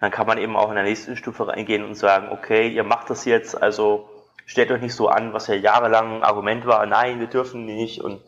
[0.00, 3.10] dann kann man eben auch in der nächsten Stufe reingehen und sagen, okay, ihr macht
[3.10, 4.08] das jetzt, also
[4.44, 8.00] stellt euch nicht so an, was ja jahrelang ein Argument war, nein, wir dürfen nicht
[8.00, 8.22] und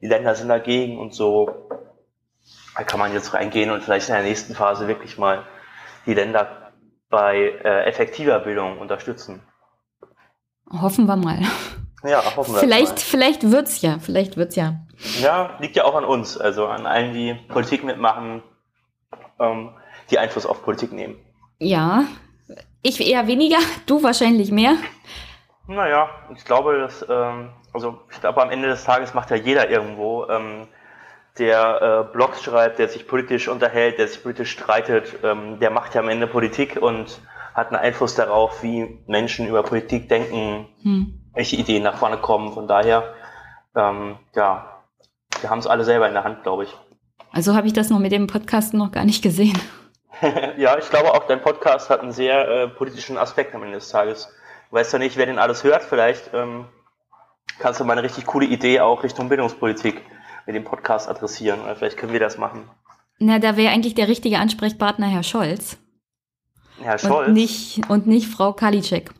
[0.00, 1.68] die Länder sind dagegen und so.
[2.76, 5.44] Da kann man jetzt reingehen und vielleicht in der nächsten Phase wirklich mal
[6.06, 6.72] die Länder
[7.10, 9.42] bei äh, effektiver Bildung unterstützen.
[10.70, 11.40] Hoffen wir mal.
[12.02, 12.98] Ja, hoffen wir Vielleicht, mal.
[12.98, 14.80] vielleicht wird's ja, vielleicht wird's ja.
[15.20, 18.42] Ja, liegt ja auch an uns, also an allen, die Politik mitmachen,
[19.38, 19.76] ähm,
[20.10, 21.16] die Einfluss auf Politik nehmen.
[21.58, 22.04] Ja,
[22.82, 24.76] ich eher weniger, du wahrscheinlich mehr.
[25.66, 29.70] Naja, ich glaube, dass, ähm, also ich glaube, am Ende des Tages macht ja jeder
[29.70, 30.66] irgendwo, ähm,
[31.38, 35.94] der äh, Blogs schreibt, der sich politisch unterhält, der sich politisch streitet, ähm, der macht
[35.94, 37.20] ja am Ende Politik und
[37.54, 41.20] hat einen Einfluss darauf, wie Menschen über Politik denken, hm.
[41.34, 42.52] welche Ideen nach vorne kommen.
[42.52, 43.14] Von daher,
[43.76, 44.82] ähm, ja,
[45.40, 46.76] wir haben es alle selber in der Hand, glaube ich.
[47.32, 49.58] Also habe ich das noch mit dem Podcast noch gar nicht gesehen.
[50.56, 53.88] ja, ich glaube auch, dein Podcast hat einen sehr äh, politischen Aspekt am Ende des
[53.88, 54.28] Tages.
[54.70, 55.82] Du weißt ja nicht, wer den alles hört.
[55.82, 56.66] Vielleicht ähm,
[57.58, 60.02] kannst du mal eine richtig coole Idee auch Richtung Bildungspolitik
[60.46, 61.60] mit dem Podcast adressieren.
[61.62, 62.68] Oder vielleicht können wir das machen.
[63.18, 65.78] Na, da wäre eigentlich der richtige Ansprechpartner Herr Scholz.
[66.80, 67.28] Herr Scholz?
[67.28, 69.10] Und nicht, und nicht Frau Kalitschek.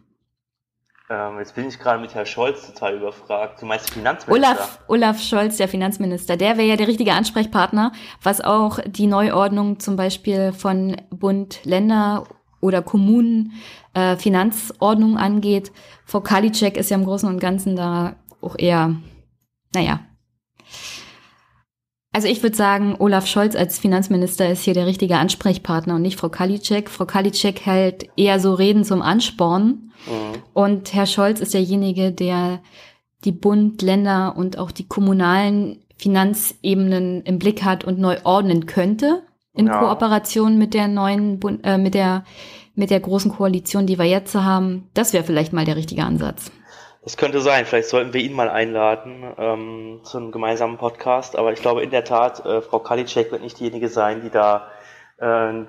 [1.11, 3.61] Ähm, jetzt bin ich gerade mit Herrn Scholz total überfragt.
[3.61, 4.31] Du Finanzminister?
[4.31, 7.91] Olaf, Olaf Scholz, der Finanzminister, der wäre ja der richtige Ansprechpartner,
[8.23, 12.29] was auch die Neuordnung zum Beispiel von Bund, Länder
[12.61, 13.55] oder Kommunen
[13.93, 15.73] äh, Finanzordnung angeht.
[16.05, 18.95] Frau Kalitschek ist ja im Großen und Ganzen da auch eher,
[19.75, 20.01] naja.
[22.13, 26.19] Also ich würde sagen, Olaf Scholz als Finanzminister ist hier der richtige Ansprechpartner und nicht
[26.19, 26.91] Frau Kalitschek.
[26.91, 29.93] Frau Kalitschek hält eher so Reden zum Anspornen.
[30.07, 30.43] Mhm.
[30.53, 32.61] Und Herr Scholz ist derjenige, der
[33.25, 39.23] die Bund, Länder und auch die kommunalen Finanzebenen im Blick hat und neu ordnen könnte
[39.55, 39.79] in ja.
[39.79, 42.25] Kooperation mit der neuen, Bund, äh, mit der
[42.75, 44.89] mit der großen Koalition, die wir jetzt haben.
[44.95, 46.51] Das wäre vielleicht mal der richtige Ansatz.
[47.03, 47.65] Das könnte sein.
[47.65, 51.37] Vielleicht sollten wir ihn mal einladen ähm, zu einem gemeinsamen Podcast.
[51.37, 54.71] Aber ich glaube in der Tat, äh, Frau Kalitschek wird nicht diejenige sein, die da
[55.19, 55.65] äh,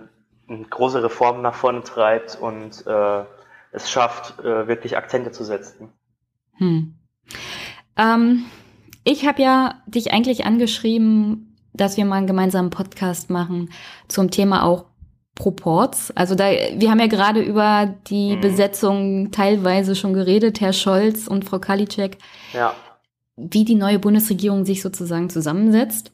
[0.70, 3.24] große Reformen nach vorne treibt und äh,
[3.72, 5.94] es schafft, äh, wirklich Akzente zu setzen.
[6.58, 6.96] Hm.
[7.98, 8.46] Ähm,
[9.04, 13.72] ich habe ja dich eigentlich angeschrieben, dass wir mal einen gemeinsamen Podcast machen
[14.10, 14.91] zum Thema auch
[15.42, 16.12] Proports.
[16.12, 18.42] Also da, wir haben ja gerade über die mhm.
[18.42, 22.20] Besetzung teilweise schon geredet, Herr Scholz und Frau Kalitschek.
[22.54, 22.76] Ja.
[23.38, 26.12] Wie die neue Bundesregierung sich sozusagen zusammensetzt.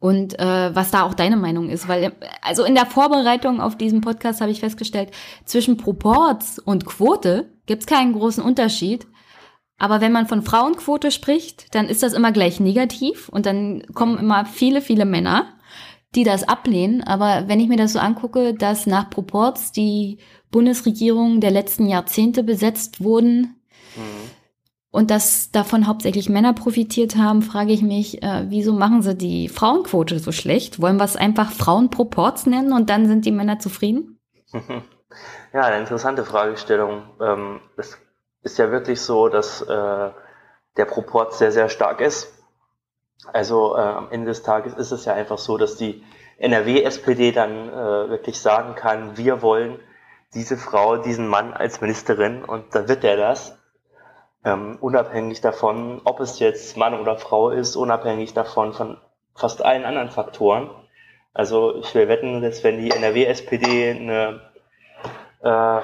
[0.00, 2.12] Und äh, was da auch deine Meinung ist, weil
[2.42, 5.12] also in der Vorbereitung auf diesen Podcast habe ich festgestellt,
[5.44, 9.06] zwischen Proports und Quote gibt es keinen großen Unterschied.
[9.78, 14.18] Aber wenn man von Frauenquote spricht, dann ist das immer gleich negativ und dann kommen
[14.18, 15.46] immer viele, viele Männer
[16.16, 17.02] die das ablehnen.
[17.04, 20.18] Aber wenn ich mir das so angucke, dass nach Proports die
[20.50, 23.60] Bundesregierungen der letzten Jahrzehnte besetzt wurden
[23.94, 24.30] mhm.
[24.90, 29.48] und dass davon hauptsächlich Männer profitiert haben, frage ich mich, äh, wieso machen sie die
[29.48, 30.80] Frauenquote so schlecht?
[30.80, 34.18] Wollen wir es einfach Frauenproports nennen und dann sind die Männer zufrieden?
[35.52, 37.04] Ja, eine interessante Fragestellung.
[37.20, 37.96] Ähm, es
[38.42, 40.10] ist ja wirklich so, dass äh,
[40.76, 42.35] der Proport sehr, sehr stark ist.
[43.32, 46.04] Also äh, am Ende des Tages ist es ja einfach so, dass die
[46.38, 49.78] NRW-SPD dann äh, wirklich sagen kann, wir wollen
[50.34, 53.58] diese Frau, diesen Mann als Ministerin und dann wird er das.
[54.44, 58.98] Ähm, unabhängig davon, ob es jetzt Mann oder Frau ist, unabhängig davon von
[59.34, 60.70] fast allen anderen Faktoren.
[61.32, 64.40] Also ich will wetten, dass wenn die NRW-SPD eine,
[65.42, 65.80] äh,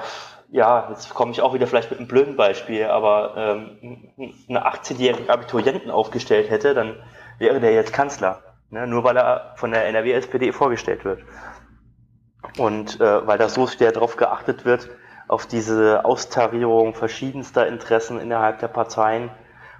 [0.51, 5.31] ja, jetzt komme ich auch wieder vielleicht mit einem blöden Beispiel, aber ähm, eine 18-jährige
[5.31, 6.95] Abiturienten aufgestellt hätte, dann
[7.43, 8.41] wäre der jetzt Kanzler.
[8.71, 8.87] Ne?
[8.87, 11.21] Nur weil er von der NRW-SPD vorgestellt wird.
[12.57, 14.89] Und äh, weil da so sehr darauf geachtet wird,
[15.27, 19.29] auf diese Austarierung verschiedenster Interessen innerhalb der Parteien,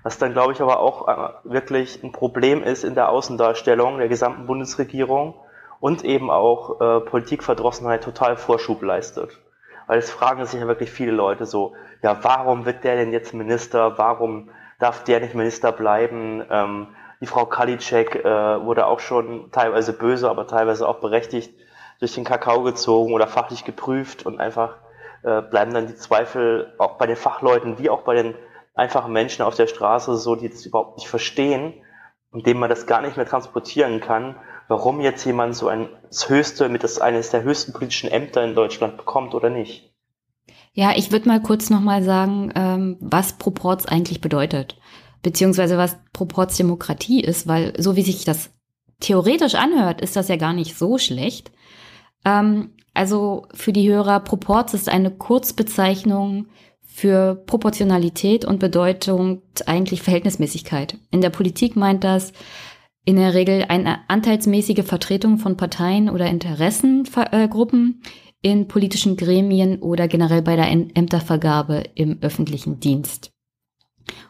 [0.04, 4.10] was dann, glaube ich, aber auch äh, wirklich ein Problem ist in der Außendarstellung der
[4.10, 5.36] gesamten Bundesregierung
[5.80, 9.40] und eben auch äh, Politikverdrossenheit total Vorschub leistet.
[9.88, 13.34] Weil es fragen sich ja wirklich viele Leute so, ja, warum wird der denn jetzt
[13.34, 13.98] Minister?
[13.98, 14.50] Warum
[14.80, 16.44] darf der nicht Minister bleiben?
[16.50, 16.88] Ähm,
[17.24, 18.26] die Frau Kalitschek äh,
[18.66, 21.58] wurde auch schon teilweise böse, aber teilweise auch berechtigt
[22.00, 24.76] durch den Kakao gezogen oder fachlich geprüft und einfach
[25.24, 28.36] äh, bleiben dann die Zweifel auch bei den Fachleuten wie auch bei den
[28.76, 31.74] einfachen Menschen auf der Straße so, die das überhaupt nicht verstehen
[32.32, 34.36] und dem man das gar nicht mehr transportieren kann,
[34.68, 38.54] warum jetzt jemand so ein das höchste, mit das eines der höchsten politischen Ämter in
[38.54, 39.94] Deutschland bekommt oder nicht.
[40.74, 44.76] Ja, ich würde mal kurz nochmal sagen, ähm, was Proports eigentlich bedeutet
[45.24, 48.52] beziehungsweise was Proportsdemokratie ist, weil so wie sich das
[49.00, 51.52] theoretisch anhört, ist das ja gar nicht so schlecht.
[52.24, 56.46] Ähm, also für die Hörer, Proports ist eine Kurzbezeichnung
[56.84, 61.00] für Proportionalität und bedeutet eigentlich Verhältnismäßigkeit.
[61.10, 62.34] In der Politik meint das
[63.04, 68.04] in der Regel eine anteilsmäßige Vertretung von Parteien oder Interessengruppen
[68.42, 73.32] in politischen Gremien oder generell bei der Ämtervergabe im öffentlichen Dienst.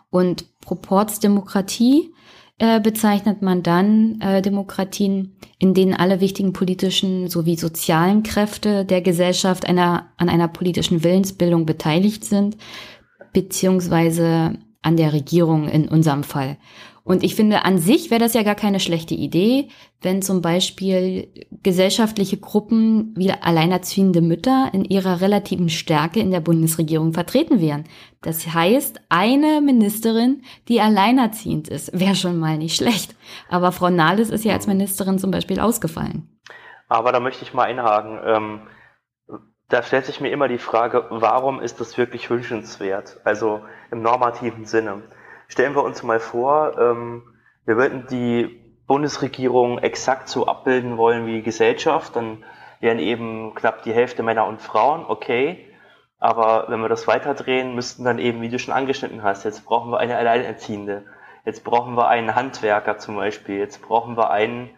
[0.09, 2.13] Und Proportsdemokratie
[2.59, 9.01] äh, bezeichnet man dann äh, Demokratien, in denen alle wichtigen politischen sowie sozialen Kräfte der
[9.01, 12.57] Gesellschaft einer, an einer politischen Willensbildung beteiligt sind,
[13.33, 16.57] beziehungsweise an der Regierung in unserem Fall.
[17.05, 19.67] Und ich finde, an sich wäre das ja gar keine schlechte Idee,
[20.01, 21.27] wenn zum Beispiel
[21.61, 27.83] gesellschaftliche Gruppen wie alleinerziehende Mütter in ihrer relativen Stärke in der Bundesregierung vertreten wären.
[28.21, 33.15] Das heißt, eine Ministerin, die alleinerziehend ist, wäre schon mal nicht schlecht.
[33.49, 36.39] Aber Frau Nahles ist ja als Ministerin zum Beispiel ausgefallen.
[36.87, 38.19] Aber da möchte ich mal einhaken.
[38.25, 38.61] Ähm,
[39.67, 43.19] da stellt sich mir immer die Frage, warum ist das wirklich wünschenswert?
[43.25, 45.01] Also im normativen Sinne.
[45.53, 47.21] Stellen wir uns mal vor, ähm,
[47.65, 52.43] wir würden die Bundesregierung exakt so abbilden wollen wie die Gesellschaft, dann
[52.79, 55.63] wären eben knapp die Hälfte Männer und Frauen, okay.
[56.17, 59.91] Aber wenn wir das weiterdrehen, müssten dann eben, wie du schon angeschnitten hast, jetzt brauchen
[59.91, 61.05] wir eine Alleinerziehende.
[61.45, 63.59] Jetzt brauchen wir einen Handwerker zum Beispiel.
[63.59, 64.71] Jetzt brauchen wir einen,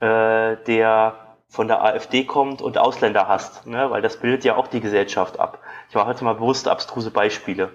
[0.00, 3.92] äh, der von der AfD kommt und Ausländer hasst, ne?
[3.92, 5.60] weil das bildet ja auch die Gesellschaft ab.
[5.88, 7.68] Ich mache jetzt mal bewusst abstruse Beispiele.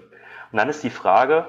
[0.52, 1.46] Und dann ist die Frage,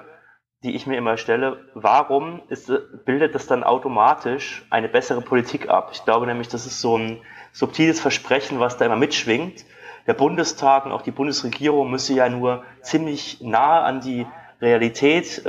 [0.63, 2.71] die ich mir immer stelle, warum ist,
[3.05, 5.89] bildet das dann automatisch eine bessere Politik ab?
[5.93, 7.19] Ich glaube nämlich, das ist so ein
[7.51, 9.65] subtiles Versprechen, was da immer mitschwingt.
[10.07, 14.25] Der Bundestag und auch die Bundesregierung müsse ja nur ziemlich nah an die
[14.61, 15.41] Realität äh,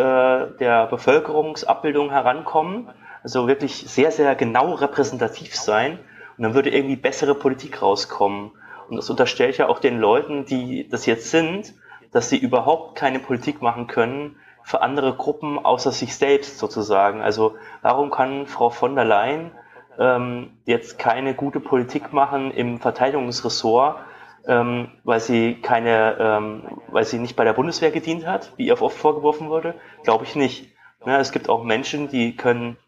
[0.58, 2.90] der Bevölkerungsabbildung herankommen,
[3.22, 5.98] also wirklich sehr, sehr genau repräsentativ sein
[6.36, 8.50] und dann würde irgendwie bessere Politik rauskommen.
[8.88, 11.72] Und das unterstellt ja auch den Leuten, die das jetzt sind,
[12.10, 17.20] dass sie überhaupt keine Politik machen können, für andere Gruppen außer sich selbst sozusagen.
[17.20, 19.52] Also warum kann Frau von der Leyen
[19.98, 23.98] ähm, jetzt keine gute Politik machen im Verteidigungsressort,
[24.46, 28.80] ähm, weil sie keine, ähm, weil sie nicht bei der Bundeswehr gedient hat, wie ihr
[28.80, 29.74] oft vorgeworfen wurde?
[30.02, 30.72] Glaube ich nicht.
[31.06, 32.78] Ja, es gibt auch Menschen, die können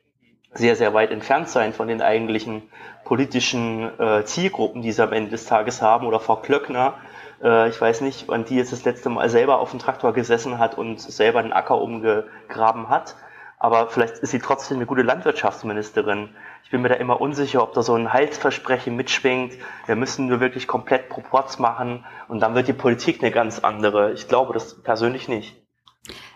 [0.55, 2.63] sehr, sehr weit entfernt sein von den eigentlichen
[3.05, 6.07] politischen äh, Zielgruppen, die sie am Ende des Tages haben.
[6.07, 6.95] Oder Frau Klöckner,
[7.43, 10.59] äh, ich weiß nicht, wann die jetzt das letzte Mal selber auf dem Traktor gesessen
[10.59, 13.17] hat und selber den Acker umgegraben hat.
[13.59, 16.29] Aber vielleicht ist sie trotzdem eine gute Landwirtschaftsministerin.
[16.65, 19.55] Ich bin mir da immer unsicher, ob da so ein Heilsversprechen mitschwingt.
[19.87, 24.13] Wir müssen nur wirklich komplett Proports machen und dann wird die Politik eine ganz andere.
[24.13, 25.57] Ich glaube das persönlich nicht.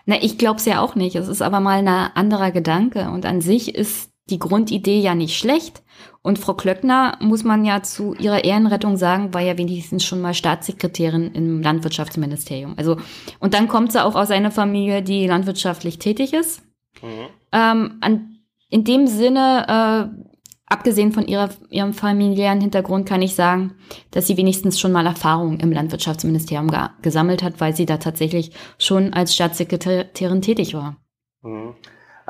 [0.05, 1.15] Na, ich glaube es ja auch nicht.
[1.15, 3.09] Es ist aber mal ein anderer Gedanke.
[3.09, 5.83] Und an sich ist die Grundidee ja nicht schlecht.
[6.23, 10.33] Und Frau Klöckner, muss man ja zu ihrer Ehrenrettung sagen, war ja wenigstens schon mal
[10.33, 12.75] Staatssekretärin im Landwirtschaftsministerium.
[12.77, 12.97] Also,
[13.39, 16.61] und dann kommt sie auch aus einer Familie, die landwirtschaftlich tätig ist.
[17.01, 17.27] Mhm.
[17.51, 18.37] Ähm, an,
[18.69, 20.31] in dem Sinne, äh,
[20.67, 23.75] abgesehen von ihrer, ihrem familiären Hintergrund, kann ich sagen,
[24.11, 26.71] dass sie wenigstens schon mal Erfahrung im Landwirtschaftsministerium
[27.01, 30.97] gesammelt hat, weil sie da tatsächlich schon als Staatssekretärin tätig war.
[31.41, 31.75] Mhm.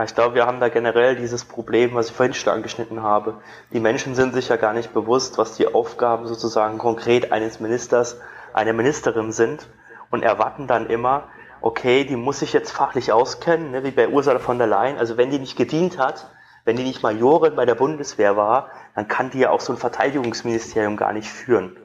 [0.06, 3.36] Ich glaube, wir haben da generell dieses Problem, was ich vorhin schon angeschnitten habe.
[3.72, 8.20] Die Menschen sind sich ja gar nicht bewusst, was die Aufgaben sozusagen konkret eines Ministers,
[8.54, 9.68] einer Ministerin sind
[10.10, 11.26] und erwarten dann immer,
[11.62, 14.98] okay, die muss sich jetzt fachlich auskennen, ne, wie bei Ursula von der Leyen.
[14.98, 16.30] Also wenn die nicht gedient hat,
[16.66, 19.78] wenn die nicht Majorin bei der Bundeswehr war, dann kann die ja auch so ein
[19.78, 21.78] Verteidigungsministerium gar nicht führen.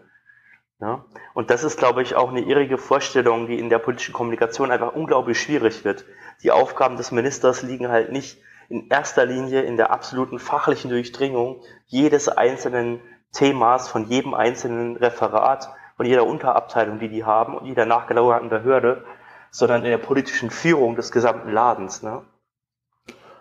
[0.80, 1.04] Ja?
[1.34, 4.94] Und das ist, glaube ich, auch eine irrige Vorstellung, die in der politischen Kommunikation einfach
[4.94, 6.04] unglaublich schwierig wird.
[6.42, 11.62] Die Aufgaben des Ministers liegen halt nicht in erster Linie in der absoluten fachlichen Durchdringung
[11.86, 13.00] jedes einzelnen
[13.32, 19.04] Themas, von jedem einzelnen Referat, von jeder Unterabteilung, die die haben und jeder nachgelagerten Behörde,
[19.50, 22.02] sondern in der politischen Führung des gesamten Ladens.
[22.02, 22.22] Ne?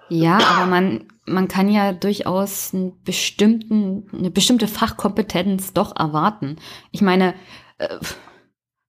[0.10, 6.58] Ja, aber man, man kann ja durchaus einen bestimmten, eine bestimmte Fachkompetenz doch erwarten.
[6.91, 7.34] Ich meine,
[7.78, 7.98] äh,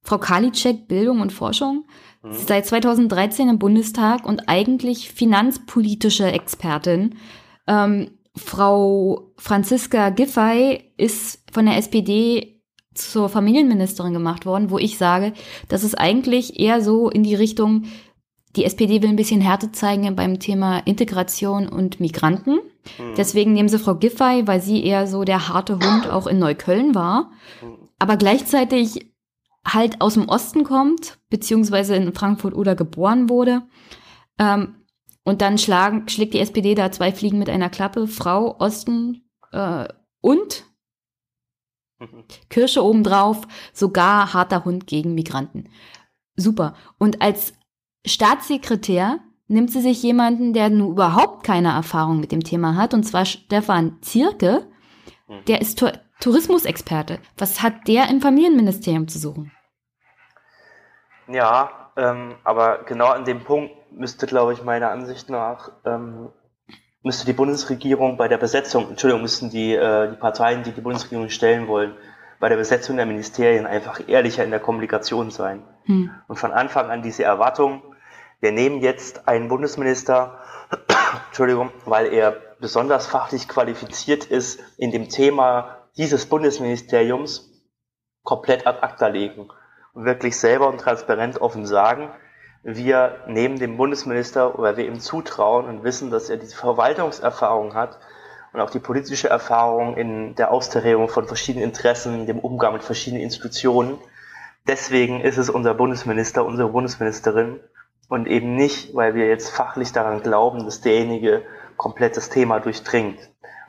[0.02, 1.86] Frau Karliczek, Bildung und Forschung,
[2.26, 2.32] mhm.
[2.46, 7.16] seit 2013 im Bundestag und eigentlich finanzpolitische Expertin.
[7.66, 12.60] Ähm, Frau Franziska Giffey ist von der SPD
[12.94, 15.32] zur Familienministerin gemacht worden, wo ich sage,
[15.68, 17.84] das ist eigentlich eher so in die Richtung,
[18.56, 22.54] die SPD will ein bisschen Härte zeigen beim Thema Integration und Migranten.
[22.54, 23.14] Mhm.
[23.16, 26.94] Deswegen nehmen sie Frau Giffey, weil sie eher so der harte Hund auch in Neukölln
[26.94, 27.32] war.
[27.98, 29.12] Aber gleichzeitig
[29.66, 33.62] halt aus dem Osten kommt, beziehungsweise in Frankfurt oder geboren wurde.
[34.38, 34.76] Ähm,
[35.24, 38.06] und dann schlagen, schlägt die SPD da zwei Fliegen mit einer Klappe.
[38.06, 39.88] Frau, Osten äh,
[40.20, 40.64] und.
[42.50, 45.70] Kirsche obendrauf, sogar harter Hund gegen Migranten.
[46.36, 46.74] Super.
[46.98, 47.54] Und als
[48.06, 53.04] Staatssekretär nimmt sie sich jemanden, der nun überhaupt keine Erfahrung mit dem Thema hat, und
[53.04, 54.68] zwar Stefan Zierke.
[55.26, 55.44] Mhm.
[55.46, 57.18] Der ist Tur Tourismusexperte.
[57.36, 59.52] Was hat der im Familienministerium zu suchen?
[61.28, 66.28] Ja, ähm, aber genau an dem Punkt müsste, glaube ich, meiner Ansicht nach, ähm,
[67.02, 71.30] müsste die Bundesregierung bei der Besetzung, Entschuldigung, müssten die, äh, die Parteien, die die Bundesregierung
[71.30, 71.94] stellen wollen,
[72.38, 75.62] bei der Besetzung der Ministerien einfach ehrlicher in der Kommunikation sein.
[75.84, 76.10] Hm.
[76.28, 77.82] Und von Anfang an diese Erwartung,
[78.40, 80.38] wir nehmen jetzt einen Bundesminister,
[81.28, 87.50] Entschuldigung, weil er besonders fachlich qualifiziert ist, in dem Thema dieses Bundesministeriums
[88.22, 89.48] komplett ad acta legen
[89.96, 92.10] wirklich selber und transparent offen sagen,
[92.62, 97.98] wir nehmen dem Bundesminister, weil wir ihm zutrauen und wissen, dass er diese Verwaltungserfahrung hat
[98.52, 103.22] und auch die politische Erfahrung in der Austerierung von verschiedenen Interessen, dem Umgang mit verschiedenen
[103.22, 103.98] Institutionen.
[104.66, 107.60] Deswegen ist es unser Bundesminister, unsere Bundesministerin
[108.08, 111.42] und eben nicht, weil wir jetzt fachlich daran glauben, dass derjenige
[111.76, 113.18] komplett das Thema durchdringt.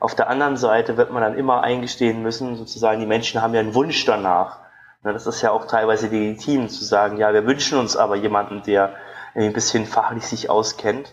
[0.00, 3.60] Auf der anderen Seite wird man dann immer eingestehen müssen, sozusagen, die Menschen haben ja
[3.60, 4.60] einen Wunsch danach.
[5.02, 8.94] Das ist ja auch teilweise legitim zu sagen, ja, wir wünschen uns aber jemanden, der
[9.34, 11.12] ein bisschen fachlich sich auskennt.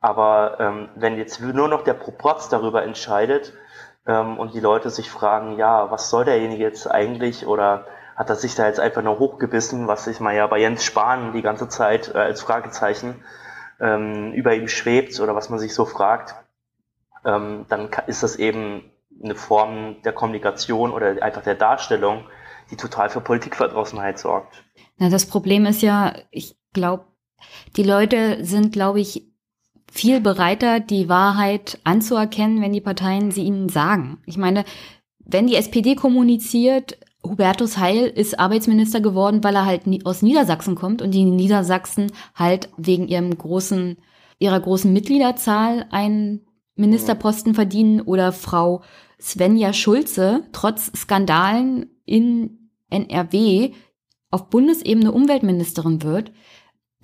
[0.00, 3.54] Aber ähm, wenn jetzt nur noch der Proporz darüber entscheidet
[4.06, 8.36] ähm, und die Leute sich fragen, ja, was soll derjenige jetzt eigentlich oder hat er
[8.36, 11.68] sich da jetzt einfach nur hochgebissen, was sich mal ja bei Jens Spahn die ganze
[11.68, 13.24] Zeit äh, als Fragezeichen
[13.80, 16.34] ähm, über ihm schwebt oder was man sich so fragt,
[17.24, 18.90] ähm, dann ist das eben
[19.22, 22.24] eine Form der Kommunikation oder einfach der Darstellung,
[22.74, 24.64] die total für Politikverdrossenheit sorgt.
[24.98, 27.04] Na, das Problem ist ja, ich glaube,
[27.76, 29.26] die Leute sind, glaube ich,
[29.90, 34.18] viel bereiter, die Wahrheit anzuerkennen, wenn die Parteien sie ihnen sagen.
[34.26, 34.64] Ich meine,
[35.18, 41.00] wenn die SPD kommuniziert, Hubertus Heil ist Arbeitsminister geworden, weil er halt aus Niedersachsen kommt
[41.00, 43.96] und die Niedersachsen halt wegen ihrem großen,
[44.38, 46.46] ihrer großen Mitgliederzahl einen
[46.76, 48.82] Ministerposten verdienen oder Frau
[49.20, 52.63] Svenja Schulze trotz Skandalen in
[52.94, 53.72] NRW
[54.30, 56.32] auf Bundesebene Umweltministerin wird,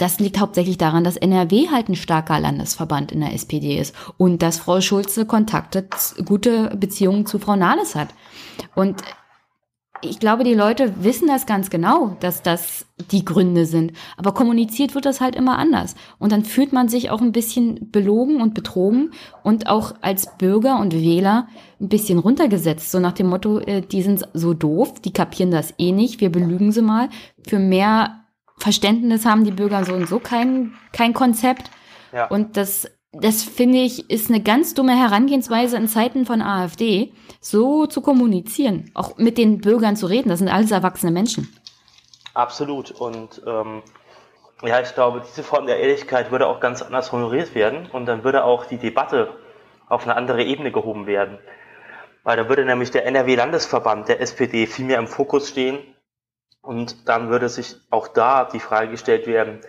[0.01, 4.41] das liegt hauptsächlich daran, dass NRW halt ein starker Landesverband in der SPD ist und
[4.41, 5.87] dass Frau Schulze Kontakte,
[6.25, 8.09] gute Beziehungen zu Frau Nahles hat.
[8.75, 9.03] Und
[10.03, 13.93] ich glaube, die Leute wissen das ganz genau, dass das die Gründe sind.
[14.17, 15.95] Aber kommuniziert wird das halt immer anders.
[16.19, 20.79] Und dann fühlt man sich auch ein bisschen belogen und betrogen und auch als Bürger
[20.79, 21.49] und Wähler
[21.81, 22.91] ein bisschen runtergesetzt.
[22.91, 26.31] So nach dem Motto, äh, die sind so doof, die kapieren das eh nicht, wir
[26.31, 27.09] belügen sie mal.
[27.47, 28.25] Für mehr
[28.59, 31.71] Verständnis haben die Bürger so und so kein, kein Konzept.
[32.13, 32.27] Ja.
[32.29, 37.87] Und das, das finde ich, ist eine ganz dumme Herangehensweise in Zeiten von AfD, so
[37.87, 40.29] zu kommunizieren, auch mit den Bürgern zu reden.
[40.29, 41.49] Das sind alles erwachsene Menschen.
[42.35, 42.91] Absolut.
[42.91, 43.83] Und ähm,
[44.63, 48.25] ja, ich glaube, diese Form der Ehrlichkeit würde auch ganz anders honoriert werden und dann
[48.25, 49.35] würde auch die Debatte
[49.89, 51.39] auf eine andere Ebene gehoben werden.
[52.23, 55.79] Weil da würde nämlich der NRW-Landesverband der SPD viel mehr im Fokus stehen
[56.61, 59.61] und dann würde sich auch da die Frage gestellt werden,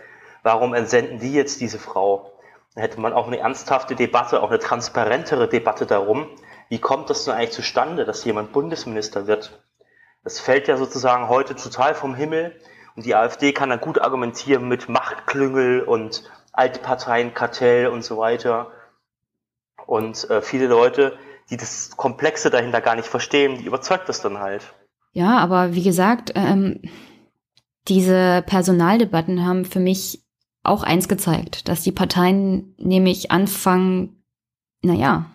[0.42, 2.30] warum entsenden die jetzt diese Frau?
[2.74, 6.28] Dann hätte man auch eine ernsthafte Debatte, auch eine transparentere Debatte darum,
[6.72, 9.62] wie kommt das denn eigentlich zustande, dass jemand Bundesminister wird?
[10.24, 12.58] Das fällt ja sozusagen heute total vom Himmel
[12.96, 16.22] und die AfD kann dann gut argumentieren mit Machtklüngel und
[16.54, 18.70] Altparteienkartell und so weiter.
[19.86, 21.18] Und äh, viele Leute,
[21.50, 24.72] die das Komplexe dahinter gar nicht verstehen, die überzeugt das dann halt.
[25.12, 26.80] Ja, aber wie gesagt, ähm,
[27.86, 30.24] diese Personaldebatten haben für mich
[30.62, 34.24] auch eins gezeigt, dass die Parteien nämlich anfangen,
[34.80, 35.26] naja,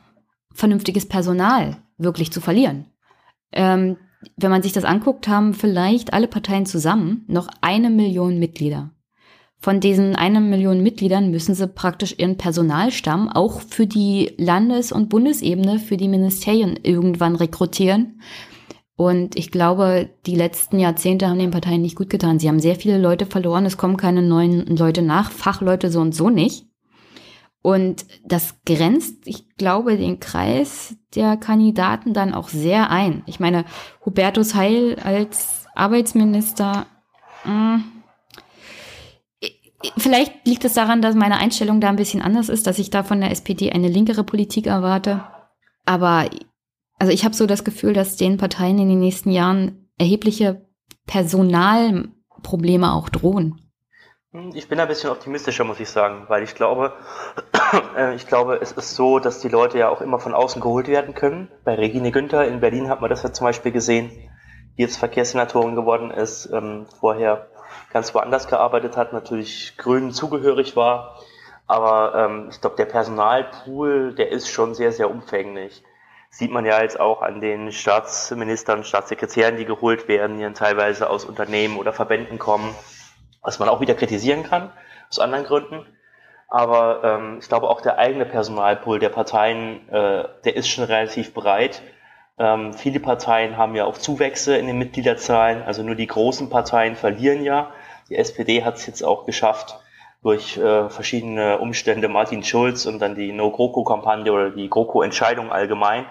[0.58, 2.88] vernünftiges Personal wirklich zu verlieren.
[3.52, 3.98] Ähm,
[4.36, 8.92] wenn man sich das anguckt, haben vielleicht alle Parteien zusammen noch eine Million Mitglieder.
[9.60, 15.10] Von diesen einer Million Mitgliedern müssen sie praktisch ihren Personalstamm auch für die Landes- und
[15.10, 18.22] Bundesebene, für die Ministerien irgendwann rekrutieren.
[18.96, 22.40] Und ich glaube, die letzten Jahrzehnte haben den Parteien nicht gut getan.
[22.40, 26.16] Sie haben sehr viele Leute verloren, es kommen keine neuen Leute nach, Fachleute so und
[26.16, 26.66] so nicht.
[27.62, 33.24] Und das grenzt, ich glaube, den Kreis der Kandidaten dann auch sehr ein.
[33.26, 33.66] Ich meine,
[34.06, 36.86] Hubertus Heil als Arbeitsminister,
[37.44, 37.84] mh, hm,
[39.98, 43.04] vielleicht liegt es daran, dass meine Einstellung da ein bisschen anders ist, dass ich da
[43.04, 45.24] von der SPD eine linkere Politik erwarte.
[45.86, 46.30] Aber
[47.00, 50.66] also ich habe so das Gefühl, dass den Parteien in den nächsten Jahren erhebliche
[51.06, 53.66] Personalprobleme auch drohen.
[54.38, 56.94] Hm, ich bin ein bisschen optimistischer, muss ich sagen, weil ich glaube,
[57.98, 60.88] äh, ich glaube, es ist so, dass die Leute ja auch immer von außen geholt
[60.88, 61.50] werden können.
[61.64, 64.12] Bei Regine Günther in Berlin hat man das ja zum Beispiel gesehen,
[64.78, 67.48] die jetzt Verkehrssenatorin geworden ist, ähm, vorher
[67.92, 71.18] ganz woanders gearbeitet hat, natürlich Grünen zugehörig war.
[71.66, 75.84] Aber ähm, ich glaube, der Personalpool, der ist schon sehr, sehr umfänglich
[76.30, 81.10] sieht man ja jetzt auch an den Staatsministern, Staatssekretären, die geholt werden, die dann teilweise
[81.10, 82.76] aus Unternehmen oder Verbänden kommen,
[83.48, 84.74] was man auch wieder kritisieren kann,
[85.10, 85.86] aus anderen Gründen.
[86.49, 91.34] Aber ähm, ich glaube auch der eigene Personalpool der Parteien, äh, der ist schon relativ
[91.34, 91.82] breit.
[92.38, 96.98] Ähm, viele Parteien haben ja auch Zuwächse in den Mitgliederzahlen, also nur die großen Parteien
[96.98, 97.72] verlieren ja.
[98.10, 99.80] Die SPD hat es jetzt auch geschafft,
[100.24, 106.03] durch äh, verschiedene Umstände Martin Schulz und dann die No-GroKo-Kampagne oder die GroKo-Entscheidung allgemein,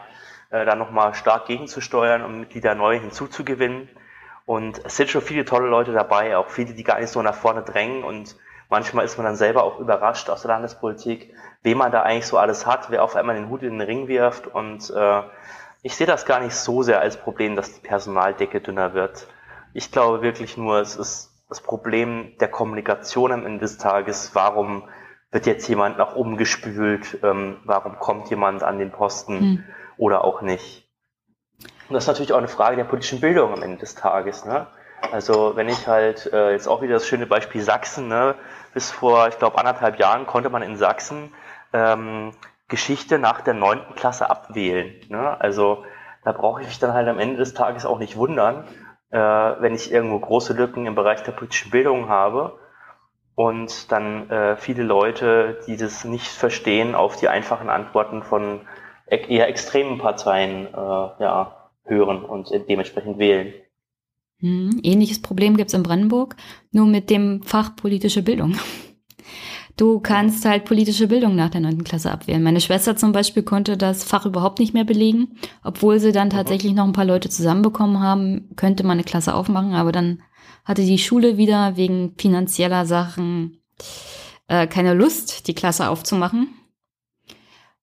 [0.49, 3.91] äh, da nochmal stark gegenzusteuern und Mitglieder neu hinzuzugewinnen.
[4.47, 7.35] Und es sind schon viele tolle Leute dabei, auch viele, die gar nicht so nach
[7.35, 8.37] vorne drängen und
[8.69, 12.39] manchmal ist man dann selber auch überrascht aus der Landespolitik, wem man da eigentlich so
[12.39, 15.23] alles hat, wer auf einmal den Hut in den Ring wirft und äh,
[15.83, 19.27] ich sehe das gar nicht so sehr als Problem, dass die Personaldecke dünner wird.
[19.73, 24.35] Ich glaube wirklich nur, es ist das Problem der Kommunikation am Ende des Tages.
[24.35, 24.89] Warum
[25.31, 27.19] wird jetzt jemand nach oben gespült?
[27.23, 29.65] Ähm, warum kommt jemand an den Posten hm.
[29.97, 30.86] oder auch nicht?
[31.89, 34.45] Und das ist natürlich auch eine Frage der politischen Bildung am Ende des Tages.
[34.45, 34.67] Ne?
[35.13, 38.35] Also wenn ich halt äh, jetzt auch wieder das schöne Beispiel Sachsen, ne?
[38.75, 41.33] bis vor, ich glaube, anderthalb Jahren konnte man in Sachsen
[41.73, 42.33] ähm,
[42.69, 44.95] Geschichte nach der neunten Klasse abwählen.
[45.09, 45.41] Ne?
[45.41, 45.85] Also
[46.25, 48.65] da brauche ich mich dann halt am Ende des Tages auch nicht wundern,
[49.11, 52.59] äh, wenn ich irgendwo große Lücken im Bereich der politischen Bildung habe
[53.37, 58.63] und dann äh, viele Leute, die das nicht verstehen, auf die einfachen Antworten von
[59.09, 61.56] e-, eher extremen Parteien äh, ja,
[61.87, 63.53] hören und dementsprechend wählen.
[64.41, 66.37] Hm, ähnliches Problem gibt es in Brandenburg,
[66.71, 68.57] nur mit dem Fach politische Bildung.
[69.77, 72.43] Du kannst halt politische Bildung nach der neunten Klasse abwählen.
[72.43, 76.73] Meine Schwester zum Beispiel konnte das Fach überhaupt nicht mehr belegen, obwohl sie dann tatsächlich
[76.73, 80.23] noch ein paar Leute zusammenbekommen haben, könnte man eine Klasse aufmachen, aber dann
[80.65, 83.61] hatte die Schule wieder wegen finanzieller Sachen
[84.49, 86.49] äh, keine Lust, die Klasse aufzumachen.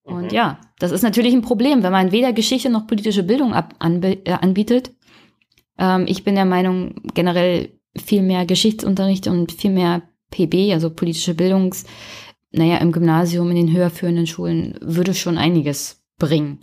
[0.03, 0.30] Und mhm.
[0.30, 4.03] ja, das ist natürlich ein Problem, wenn man weder Geschichte noch politische Bildung ab, anb
[4.03, 4.91] äh, anbietet.
[5.77, 10.01] Ähm, ich bin der Meinung, generell viel mehr Geschichtsunterricht und viel mehr
[10.31, 11.85] PB, also politische Bildungs,
[12.51, 16.59] naja, im Gymnasium, in den höherführenden Schulen, würde schon einiges bringen.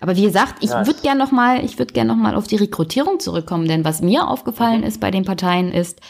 [0.00, 2.56] Aber wie gesagt, ich würde gerne noch mal, ich würde gerne noch mal auf die
[2.56, 4.86] Rekrutierung zurückkommen, denn was mir aufgefallen mhm.
[4.86, 6.00] ist bei den Parteien ist,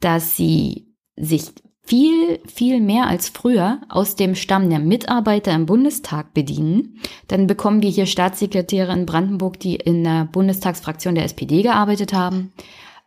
[0.00, 1.52] dass sie sich
[1.90, 7.00] viel, viel mehr als früher aus dem Stamm der Mitarbeiter im Bundestag bedienen.
[7.26, 12.52] Dann bekommen wir hier Staatssekretäre in Brandenburg, die in der Bundestagsfraktion der SPD gearbeitet haben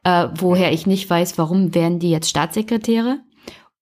[0.03, 3.19] äh, woher ich nicht weiß, warum werden die jetzt Staatssekretäre.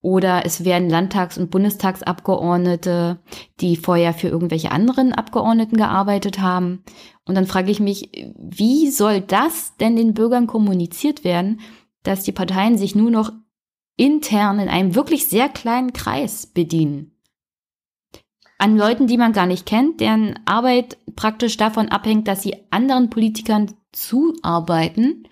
[0.03, 3.19] Oder es werden Landtags- und Bundestagsabgeordnete,
[3.59, 6.83] die vorher für irgendwelche anderen Abgeordneten gearbeitet haben.
[7.27, 11.59] Und dann frage ich mich, wie soll das denn den Bürgern kommuniziert werden,
[12.01, 13.31] dass die Parteien sich nur noch
[14.01, 17.17] intern in einem wirklich sehr kleinen Kreis bedienen?
[18.57, 23.09] An Leuten, die man gar nicht kennt, deren Arbeit praktisch davon abhängt, dass sie anderen
[23.09, 25.27] Politikern zuarbeiten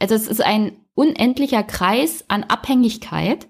[0.00, 3.48] also es ist ein unendlicher Kreis an Abhängigkeit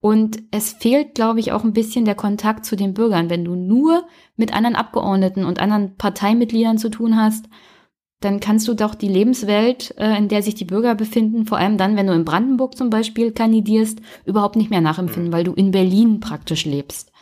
[0.00, 3.30] und es fehlt, glaube ich, auch ein bisschen der Kontakt zu den Bürgern.
[3.30, 4.06] Wenn du nur
[4.36, 7.48] mit anderen Abgeordneten und anderen Parteimitgliedern zu tun hast,
[8.20, 11.78] dann kannst du doch die Lebenswelt, äh, in der sich die Bürger befinden, vor allem
[11.78, 15.34] dann, wenn du in Brandenburg zum Beispiel kandidierst, überhaupt nicht mehr nachempfinden, mhm.
[15.34, 17.12] weil du in Berlin praktisch lebst.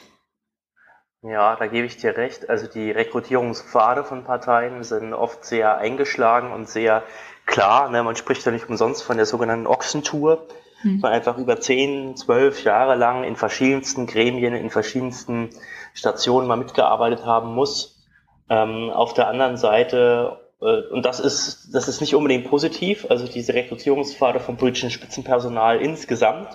[1.23, 2.48] Ja, da gebe ich dir recht.
[2.48, 7.02] Also die Rekrutierungspfade von Parteien sind oft sehr eingeschlagen und sehr
[7.47, 10.47] klar, ne, man spricht ja nicht umsonst von der sogenannten Ochsentour,
[10.82, 11.01] mhm.
[11.01, 15.51] man einfach über zehn, zwölf Jahre lang in verschiedensten Gremien, in verschiedensten
[15.94, 18.05] Stationen mal mitgearbeitet haben muss.
[18.48, 23.55] Ähm, auf der anderen Seite, und das ist, das ist nicht unbedingt positiv, also diese
[23.55, 26.49] Rekrutierungspfade vom politischen Spitzenpersonal insgesamt,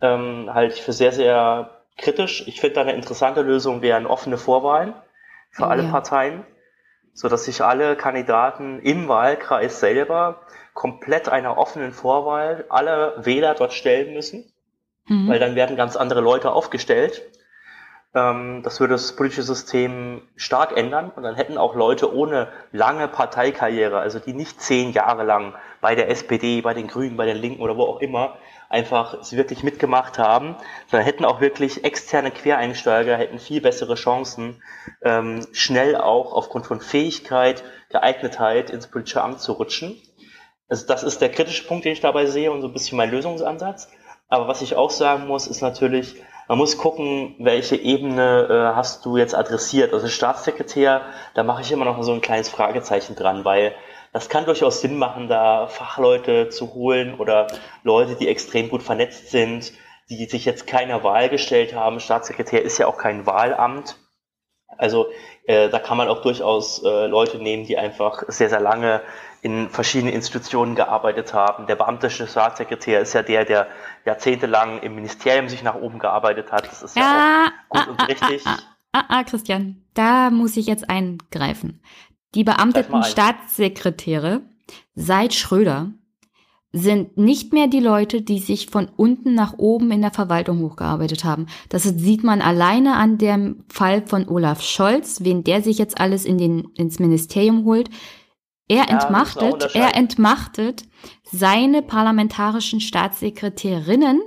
[0.00, 2.46] ähm, halte ich für sehr, sehr kritisch.
[2.46, 4.94] Ich finde da eine interessante Lösung wären offene Vorwahlen
[5.50, 5.90] für oh, alle ja.
[5.90, 6.44] Parteien
[7.18, 10.42] so dass sich alle Kandidaten im Wahlkreis selber
[10.72, 14.52] komplett einer offenen Vorwahl alle Wähler dort stellen müssen,
[15.08, 15.28] mhm.
[15.28, 17.22] weil dann werden ganz andere Leute aufgestellt.
[18.14, 23.08] Ähm, das würde das politische System stark ändern und dann hätten auch Leute ohne lange
[23.08, 27.36] Parteikarriere, also die nicht zehn Jahre lang bei der SPD, bei den Grünen, bei den
[27.36, 30.56] Linken oder wo auch immer einfach sie wirklich mitgemacht haben,
[30.90, 34.62] sondern hätten auch wirklich externe Quereinsteiger, hätten viel bessere Chancen,
[35.02, 39.96] ähm, schnell auch aufgrund von Fähigkeit, Geeignetheit ins politische Amt zu rutschen.
[40.68, 43.10] Also das ist der kritische Punkt, den ich dabei sehe und so ein bisschen mein
[43.10, 43.88] Lösungsansatz.
[44.28, 49.04] Aber was ich auch sagen muss, ist natürlich, man muss gucken, welche Ebene äh, hast
[49.04, 49.92] du jetzt adressiert.
[49.92, 51.02] Also Staatssekretär,
[51.34, 53.74] da mache ich immer noch so ein kleines Fragezeichen dran, weil
[54.14, 57.48] das kann durchaus Sinn machen, da Fachleute zu holen oder
[57.82, 59.72] Leute, die extrem gut vernetzt sind,
[60.08, 62.00] die sich jetzt keiner Wahl gestellt haben.
[62.00, 63.96] Staatssekretär ist ja auch kein Wahlamt.
[64.78, 65.08] Also
[65.44, 69.02] äh, da kann man auch durchaus äh, Leute nehmen, die einfach sehr, sehr lange
[69.40, 71.66] in verschiedenen Institutionen gearbeitet haben.
[71.66, 73.68] Der beamtische Staatssekretär ist ja der, der
[74.04, 76.66] jahrzehntelang im Ministerium sich nach oben gearbeitet hat.
[76.66, 78.46] Das ist ja, ja gut ah, und richtig.
[78.46, 78.58] Ah,
[78.92, 81.82] ah, ah, Christian, da muss ich jetzt eingreifen.
[82.34, 84.42] Die beamteten Staatssekretäre
[84.94, 85.92] seit Schröder
[86.72, 91.24] sind nicht mehr die Leute, die sich von unten nach oben in der Verwaltung hochgearbeitet
[91.24, 91.46] haben.
[91.70, 96.26] Das sieht man alleine an dem Fall von Olaf Scholz, wen der sich jetzt alles
[96.26, 97.88] in den, ins Ministerium holt.
[98.68, 100.84] Er ja, entmachtet, er entmachtet
[101.24, 104.20] seine parlamentarischen Staatssekretärinnen,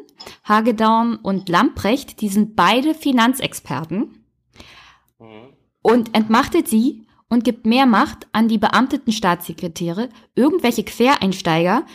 [0.44, 4.26] Hagedorn und Lamprecht, die sind beide Finanzexperten,
[5.20, 5.54] mhm.
[5.82, 11.86] und entmachtet sie und gibt mehr Macht an die beamteten Staatssekretäre, irgendwelche Quereinsteiger,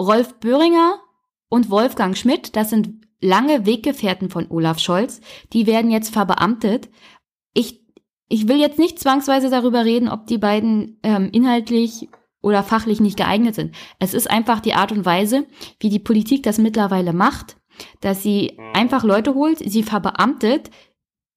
[0.00, 1.00] Rolf Böhringer
[1.48, 5.20] und Wolfgang Schmidt, das sind lange Weggefährten von Olaf Scholz,
[5.52, 6.88] die werden jetzt verbeamtet.
[7.54, 7.85] Ich,
[8.28, 12.08] ich will jetzt nicht zwangsweise darüber reden, ob die beiden ähm, inhaltlich
[12.42, 13.74] oder fachlich nicht geeignet sind.
[13.98, 15.46] Es ist einfach die Art und Weise,
[15.80, 17.56] wie die Politik das mittlerweile macht,
[18.00, 20.70] dass sie einfach Leute holt, sie verbeamtet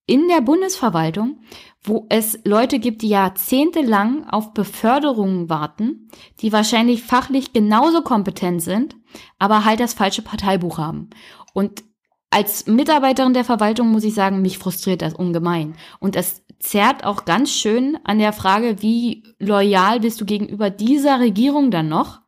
[0.06, 1.40] in der Bundesverwaltung
[1.82, 6.10] wo es Leute gibt, die jahrzehntelang auf Beförderungen warten,
[6.42, 8.98] die wahrscheinlich fachlich genauso kompetent sind,
[9.38, 11.10] aber halt das falsche Parteibuch haben.
[11.54, 11.84] Und
[12.32, 15.76] als Mitarbeiterin der Verwaltung muss ich sagen, mich frustriert das ungemein.
[16.00, 21.20] Und es zerrt auch ganz schön an der Frage, wie loyal bist du gegenüber dieser
[21.20, 22.22] Regierung dann noch,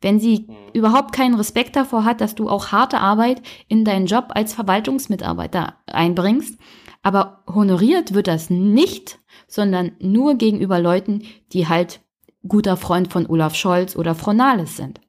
[0.00, 0.54] wenn sie mhm.
[0.72, 5.76] überhaupt keinen Respekt davor hat, dass du auch harte Arbeit in deinen Job als Verwaltungsmitarbeiter
[5.86, 6.58] einbringst
[7.02, 9.18] aber honoriert wird das nicht,
[9.48, 12.00] sondern nur gegenüber Leuten, die halt
[12.46, 15.00] guter Freund von Olaf Scholz oder Frau Nahles sind.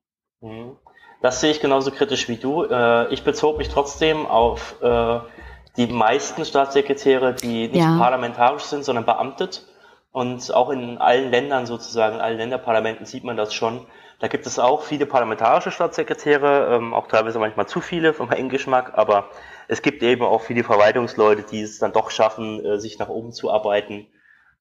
[0.42, 0.76] Mhm.
[1.24, 2.66] Das sehe ich genauso kritisch wie du.
[2.66, 5.20] Äh, ich bezog mich trotzdem auf äh,
[5.78, 7.98] die meisten Staatssekretäre, die nicht ja.
[7.98, 9.66] parlamentarisch sind, sondern beamtet.
[10.12, 13.88] Und auch in allen Ländern sozusagen, in allen Länderparlamenten sieht man das schon.
[14.20, 18.92] Da gibt es auch viele parlamentarische Staatssekretäre, ähm, auch teilweise manchmal zu viele meinen Geschmack,
[18.96, 19.30] aber
[19.70, 23.32] es gibt eben auch viele Verwaltungsleute, die es dann doch schaffen, äh, sich nach oben
[23.32, 24.08] zu arbeiten.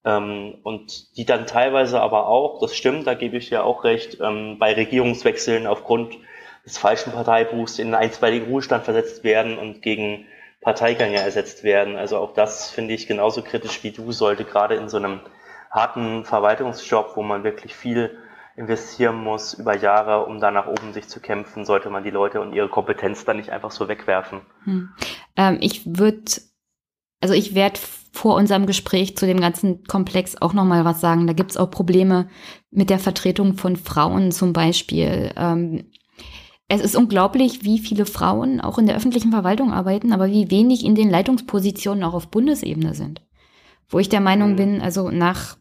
[0.04, 4.18] Ähm, und die dann teilweise aber auch, das stimmt, da gebe ich ja auch recht,
[4.20, 6.16] ähm, bei Regierungswechseln aufgrund
[6.64, 10.26] des falschen Parteibuchs in einen einstweiligen Ruhestand versetzt werden und gegen
[10.60, 11.96] Parteigänger ersetzt werden.
[11.96, 15.20] Also auch das finde ich genauso kritisch wie du, sollte gerade in so einem
[15.70, 18.16] harten Verwaltungsjob, wo man wirklich viel
[18.56, 22.40] investieren muss über Jahre, um da nach oben sich zu kämpfen, sollte man die Leute
[22.40, 24.42] und ihre Kompetenz dann nicht einfach so wegwerfen.
[24.64, 24.90] Hm.
[25.36, 26.30] Ähm, ich würde,
[27.20, 27.80] also ich werde
[28.12, 31.26] vor unserem Gespräch zu dem ganzen Komplex auch nochmal was sagen.
[31.26, 32.28] Da gibt es auch Probleme
[32.70, 35.32] mit der Vertretung von Frauen zum Beispiel.
[35.36, 35.90] Ähm,
[36.74, 40.86] es ist unglaublich, wie viele Frauen auch in der öffentlichen Verwaltung arbeiten, aber wie wenig
[40.86, 43.20] in den Leitungspositionen auch auf Bundesebene sind.
[43.90, 44.56] Wo ich der Meinung mhm.
[44.56, 45.58] bin, also nach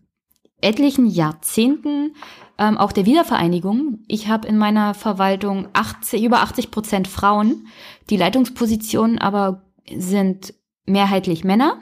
[0.62, 2.16] etlichen Jahrzehnten
[2.58, 4.00] ähm, auch der Wiedervereinigung.
[4.08, 7.68] Ich habe in meiner Verwaltung 80, über 80 Prozent Frauen.
[8.10, 9.64] Die Leitungspositionen aber
[9.94, 10.54] sind
[10.86, 11.82] mehrheitlich Männer.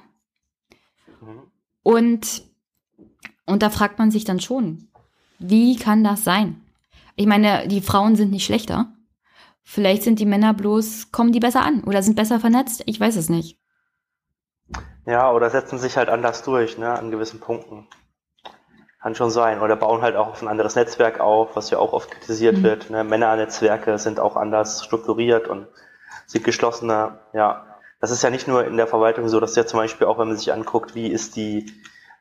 [1.22, 1.41] Mhm.
[1.84, 2.41] Und,
[3.45, 4.88] und da fragt man sich dann schon,
[5.38, 6.61] wie kann das sein?
[7.15, 8.91] Ich meine, die Frauen sind nicht schlechter.
[9.71, 12.81] Vielleicht sind die Männer bloß, kommen die besser an oder sind besser vernetzt.
[12.87, 13.59] Ich weiß es nicht.
[15.05, 17.87] Ja, oder setzen sich halt anders durch, ne, an gewissen Punkten.
[18.99, 19.61] Kann schon sein.
[19.61, 22.63] Oder bauen halt auch auf ein anderes Netzwerk auf, was ja auch oft kritisiert mhm.
[22.63, 22.89] wird.
[22.89, 23.03] Ne?
[23.03, 25.67] Männernetzwerke sind auch anders strukturiert und
[26.25, 27.19] sind geschlossener.
[27.33, 30.17] Ja, das ist ja nicht nur in der Verwaltung so, dass ja zum Beispiel auch,
[30.17, 31.71] wenn man sich anguckt, wie ist die,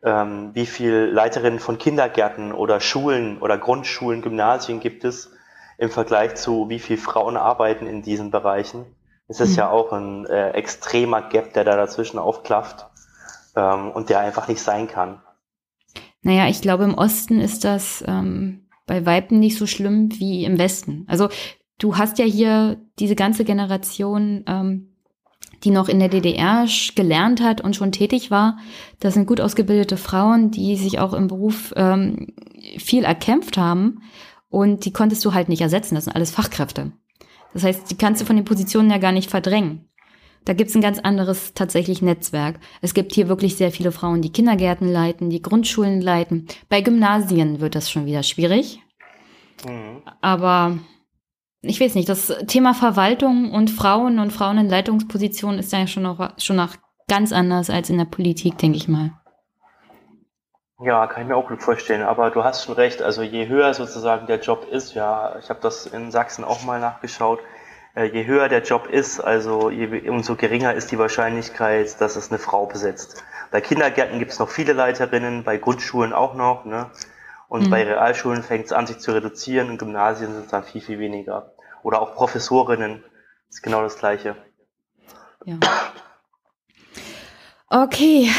[0.03, 5.31] ähm, wie viel Leiterinnen von Kindergärten oder Schulen oder Grundschulen, Gymnasien gibt es
[5.79, 8.85] im Vergleich zu, wie viel Frauen arbeiten in diesen Bereichen.
[9.29, 9.57] Es ist mhm.
[9.57, 12.87] ja auch ein äh, extremer Gap, der da dazwischen aufklafft
[13.57, 15.23] ähm, und der einfach nicht sein kann.
[16.23, 20.59] Naja, ich glaube, im Osten ist das ähm, bei Weiben nicht so schlimm wie im
[20.59, 21.05] Westen.
[21.09, 21.29] Also
[21.79, 24.97] du hast ja hier diese ganze Generation, ähm,
[25.63, 28.59] die noch in der DDR gelernt hat und schon tätig war.
[28.99, 32.35] Das sind gut ausgebildete Frauen, die sich auch im Beruf ähm,
[32.79, 34.03] viel erkämpft haben.
[34.51, 35.95] Und die konntest du halt nicht ersetzen.
[35.95, 36.93] Das sind alles Fachkräfte.
[37.53, 39.89] Das heißt, die kannst du von den Positionen ja gar nicht verdrängen.
[40.45, 42.59] Da gibt's ein ganz anderes tatsächlich Netzwerk.
[42.81, 46.47] Es gibt hier wirklich sehr viele Frauen, die Kindergärten leiten, die Grundschulen leiten.
[46.69, 48.81] Bei Gymnasien wird das schon wieder schwierig.
[49.67, 50.03] Mhm.
[50.21, 50.79] Aber
[51.61, 56.05] ich weiß nicht, das Thema Verwaltung und Frauen und Frauen in Leitungspositionen ist ja schon
[56.05, 56.77] noch, schon noch
[57.09, 59.13] ganz anders als in der Politik, denke ich mal.
[60.81, 62.03] Ja, kann ich mir auch gut vorstellen.
[62.03, 63.03] Aber du hast schon recht.
[63.03, 66.79] Also je höher sozusagen der Job ist, ja, ich habe das in Sachsen auch mal
[66.79, 67.41] nachgeschaut,
[67.97, 72.31] äh, je höher der Job ist, also je, umso geringer ist die Wahrscheinlichkeit, dass es
[72.31, 73.25] eine Frau besetzt.
[73.51, 76.65] Bei Kindergärten gibt es noch viele Leiterinnen, bei Grundschulen auch noch.
[76.65, 76.91] Ne?
[77.49, 77.71] Und mhm.
[77.71, 79.71] bei Realschulen fängt es an, sich zu reduzieren.
[79.71, 81.55] In Gymnasien sind es dann viel, viel weniger.
[81.83, 83.03] Oder auch Professorinnen.
[83.49, 84.37] ist genau das Gleiche.
[85.45, 85.57] Ja.
[87.69, 88.31] Okay.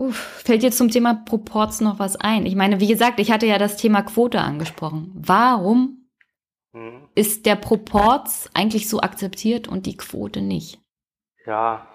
[0.00, 2.46] Uff, fällt jetzt zum Thema Proports noch was ein?
[2.46, 5.12] Ich meine, wie gesagt, ich hatte ja das Thema Quote angesprochen.
[5.14, 6.08] Warum
[6.72, 7.06] hm.
[7.14, 10.80] ist der Proports eigentlich so akzeptiert und die Quote nicht?
[11.44, 11.86] Ja,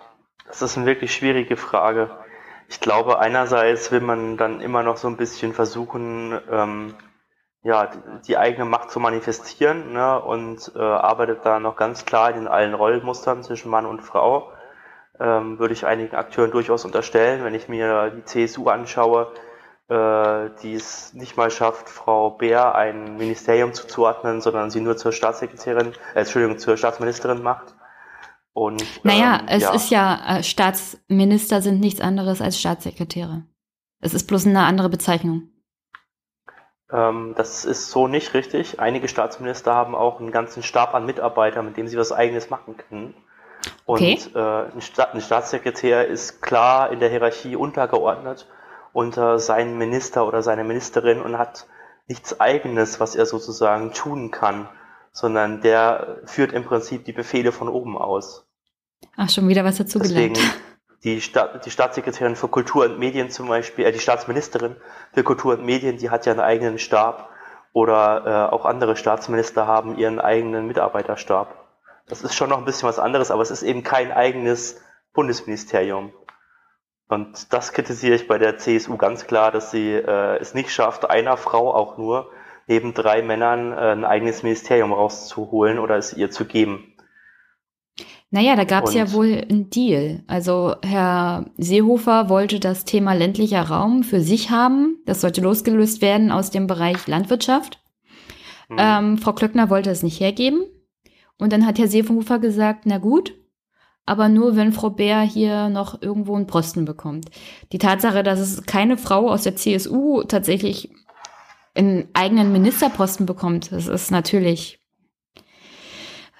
[0.45, 2.11] das ist eine wirklich schwierige Frage.
[2.69, 6.93] Ich glaube, einerseits will man dann immer noch so ein bisschen versuchen, ähm,
[7.63, 7.89] ja,
[8.27, 12.75] die eigene Macht zu manifestieren ne, und äh, arbeitet da noch ganz klar in allen
[12.75, 14.51] Rollmustern zwischen Mann und Frau
[15.19, 17.43] ähm, würde ich einigen Akteuren durchaus unterstellen.
[17.43, 19.31] Wenn ich mir die CSU anschaue,
[19.87, 25.11] äh, die es nicht mal schafft, Frau Bär ein Ministerium zuzuordnen, sondern sie nur zur
[25.11, 27.75] Staatssekretärin, äh, Entschuldigung, zur Staatsministerin macht.
[28.53, 29.73] Und, naja, ähm, es ja.
[29.73, 33.43] ist ja, äh, Staatsminister sind nichts anderes als Staatssekretäre.
[33.99, 35.49] Es ist bloß eine andere Bezeichnung.
[36.91, 38.79] Ähm, das ist so nicht richtig.
[38.79, 42.77] Einige Staatsminister haben auch einen ganzen Stab an Mitarbeitern, mit dem sie was eigenes machen
[42.77, 43.13] können.
[43.85, 44.19] Und okay.
[44.33, 48.47] äh, ein, Sta ein, Staatssekretär ist klar in der Hierarchie untergeordnet
[48.93, 51.67] unter seinen Minister oder seine Ministerin und hat
[52.07, 54.69] nichts eigenes, was er sozusagen tun kann,
[55.11, 58.45] sondern der führt im Prinzip die Befehle von oben aus.
[59.17, 60.35] Ach, schon wieder was dazu Deswegen.
[61.03, 64.75] Die, Sta die Staatssekretärin für Kultur und Medien zum Beispiel, äh, die Staatsministerin
[65.13, 67.29] für Kultur und Medien, die hat ja einen eigenen Stab
[67.73, 71.64] oder äh, auch andere Staatsminister haben ihren eigenen Mitarbeiterstab.
[72.07, 74.81] Das ist schon noch ein bisschen was anderes, aber es ist eben kein eigenes
[75.13, 76.13] Bundesministerium.
[77.07, 81.09] Und das kritisiere ich bei der CSU ganz klar, dass sie äh, es nicht schafft,
[81.09, 82.31] einer Frau auch nur
[82.67, 86.95] neben drei Männern äh, ein eigenes Ministerium rauszuholen oder es ihr zu geben.
[88.31, 90.23] Naja, da gab es ja wohl einen Deal.
[90.27, 94.97] Also Herr Seehofer wollte das Thema ländlicher Raum für sich haben.
[95.05, 97.81] Das sollte losgelöst werden aus dem Bereich Landwirtschaft.
[98.67, 98.77] Hm.
[98.79, 100.65] Ähm, Frau Klöckner wollte es nicht hergeben.
[101.37, 103.33] Und dann hat Herr Seehofer gesagt, na gut,
[104.05, 107.29] aber nur, wenn Frau Bär hier noch irgendwo einen Posten bekommt.
[107.71, 110.91] Die Tatsache, dass es keine Frau aus der CSU tatsächlich
[111.73, 114.79] einen eigenen Ministerposten bekommt, das ist natürlich,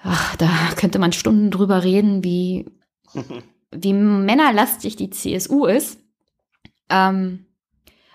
[0.02, 2.70] ach, da könnte man Stunden drüber reden, wie,
[3.72, 6.00] wie männerlastig die CSU ist.
[6.88, 7.45] Ähm,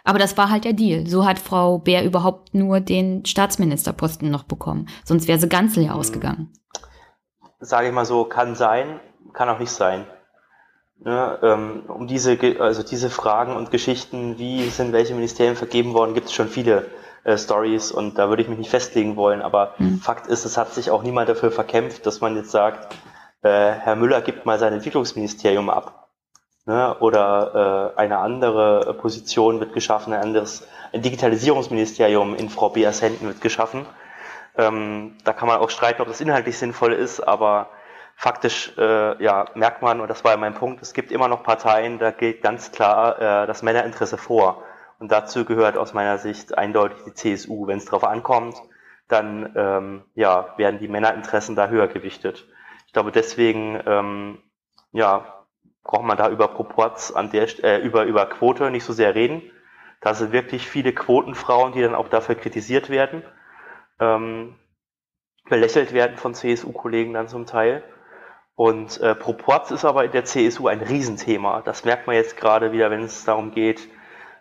[0.04, 1.08] aber das war halt der Deal.
[1.08, 4.88] So hat Frau Bär überhaupt nur den Staatsministerposten noch bekommen.
[5.04, 6.00] Sonst wäre sie ganz leer mhm.
[6.00, 6.54] ausgegangen.
[7.60, 9.00] Sage ich mal so, kann sein,
[9.34, 10.06] kann auch nicht sein.
[11.04, 16.14] Ja, ähm, um diese, also diese Fragen und Geschichten, wie sind welche Ministerien vergeben worden,
[16.14, 16.88] gibt es schon viele
[17.24, 19.42] äh, Stories und da würde ich mich nicht festlegen wollen.
[19.42, 20.00] Aber mhm.
[20.00, 22.94] Fakt ist, es hat sich auch niemand dafür verkämpft, dass man jetzt sagt,
[23.42, 26.01] äh, Herr Müller gibt mal sein Entwicklungsministerium ab
[26.66, 33.02] ne, oder äh, eine andere Position wird geschaffen, ein anderes ein Digitalisierungsministerium in Frau Beers
[33.02, 33.86] Händen wird geschaffen.
[34.58, 37.70] Ähm, da kann man auch streiten, ob das inhaltlich sinnvoll ist, aber
[38.16, 41.44] faktisch äh, ja, merkt man, und das war ja mein Punkt, es gibt immer noch
[41.44, 44.64] Parteien, da gilt ganz klar äh, das Männerinteresse vor.
[45.00, 47.66] Und dazu gehört aus meiner Sicht eindeutig die CSU.
[47.66, 48.56] Wenn es darauf ankommt,
[49.08, 52.46] dann ähm, ja, werden die Männerinteressen da höher gewichtet.
[52.86, 54.44] Ich glaube, deswegen ähm,
[54.92, 55.41] ja,
[55.84, 59.42] braucht man da über Proports an der äh, über über Quote nicht so sehr reden.
[60.02, 63.24] Da sind wirklich viele Quotenfrauen, die dann auch dafür kritisiert werden,
[64.00, 64.56] ähm,
[65.48, 67.84] belächelt werden von CSU-Kollegen dann zum Teil.
[68.56, 71.62] Und äh, Proports ist aber in der CSU ein Riesenthema.
[71.62, 73.88] Das merkt man jetzt gerade wieder, wenn es darum geht,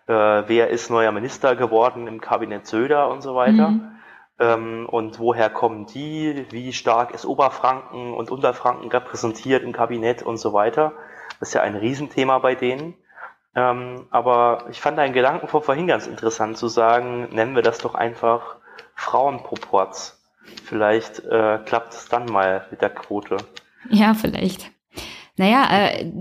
[0.06, 3.70] äh, wer ist neuer Minister geworden im Kabinett Söder und so weiter.
[3.70, 3.98] Mhm.
[4.38, 6.46] Ähm, und woher kommen die?
[6.50, 10.92] Wie stark ist Oberfranken und Unterfranken repräsentiert im Kabinett und so weiter?
[11.40, 12.94] Das ist ja ein Riesenthema bei denen.
[13.56, 17.78] Ähm, aber ich fand deinen Gedanken von vorhin ganz interessant zu sagen, nennen wir das
[17.78, 18.56] doch einfach
[18.94, 20.22] Frauenproports.
[20.64, 23.38] Vielleicht äh, klappt es dann mal mit der Quote.
[23.88, 24.70] Ja, vielleicht.
[25.36, 26.12] Naja, äh,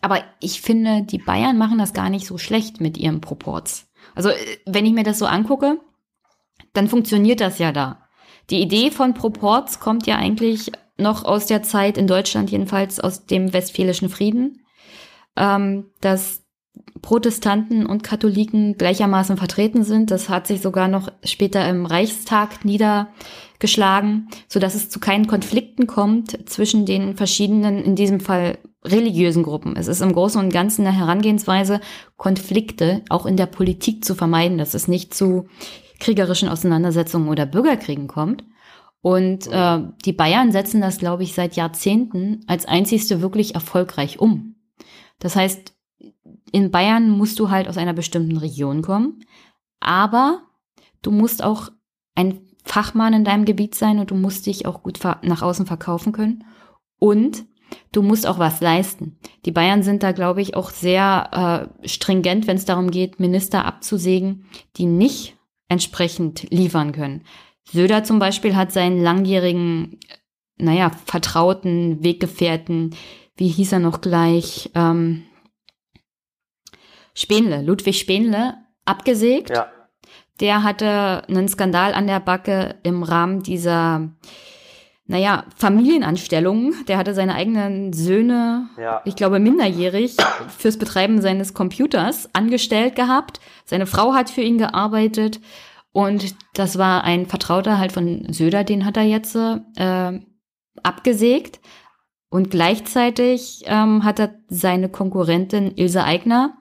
[0.00, 3.90] aber ich finde, die Bayern machen das gar nicht so schlecht mit ihrem Proports.
[4.14, 5.80] Also, äh, wenn ich mir das so angucke,
[6.72, 8.08] dann funktioniert das ja da.
[8.50, 13.26] Die Idee von Proports kommt ja eigentlich noch aus der Zeit in Deutschland, jedenfalls aus
[13.26, 14.64] dem Westfälischen Frieden,
[15.36, 16.42] ähm, dass
[17.02, 20.10] Protestanten und Katholiken gleichermaßen vertreten sind.
[20.10, 25.86] Das hat sich sogar noch später im Reichstag niedergeschlagen, so dass es zu keinen Konflikten
[25.86, 29.76] kommt zwischen den verschiedenen, in diesem Fall religiösen Gruppen.
[29.76, 31.80] Es ist im Großen und Ganzen eine Herangehensweise,
[32.16, 35.46] Konflikte auch in der Politik zu vermeiden, dass es nicht zu
[36.00, 38.44] kriegerischen Auseinandersetzungen oder Bürgerkriegen kommt.
[39.00, 44.56] Und äh, die Bayern setzen das, glaube ich, seit Jahrzehnten als einzigste wirklich erfolgreich um.
[45.18, 45.74] Das heißt,
[46.52, 49.20] in Bayern musst du halt aus einer bestimmten Region kommen.
[49.80, 50.42] Aber
[51.02, 51.70] du musst auch
[52.14, 56.12] ein Fachmann in deinem Gebiet sein und du musst dich auch gut nach außen verkaufen
[56.12, 56.44] können.
[56.98, 57.44] Und
[57.92, 59.18] du musst auch was leisten.
[59.44, 63.64] Die Bayern sind da, glaube ich, auch sehr äh, stringent, wenn es darum geht, Minister
[63.64, 64.46] abzusägen,
[64.76, 65.36] die nicht
[65.68, 67.22] entsprechend liefern können.
[67.72, 69.98] Söder zum Beispiel hat seinen langjährigen,
[70.56, 72.94] naja, vertrauten Weggefährten,
[73.36, 75.24] wie hieß er noch gleich, ähm,
[77.14, 78.54] Spenle, Ludwig Spenle,
[78.84, 79.50] abgesägt.
[79.50, 79.70] Ja.
[80.40, 84.12] Der hatte einen Skandal an der Backe im Rahmen dieser,
[85.06, 86.86] naja, Familienanstellungen.
[86.86, 89.02] Der hatte seine eigenen Söhne, ja.
[89.04, 90.16] ich glaube minderjährig,
[90.56, 93.40] fürs Betreiben seines Computers angestellt gehabt.
[93.64, 95.40] Seine Frau hat für ihn gearbeitet.
[95.92, 100.20] Und das war ein Vertrauter halt von Söder, den hat er jetzt äh,
[100.82, 101.60] abgesägt.
[102.30, 106.58] Und gleichzeitig ähm, hat er seine Konkurrentin Ilse Aigner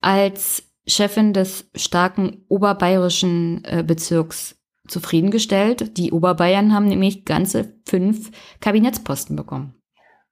[0.00, 4.56] als Chefin des starken oberbayerischen äh, Bezirks
[4.88, 5.96] zufriedengestellt.
[5.96, 8.30] Die Oberbayern haben nämlich ganze fünf
[8.60, 9.74] Kabinettsposten bekommen.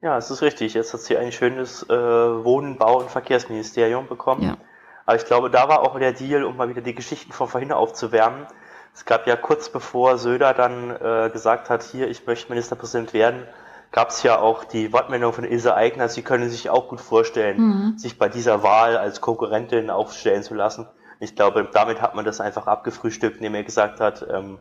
[0.00, 0.74] Ja, es ist richtig.
[0.74, 4.42] Jetzt hat sie ein schönes äh, Wohnen, Bau und Verkehrsministerium bekommen.
[4.42, 4.58] Ja.
[5.06, 7.72] Aber ich glaube, da war auch der Deal, um mal wieder die Geschichten von vorhin
[7.72, 8.46] aufzuwärmen.
[8.94, 13.42] Es gab ja kurz bevor Söder dann äh, gesagt hat, hier, ich möchte Ministerpräsident werden,
[13.90, 17.58] gab es ja auch die Wortmeldung von Ilse Aigner, sie können sich auch gut vorstellen,
[17.58, 17.98] mhm.
[17.98, 20.88] sich bei dieser Wahl als Konkurrentin aufstellen zu lassen.
[21.20, 24.58] Ich glaube, damit hat man das einfach abgefrühstückt, indem er gesagt hat, ähm,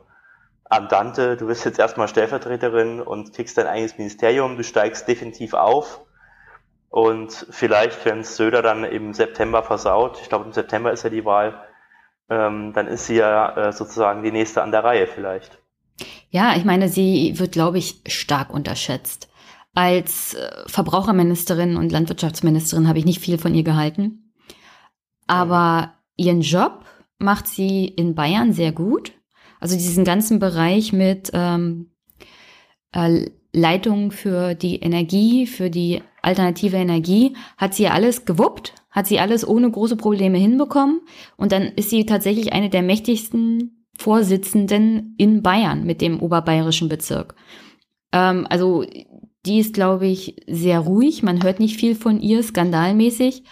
[0.70, 6.02] Andante, du bist jetzt erstmal Stellvertreterin und kriegst dein eigenes Ministerium, du steigst definitiv auf.
[6.94, 11.26] Und vielleicht, wenn Söder dann im September versaut, ich glaube im September ist ja die
[11.26, 11.60] Wahl,
[12.30, 15.58] ähm, dann ist sie ja äh, sozusagen die nächste an der Reihe vielleicht.
[16.30, 19.28] Ja, ich meine, sie wird, glaube ich, stark unterschätzt.
[19.74, 24.32] Als äh, Verbraucherministerin und Landwirtschaftsministerin habe ich nicht viel von ihr gehalten.
[25.26, 26.86] Aber ihren Job
[27.18, 29.14] macht sie in Bayern sehr gut.
[29.60, 31.90] Also diesen ganzen Bereich mit ähm,
[32.92, 39.20] äh, Leitung für die Energie, für die alternative Energie, hat sie alles gewuppt, hat sie
[39.20, 41.02] alles ohne große Probleme hinbekommen.
[41.38, 47.36] Und dann ist sie tatsächlich eine der mächtigsten Vorsitzenden in Bayern mit dem oberbayerischen Bezirk.
[48.12, 48.86] Ähm, also
[49.46, 51.22] die ist, glaube ich, sehr ruhig.
[51.22, 53.44] Man hört nicht viel von ihr, skandalmäßig.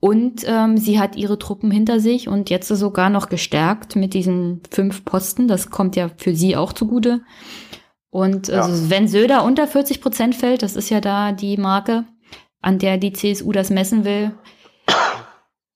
[0.00, 4.60] Und ähm, sie hat ihre Truppen hinter sich und jetzt sogar noch gestärkt mit diesen
[4.70, 5.48] fünf Posten.
[5.48, 7.22] Das kommt ja für sie auch zugute.
[8.14, 8.62] Und ja.
[8.62, 12.04] also, wenn Söder unter 40 Prozent fällt, das ist ja da die Marke,
[12.60, 14.30] an der die CSU das messen will,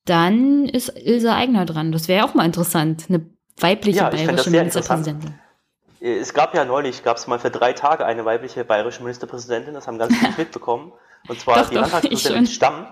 [0.05, 1.91] dann ist Ilse Eigner dran.
[1.91, 3.07] Das wäre auch mal interessant.
[3.09, 5.35] Eine weibliche ja, bayerische Ministerpräsidentin.
[5.99, 9.89] Es gab ja neulich, gab es mal für drei Tage eine weibliche bayerische Ministerpräsidentin, das
[9.89, 10.93] haben ganz viele mitbekommen.
[11.27, 12.87] Und zwar doch, die Landtagspräsidentin Stamm.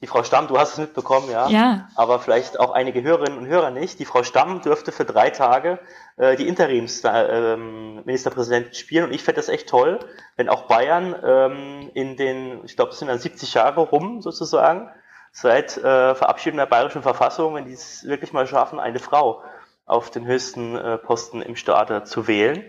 [0.00, 1.48] Die Frau Stamm, du hast es mitbekommen, ja.
[1.48, 1.88] Ja.
[1.96, 3.98] Aber vielleicht auch einige Hörerinnen und Hörer nicht.
[3.98, 5.80] Die Frau Stamm dürfte für drei Tage
[6.16, 9.06] äh, die Interimsministerpräsidentin äh, spielen.
[9.06, 9.98] Und ich fände das echt toll,
[10.36, 14.88] wenn auch Bayern ähm, in den, ich glaube, es sind dann 70 Jahre rum sozusagen,
[15.32, 19.42] seit äh, Verabschiedung der bayerischen Verfassung, wenn die es wirklich mal schaffen, eine Frau
[19.84, 22.62] auf den höchsten äh, Posten im Staat zu wählen.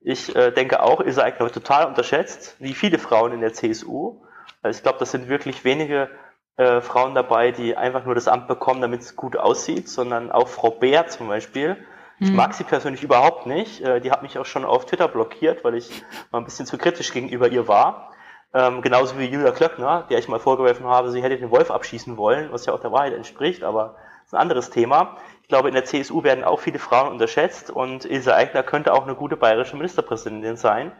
[0.00, 4.20] Ich äh, denke auch, Aigner wird total unterschätzt, wie viele Frauen in der CSU.
[4.62, 6.10] Also ich glaube, das sind wirklich wenige
[6.58, 10.48] äh, Frauen dabei, die einfach nur das Amt bekommen, damit es gut aussieht, sondern auch
[10.48, 11.76] Frau Bär zum Beispiel.
[12.20, 12.36] Ich mhm.
[12.36, 13.80] mag sie persönlich überhaupt nicht.
[13.80, 16.02] Äh, die hat mich auch schon auf Twitter blockiert, weil ich
[16.32, 18.10] mal ein bisschen zu kritisch gegenüber ihr war.
[18.52, 22.16] Ähm, genauso wie Julia Klöckner, der ich mal vorgeworfen habe, sie hätte den Wolf abschießen
[22.16, 25.16] wollen, was ja auch der Wahrheit entspricht, aber das ist ein anderes Thema.
[25.42, 29.04] Ich glaube, in der CSU werden auch viele Frauen unterschätzt und Ilse Aigner könnte auch
[29.04, 30.92] eine gute bayerische Ministerpräsidentin sein.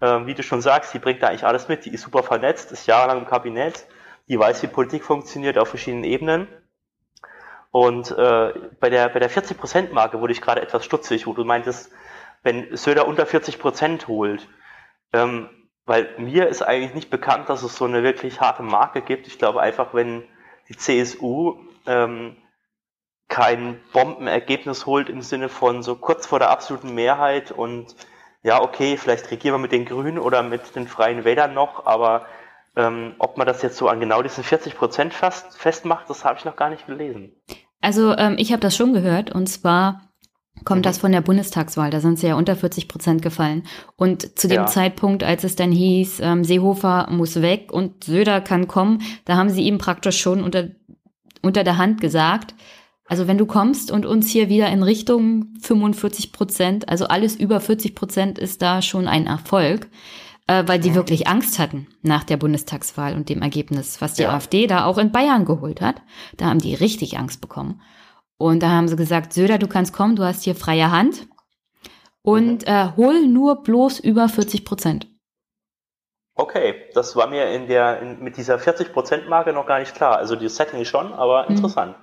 [0.00, 1.86] Ähm, wie du schon sagst, sie bringt da eigentlich alles mit.
[1.86, 3.86] Die ist super vernetzt, ist jahrelang im Kabinett,
[4.32, 6.48] die weiß, wie Politik funktioniert auf verschiedenen Ebenen.
[7.70, 11.92] Und äh, bei der, bei der 40%-Marke wurde ich gerade etwas stutzig, wo du meintest,
[12.42, 14.48] wenn Söder unter 40% holt,
[15.12, 15.50] ähm,
[15.84, 19.26] weil mir ist eigentlich nicht bekannt, dass es so eine wirklich harte Marke gibt.
[19.26, 20.22] Ich glaube einfach, wenn
[20.70, 22.38] die CSU ähm,
[23.28, 27.96] kein Bombenergebnis holt im Sinne von so kurz vor der absoluten Mehrheit und
[28.42, 32.24] ja, okay, vielleicht regieren wir mit den Grünen oder mit den Freien Wählern noch, aber
[32.76, 36.38] ähm, ob man das jetzt so an genau diesen 40 Prozent fast festmacht, das habe
[36.38, 37.32] ich noch gar nicht gelesen.
[37.80, 40.12] Also ähm, ich habe das schon gehört und zwar
[40.64, 40.84] kommt mhm.
[40.84, 43.64] das von der Bundestagswahl, da sind sie ja unter 40 Prozent gefallen.
[43.96, 44.66] Und zu dem ja.
[44.66, 49.50] Zeitpunkt, als es dann hieß, ähm, Seehofer muss weg und Söder kann kommen, da haben
[49.50, 50.68] sie ihm praktisch schon unter,
[51.42, 52.54] unter der Hand gesagt,
[53.06, 57.60] also wenn du kommst und uns hier wieder in Richtung 45 Prozent, also alles über
[57.60, 59.88] 40 Prozent ist da schon ein Erfolg,
[60.46, 64.34] äh, weil die wirklich Angst hatten nach der Bundestagswahl und dem Ergebnis, was die ja.
[64.34, 66.02] AfD da auch in Bayern geholt hat.
[66.36, 67.80] Da haben die richtig Angst bekommen.
[68.38, 71.28] Und da haben sie gesagt, Söder, du kannst kommen, du hast hier freie Hand
[72.22, 72.72] und mhm.
[72.72, 75.06] äh, hol nur bloß über 40 Prozent.
[76.34, 80.16] Okay, das war mir in der, in, mit dieser 40%-Marke noch gar nicht klar.
[80.16, 81.56] Also die Setting schon, aber mhm.
[81.56, 81.96] interessant.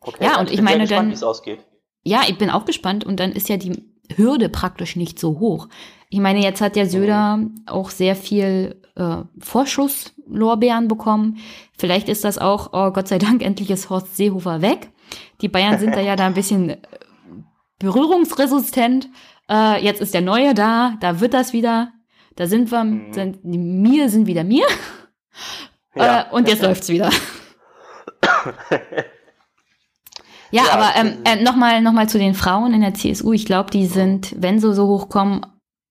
[0.00, 1.10] Okay, ja, und ich, ich meine gespannt, dann.
[1.10, 1.60] Wie es ausgeht.
[2.04, 3.82] Ja, ich bin auch gespannt und dann ist ja die
[4.14, 5.68] Hürde praktisch nicht so hoch.
[6.08, 11.38] Ich meine, jetzt hat der Söder auch sehr viel äh, Vorschusslorbeeren bekommen.
[11.76, 14.90] Vielleicht ist das auch, oh Gott sei Dank, endlich ist Horst Seehofer weg.
[15.40, 16.78] Die Bayern sind da ja da ein bisschen äh,
[17.78, 19.08] berührungsresistent.
[19.48, 21.92] Äh, jetzt ist der Neue da, da wird das wieder.
[22.36, 23.12] Da sind wir, mhm.
[23.12, 24.66] sind, die mir sind wieder mir.
[25.98, 26.20] Ja.
[26.20, 27.08] Äh, und jetzt läuft's wieder.
[30.50, 33.32] ja, ja, aber ähm, äh, nochmal noch mal zu den Frauen in der CSU.
[33.32, 35.46] Ich glaube, die sind, wenn sie so hochkommen,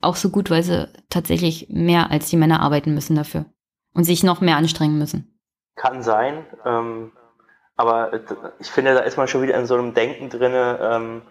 [0.06, 3.46] auch so gut, weil sie tatsächlich mehr als die Männer arbeiten müssen dafür
[3.94, 5.40] und sich noch mehr anstrengen müssen.
[5.76, 7.12] Kann sein, ähm,
[7.76, 8.12] aber
[8.60, 11.22] ich finde, da ist man schon wieder in so einem Denken drin, ähm,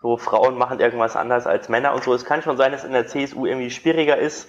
[0.00, 2.12] so Frauen machen irgendwas anders als Männer und so.
[2.12, 4.48] Es kann schon sein, dass in der CSU irgendwie schwieriger ist,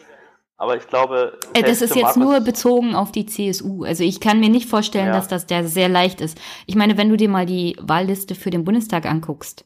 [0.57, 1.39] aber ich glaube.
[1.53, 3.83] Äh, das ist jetzt nur bezogen auf die CSU.
[3.83, 5.13] Also ich kann mir nicht vorstellen, ja.
[5.13, 6.37] dass das der sehr leicht ist.
[6.65, 9.65] Ich meine, wenn du dir mal die Wahlliste für den Bundestag anguckst,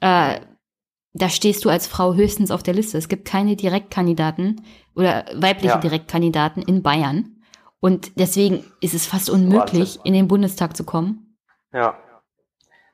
[0.00, 0.40] äh,
[1.12, 2.98] da stehst du als Frau höchstens auf der Liste.
[2.98, 4.64] Es gibt keine Direktkandidaten
[4.94, 5.78] oder weibliche ja.
[5.78, 7.36] Direktkandidaten in Bayern.
[7.80, 11.36] Und deswegen ist es fast unmöglich, in den Bundestag zu kommen.
[11.72, 11.98] Ja,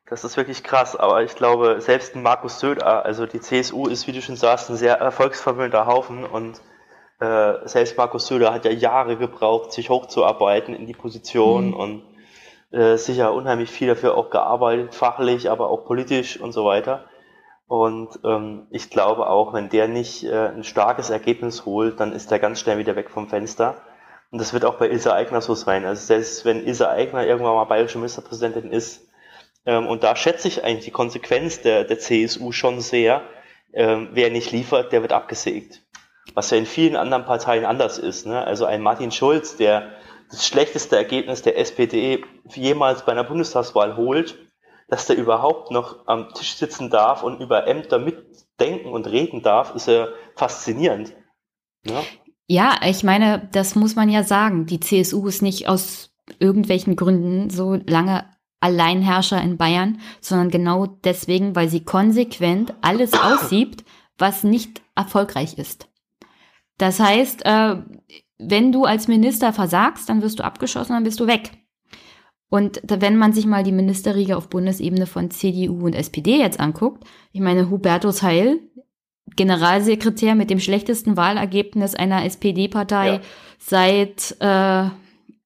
[0.09, 0.94] das ist wirklich krass.
[0.97, 4.76] Aber ich glaube, selbst Markus Söder, also die CSU ist, wie du schon sagst, ein
[4.76, 6.60] sehr erfolgsverwöhnter Haufen und
[7.18, 11.74] äh, selbst Markus Söder hat ja Jahre gebraucht, sich hochzuarbeiten in die Position mhm.
[11.74, 12.02] und
[12.70, 17.06] äh, sicher unheimlich viel dafür auch gearbeitet, fachlich, aber auch politisch und so weiter.
[17.66, 22.30] Und ähm, ich glaube auch, wenn der nicht äh, ein starkes Ergebnis holt, dann ist
[22.30, 23.82] er ganz schnell wieder weg vom Fenster.
[24.30, 25.84] Und das wird auch bei Ilse Aigner so sein.
[25.84, 29.09] Also selbst wenn Ilse Aigner irgendwann mal bayerische Ministerpräsidentin ist,
[29.64, 33.22] ähm, und da schätze ich eigentlich die Konsequenz der, der CSU schon sehr,
[33.72, 35.82] ähm, wer nicht liefert, der wird abgesägt
[36.34, 38.26] was ja in vielen anderen Parteien anders ist.
[38.26, 38.44] Ne?
[38.44, 39.93] Also ein Martin Schulz, der
[40.30, 42.24] das schlechteste Ergebnis der SPD
[42.55, 44.38] jemals bei einer Bundestagswahl holt,
[44.89, 49.75] dass der überhaupt noch am Tisch sitzen darf und über Ämter mitdenken und reden darf,
[49.75, 51.15] ist ja faszinierend.
[51.85, 52.03] Ne?
[52.47, 54.67] Ja, ich meine, das muss man ja sagen.
[54.67, 58.25] Die CSU ist nicht aus irgendwelchen Gründen so lange
[58.61, 63.85] Alleinherrscher in Bayern, sondern genau deswegen, weil sie konsequent alles aussiebt,
[64.19, 65.89] was nicht erfolgreich ist.
[66.79, 67.77] Das heißt, äh,
[68.39, 71.51] wenn du als Minister versagst, dann wirst du abgeschossen, dann bist du weg.
[72.48, 77.05] Und wenn man sich mal die Ministerriege auf Bundesebene von CDU und SPD jetzt anguckt,
[77.32, 78.60] ich meine, Hubertus Heil,
[79.35, 83.20] Generalsekretär mit dem schlechtesten Wahlergebnis einer SPD-Partei ja.
[83.59, 84.89] seit äh,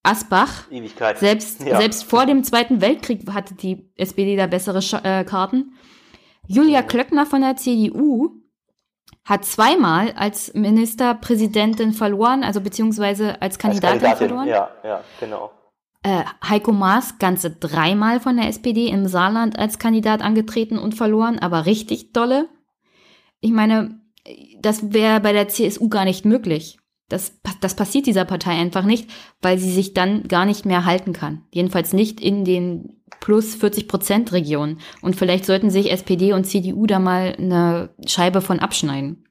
[0.02, 0.70] Asbach.
[0.70, 1.18] Ewigkeit.
[1.18, 1.78] Selbst, ja.
[1.78, 5.72] selbst vor dem Zweiten Weltkrieg hatte die SPD da bessere Sch äh, Karten.
[6.47, 8.31] Julia Klöckner von der CDU
[9.24, 14.48] hat zweimal als Ministerpräsidentin verloren, also beziehungsweise als Kandidatin, als Kandidatin verloren.
[14.48, 15.52] Ja, ja, genau.
[16.02, 21.39] Äh, Heiko Maas ganze dreimal von der SPD im Saarland als Kandidat angetreten und verloren,
[21.39, 22.48] aber richtig dolle.
[23.40, 24.01] Ich meine,
[24.60, 26.78] das wäre bei der CSU gar nicht möglich.
[27.09, 29.10] Das, das passiert dieser Partei einfach nicht,
[29.43, 31.43] weil sie sich dann gar nicht mehr halten kann.
[31.52, 34.78] Jedenfalls nicht in den plus 40 Prozent Regionen.
[35.02, 39.24] Und vielleicht sollten sich SPD und CDU da mal eine Scheibe von abschneiden.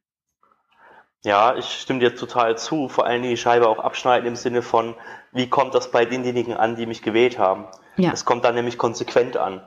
[1.23, 2.87] Ja, ich stimme dir total zu.
[2.87, 4.95] Vor allem die Scheibe auch abschneiden im Sinne von,
[5.31, 7.67] wie kommt das bei denjenigen an, die mich gewählt haben?
[7.97, 8.11] Ja.
[8.11, 9.61] Das kommt dann nämlich konsequent an.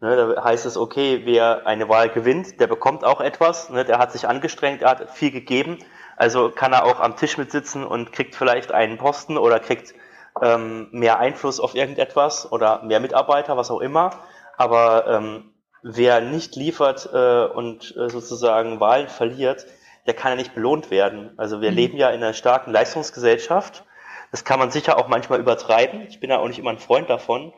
[0.00, 3.98] Ne, da heißt es, okay, wer eine Wahl gewinnt, der bekommt auch etwas, ne, der
[3.98, 5.78] hat sich angestrengt, er hat viel gegeben
[6.18, 9.94] also kann er auch am Tisch mitsitzen und kriegt vielleicht einen Posten oder kriegt
[10.42, 14.10] ähm, mehr Einfluss auf irgendetwas oder mehr Mitarbeiter, was auch immer.
[14.56, 15.52] Aber ähm,
[15.82, 19.64] wer nicht liefert äh, und äh, sozusagen Wahlen verliert,
[20.08, 21.30] der kann ja nicht belohnt werden.
[21.36, 21.76] Also wir mhm.
[21.76, 23.84] leben ja in einer starken Leistungsgesellschaft.
[24.32, 26.06] Das kann man sicher auch manchmal übertreiben.
[26.08, 27.52] Ich bin ja auch nicht immer ein Freund davon.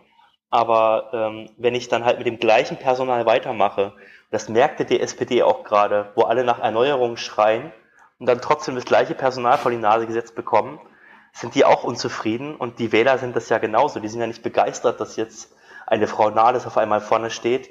[0.51, 3.95] Aber ähm, wenn ich dann halt mit dem gleichen Personal weitermache,
[4.31, 7.73] das merkte die SPD auch gerade, wo alle nach Erneuerung schreien,
[8.21, 10.79] und dann trotzdem das gleiche Personal vor die Nase gesetzt bekommen,
[11.33, 13.99] sind die auch unzufrieden und die Wähler sind das ja genauso.
[13.99, 15.53] Die sind ja nicht begeistert, dass jetzt
[15.87, 17.71] eine Frau Nahles auf einmal vorne steht.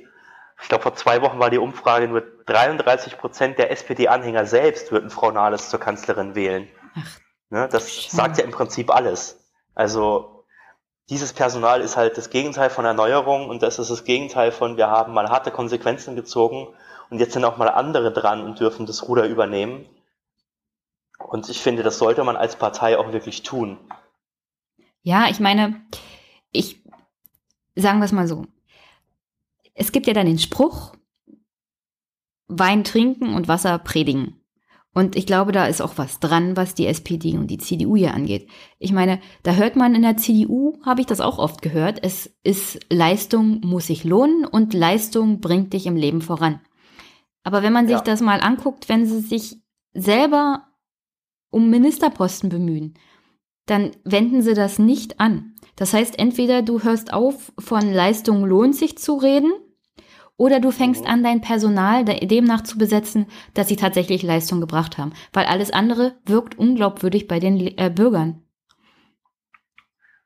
[0.61, 5.10] Ich glaube, vor zwei Wochen war die Umfrage, nur 33 Prozent der SPD-Anhänger selbst würden
[5.10, 6.68] Frau Nahles zur Kanzlerin wählen.
[6.95, 7.19] Ach,
[7.49, 8.11] ne, das schön.
[8.11, 9.40] sagt ja im Prinzip alles.
[9.73, 10.45] Also
[11.10, 14.88] dieses Personal ist halt das Gegenteil von Erneuerung und das ist das Gegenteil von, wir
[14.88, 16.68] haben mal harte Konsequenzen gezogen
[17.10, 19.86] und jetzt sind auch mal andere dran und dürfen das Ruder übernehmen.
[21.18, 23.77] Und ich finde, das sollte man als Partei auch wirklich tun.
[25.02, 25.81] Ja, ich meine,
[26.52, 26.84] ich
[27.76, 28.45] sagen wir es mal so.
[29.80, 30.93] Es gibt ja dann den Spruch,
[32.47, 34.35] Wein trinken und Wasser predigen.
[34.93, 38.14] Und ich glaube, da ist auch was dran, was die SPD und die CDU hier
[38.14, 38.49] angeht.
[38.80, 42.35] Ich meine, da hört man in der CDU, habe ich das auch oft gehört, es
[42.43, 46.60] ist Leistung muss sich lohnen und Leistung bringt dich im Leben voran.
[47.43, 48.01] Aber wenn man sich ja.
[48.03, 49.61] das mal anguckt, wenn sie sich
[49.93, 50.68] selber
[51.51, 52.95] um Ministerposten bemühen,
[53.68, 55.56] dann wenden sie das nicht an.
[55.76, 59.51] Das heißt, entweder du hörst auf, von Leistung lohnt sich zu reden,
[60.39, 61.09] oder du fängst mhm.
[61.11, 65.13] an, dein Personal demnach zu besetzen, dass sie tatsächlich Leistung gebracht haben.
[65.33, 68.41] Weil alles andere wirkt unglaubwürdig bei den äh, Bürgern.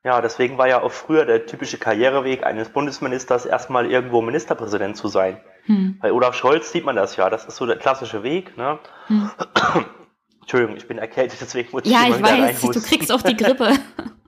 [0.06, 5.08] Ja, deswegen war ja auch früher der typische Karriereweg eines Bundesministers erstmal irgendwo Ministerpräsident zu
[5.08, 5.38] sein.
[5.66, 5.98] Hm.
[6.02, 7.30] Bei Olaf Scholz sieht man das ja.
[7.30, 8.56] Das ist so der klassische Weg.
[8.56, 8.80] Ne?
[9.08, 9.32] Hm.
[10.42, 13.72] Entschuldigung, ich bin erkältet, deswegen muss ich Ja, ich weiß, du kriegst auch die Grippe.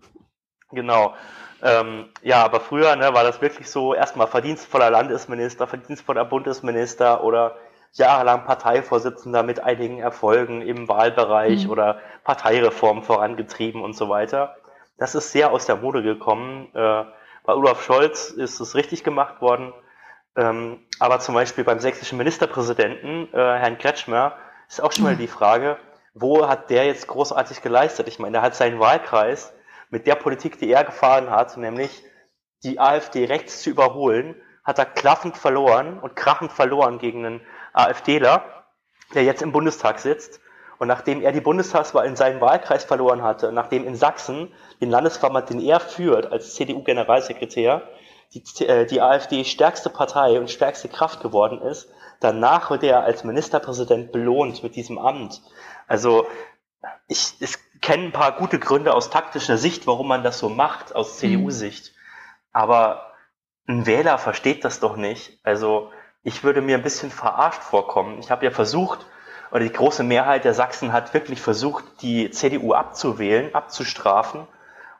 [0.71, 1.13] genau.
[1.61, 7.55] Ähm, ja, aber früher ne, war das wirklich so, erstmal verdienstvoller Landesminister, verdienstvoller Bundesminister oder
[7.93, 11.71] jahrelang Parteivorsitzender mit einigen Erfolgen im Wahlbereich mhm.
[11.71, 14.55] oder Parteireformen vorangetrieben und so weiter.
[14.97, 16.67] Das ist sehr aus der Mode gekommen.
[16.73, 17.03] Äh,
[17.45, 19.73] bei Olaf Scholz ist es richtig gemacht worden.
[20.35, 24.33] Ähm, aber zum Beispiel beim sächsischen Ministerpräsidenten, äh, Herrn Kretschmer,
[24.67, 25.19] ist auch schon mal mhm.
[25.19, 25.77] die Frage,
[26.13, 28.07] wo hat der jetzt großartig geleistet?
[28.07, 29.53] Ich meine, er hat seinen Wahlkreis
[29.95, 32.03] mit der Politik, die er gefahren hat, nämlich
[32.65, 34.35] die AfD rechts zu überholen,
[34.65, 37.41] hat er klaffend verloren und krachend verloren gegen einen
[37.71, 38.65] AfDler,
[39.13, 40.41] der jetzt im Bundestag sitzt.
[40.79, 44.51] Und nachdem er die Bundestagswahl in seinem Wahlkreis verloren hatte, nachdem in Sachsen
[44.81, 47.83] den Landesverband, den er führt als CDU-Generalsekretär,
[48.33, 51.87] die, äh, die AfD stärkste Partei und stärkste Kraft geworden ist,
[52.19, 55.41] danach wird er als Ministerpräsident belohnt mit diesem Amt.
[55.87, 56.27] Also
[57.07, 60.95] ich, es kenne ein paar gute Gründe aus taktischer Sicht, warum man das so macht,
[60.95, 61.17] aus mhm.
[61.17, 61.93] CDU-Sicht.
[62.51, 63.13] Aber
[63.67, 65.39] ein Wähler versteht das doch nicht.
[65.43, 65.91] Also
[66.23, 68.17] ich würde mir ein bisschen verarscht vorkommen.
[68.19, 69.05] Ich habe ja versucht,
[69.51, 74.47] oder die große Mehrheit der Sachsen hat wirklich versucht, die CDU abzuwählen, abzustrafen.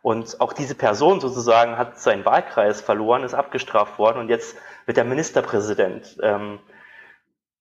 [0.04, 4.56] Und auch diese Person sozusagen hat seinen Wahlkreis verloren, ist abgestraft worden und jetzt
[4.86, 6.18] wird der Ministerpräsident.
[6.22, 6.60] Ähm,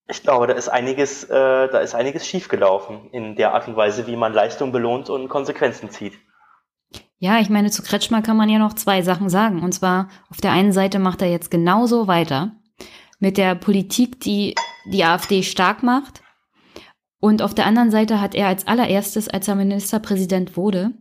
[0.06, 4.06] ich glaube, da ist einiges, äh, da ist einiges schiefgelaufen in der Art und Weise,
[4.06, 6.14] wie man Leistung belohnt und Konsequenzen zieht.
[7.18, 9.62] Ja, ich meine, zu Kretschmer kann man ja noch zwei Sachen sagen.
[9.62, 12.52] Und zwar, auf der einen Seite macht er jetzt genauso weiter
[13.18, 14.55] mit der Politik, die
[14.93, 16.22] die AfD stark macht.
[17.20, 20.93] Und auf der anderen Seite hat er als allererstes, als er Ministerpräsident wurde,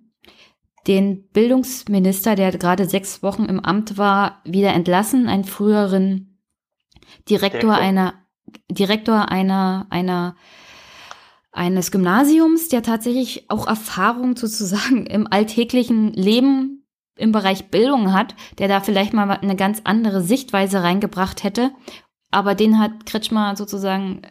[0.87, 6.39] den Bildungsminister, der gerade sechs Wochen im Amt war, wieder entlassen, einen früheren
[7.29, 7.73] Direktor, Direktor.
[7.73, 8.22] einer
[8.69, 10.35] Direktor einer, einer,
[11.51, 18.67] eines Gymnasiums, der tatsächlich auch Erfahrung sozusagen im alltäglichen Leben im Bereich Bildung hat, der
[18.67, 21.71] da vielleicht mal eine ganz andere Sichtweise reingebracht hätte.
[22.31, 24.23] Aber den hat Kretschmer sozusagen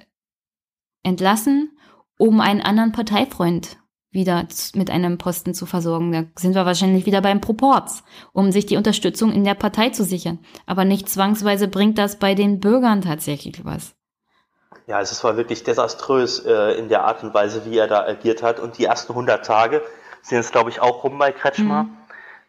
[1.05, 1.71] entlassen,
[2.19, 3.79] um einen anderen Parteifreund
[4.11, 6.13] wieder mit einem Posten zu versorgen.
[6.13, 10.05] Da sind wir wahrscheinlich wieder beim Proports, um sich die Unterstützung in der Partei zu
[10.05, 10.39] sichern.
[10.67, 13.95] Aber nicht zwangsweise bringt das bei den Bürgern tatsächlich was.
[14.93, 18.05] Ja, also es war wirklich desaströs äh, in der Art und Weise, wie er da
[18.05, 18.60] agiert hat.
[18.60, 19.81] Und die ersten 100 Tage
[20.20, 21.85] sind jetzt, glaube ich, auch rum bei Kretschmer.
[21.85, 21.97] Mhm.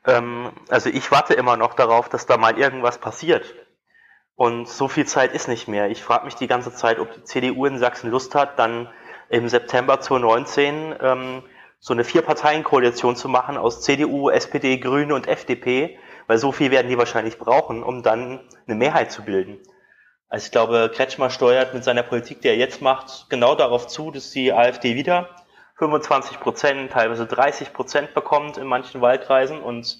[0.05, 3.55] Ähm, also ich warte immer noch darauf, dass da mal irgendwas passiert.
[4.35, 5.89] Und so viel Zeit ist nicht mehr.
[5.89, 8.89] Ich frage mich die ganze Zeit, ob die CDU in Sachsen Lust hat, dann
[9.29, 11.43] im September 2019 ähm,
[11.79, 15.97] so eine Vier-Parteien-Koalition zu machen aus CDU, SPD, Grüne und FDP,
[16.27, 19.59] weil so viel werden die wahrscheinlich brauchen, um dann eine Mehrheit zu bilden.
[20.33, 24.09] Also ich glaube, Kretschmer steuert mit seiner Politik, die er jetzt macht, genau darauf zu,
[24.09, 25.29] dass die AfD wieder
[25.75, 29.99] 25 Prozent, teilweise 30 Prozent bekommt in manchen Wahlkreisen und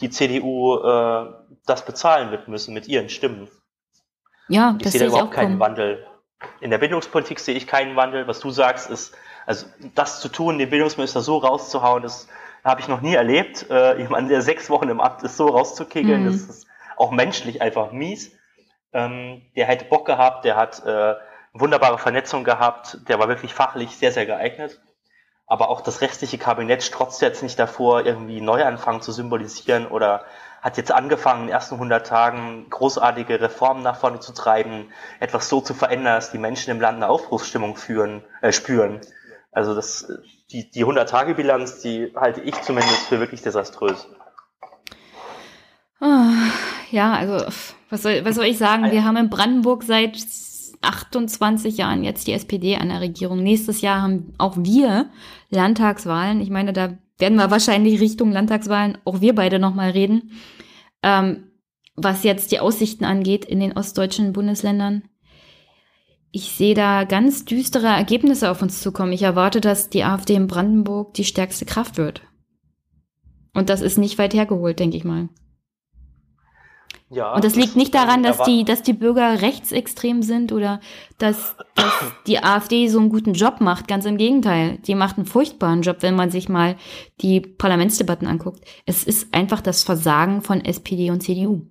[0.00, 1.32] die CDU äh,
[1.66, 3.48] das bezahlen wird müssen mit ihren Stimmen.
[4.46, 5.60] Ja, ich das sehe da überhaupt keinen kommen.
[5.60, 6.06] Wandel.
[6.60, 8.28] In der Bildungspolitik sehe ich keinen Wandel.
[8.28, 12.28] Was du sagst, ist, also das zu tun, den Bildungsminister so rauszuhauen, das
[12.62, 13.68] habe ich noch nie erlebt.
[13.68, 16.26] Äh, jemand, der sechs Wochen im Amt ist, so rauszukegeln, mhm.
[16.26, 18.30] das ist auch menschlich einfach mies.
[18.92, 21.14] Ähm, der hätte Bock gehabt, der hat äh,
[21.52, 24.80] wunderbare Vernetzung gehabt, der war wirklich fachlich sehr, sehr geeignet.
[25.46, 30.24] Aber auch das restliche Kabinett strotzt jetzt nicht davor, irgendwie Neuanfang zu symbolisieren oder
[30.62, 35.48] hat jetzt angefangen, in den ersten 100 Tagen großartige Reformen nach vorne zu treiben, etwas
[35.48, 39.00] so zu verändern, dass die Menschen im Land eine Aufbruchsstimmung führen, äh, spüren.
[39.50, 40.10] Also das,
[40.52, 44.08] die, die 100-Tage-Bilanz, die halte ich zumindest für wirklich desaströs.
[46.00, 46.06] Oh,
[46.92, 47.44] ja, also
[47.90, 48.90] was soll, was soll ich sagen?
[48.90, 50.16] Wir haben in Brandenburg seit
[50.82, 53.42] 28 Jahren jetzt die SPD an der Regierung.
[53.42, 55.10] Nächstes Jahr haben auch wir
[55.50, 56.40] Landtagswahlen.
[56.40, 60.32] Ich meine, da werden wir wahrscheinlich Richtung Landtagswahlen auch wir beide nochmal reden.
[61.02, 61.48] Ähm,
[61.94, 65.04] was jetzt die Aussichten angeht in den ostdeutschen Bundesländern.
[66.30, 69.12] Ich sehe da ganz düstere Ergebnisse auf uns zukommen.
[69.12, 72.22] Ich erwarte, dass die AfD in Brandenburg die stärkste Kraft wird.
[73.52, 75.28] Und das ist nicht weit hergeholt, denke ich mal.
[77.12, 80.80] Ja, und das, das liegt nicht daran, dass die, dass die Bürger rechtsextrem sind oder
[81.18, 81.92] dass, dass
[82.26, 83.86] die AfD so einen guten Job macht.
[83.86, 84.78] Ganz im Gegenteil.
[84.78, 86.76] Die macht einen furchtbaren Job, wenn man sich mal
[87.20, 88.64] die Parlamentsdebatten anguckt.
[88.86, 91.66] Es ist einfach das Versagen von SPD und CDU.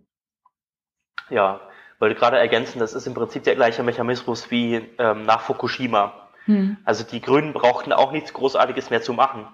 [1.31, 1.59] Ja,
[1.99, 6.13] wollte gerade ergänzen, das ist im Prinzip der gleiche Mechanismus wie ähm, nach Fukushima.
[6.45, 6.77] Hm.
[6.83, 9.47] Also die Grünen brauchten auch nichts Großartiges mehr zu machen.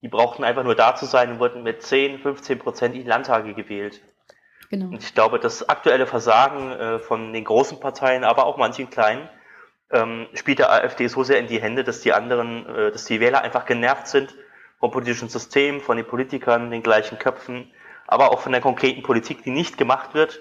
[0.00, 3.54] Die brauchten einfach nur da zu sein und wurden mit 10, 15 Prozent in Landtage
[3.54, 4.02] gewählt.
[4.68, 4.86] Genau.
[4.86, 9.28] Und ich glaube, das aktuelle Versagen äh, von den großen Parteien, aber auch manchen kleinen,
[9.90, 13.20] ähm, spielt der AfD so sehr in die Hände, dass die anderen, äh, dass die
[13.20, 14.34] Wähler einfach genervt sind
[14.80, 17.70] vom politischen System, von den Politikern, den gleichen Köpfen,
[18.06, 20.40] aber auch von der konkreten Politik, die nicht gemacht wird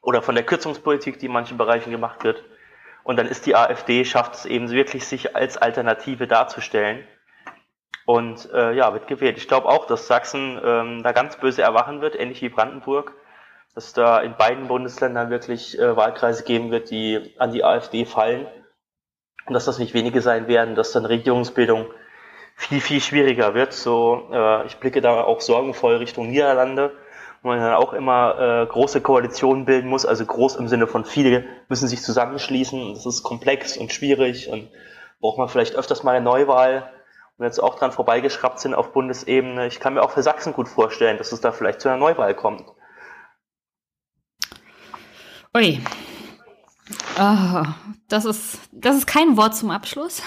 [0.00, 2.44] oder von der Kürzungspolitik, die in manchen Bereichen gemacht wird.
[3.04, 7.06] Und dann ist die AfD, schafft es eben wirklich, sich als Alternative darzustellen.
[8.04, 9.38] Und äh, ja, wird gewählt.
[9.38, 13.12] Ich glaube auch, dass Sachsen ähm, da ganz böse erwachen wird, ähnlich wie Brandenburg
[13.74, 18.46] dass da in beiden Bundesländern wirklich äh, Wahlkreise geben wird, die an die AfD fallen.
[19.46, 21.86] Und dass das nicht wenige sein werden, dass dann Regierungsbildung
[22.54, 23.72] viel, viel schwieriger wird.
[23.72, 26.92] So, äh, ich blicke da auch sorgenvoll Richtung Niederlande,
[27.42, 31.04] wo man dann auch immer äh, große Koalitionen bilden muss, also groß im Sinne von
[31.04, 32.94] viele müssen sich zusammenschließen.
[32.94, 34.68] Das ist komplex und schwierig und
[35.20, 36.92] braucht man vielleicht öfters mal eine Neuwahl
[37.38, 39.66] und jetzt auch dran vorbeigeschraubt sind auf Bundesebene.
[39.66, 42.34] Ich kann mir auch für Sachsen gut vorstellen, dass es da vielleicht zu einer Neuwahl
[42.34, 42.64] kommt.
[45.54, 45.78] Ui.
[47.18, 47.62] Oh,
[48.08, 50.22] das, ist, das ist kein Wort zum Abschluss.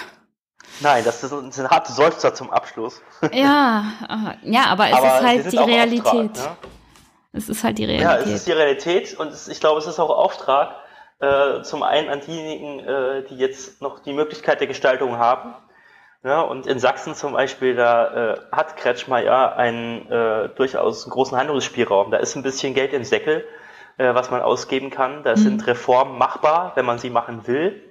[0.80, 3.02] Nein, das ist ein, ein harter Seufzer zum Abschluss.
[3.32, 3.84] Ja,
[4.42, 6.34] ja aber es aber ist halt die Realität.
[6.36, 6.56] Ne?
[7.32, 8.08] Es ist halt die Realität.
[8.08, 10.76] Ja, es ist die Realität und es, ich glaube, es ist auch Auftrag,
[11.18, 15.54] äh, zum einen an diejenigen, äh, die jetzt noch die Möglichkeit der Gestaltung haben.
[16.22, 21.36] Ja, und in Sachsen zum Beispiel, da äh, hat Kretschmer ja einen äh, durchaus großen
[21.36, 22.12] Handlungsspielraum.
[22.12, 23.44] Da ist ein bisschen Geld im Säckel
[23.98, 25.22] äh, was man ausgeben kann.
[25.22, 25.40] Da mhm.
[25.40, 27.82] sind Reformen machbar, wenn man sie machen will.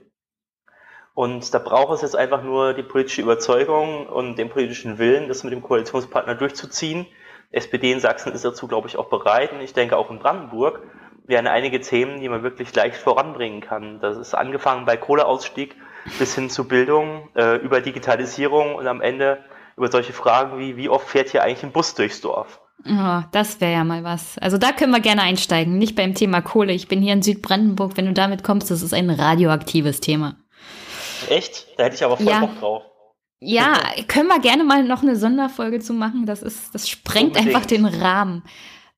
[1.13, 5.43] Und da braucht es jetzt einfach nur die politische Überzeugung und den politischen Willen, das
[5.43, 7.05] mit dem Koalitionspartner durchzuziehen.
[7.51, 9.53] SPD in Sachsen ist dazu, glaube ich, auch bereit.
[9.53, 10.81] Und ich denke auch in Brandenburg
[11.27, 13.99] wären einige Themen, die man wirklich leicht voranbringen kann.
[13.99, 15.75] Das ist angefangen bei Kohleausstieg
[16.19, 19.43] bis hin zu Bildung, äh, über Digitalisierung und am Ende
[19.75, 22.61] über solche Fragen wie, wie oft fährt hier eigentlich ein Bus durchs Dorf?
[22.83, 24.37] Oh, das wäre ja mal was.
[24.37, 25.77] Also da können wir gerne einsteigen.
[25.77, 26.73] Nicht beim Thema Kohle.
[26.73, 27.97] Ich bin hier in Südbrandenburg.
[27.97, 30.37] Wenn du damit kommst, das ist ein radioaktives Thema.
[31.29, 31.67] Echt?
[31.77, 32.39] Da hätte ich aber voll ja.
[32.41, 32.83] Bock drauf.
[33.39, 36.25] Ja, können wir gerne mal noch eine Sonderfolge zu machen.
[36.25, 37.55] Das ist, das sprengt Unbedingt.
[37.55, 38.43] einfach den Rahmen.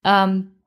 [0.04, 0.62] Ähm,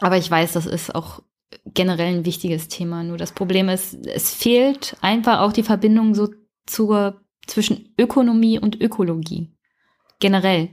[0.00, 1.22] aber ich weiß, das ist auch
[1.64, 3.02] generell ein wichtiges Thema.
[3.04, 6.28] Nur das Problem ist, es fehlt einfach auch die Verbindung so
[6.66, 9.54] zur, zwischen Ökonomie und Ökologie.
[10.20, 10.70] Generell.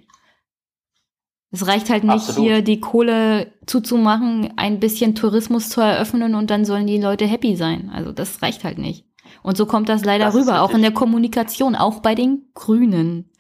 [1.56, 2.44] Es reicht halt nicht, Absolut.
[2.44, 7.56] hier die Kohle zuzumachen, ein bisschen Tourismus zu eröffnen und dann sollen die Leute happy
[7.56, 7.90] sein.
[7.94, 9.06] Also das reicht halt nicht.
[9.41, 13.32] Und so kommt das leider das rüber, auch in der Kommunikation, auch bei den Grünen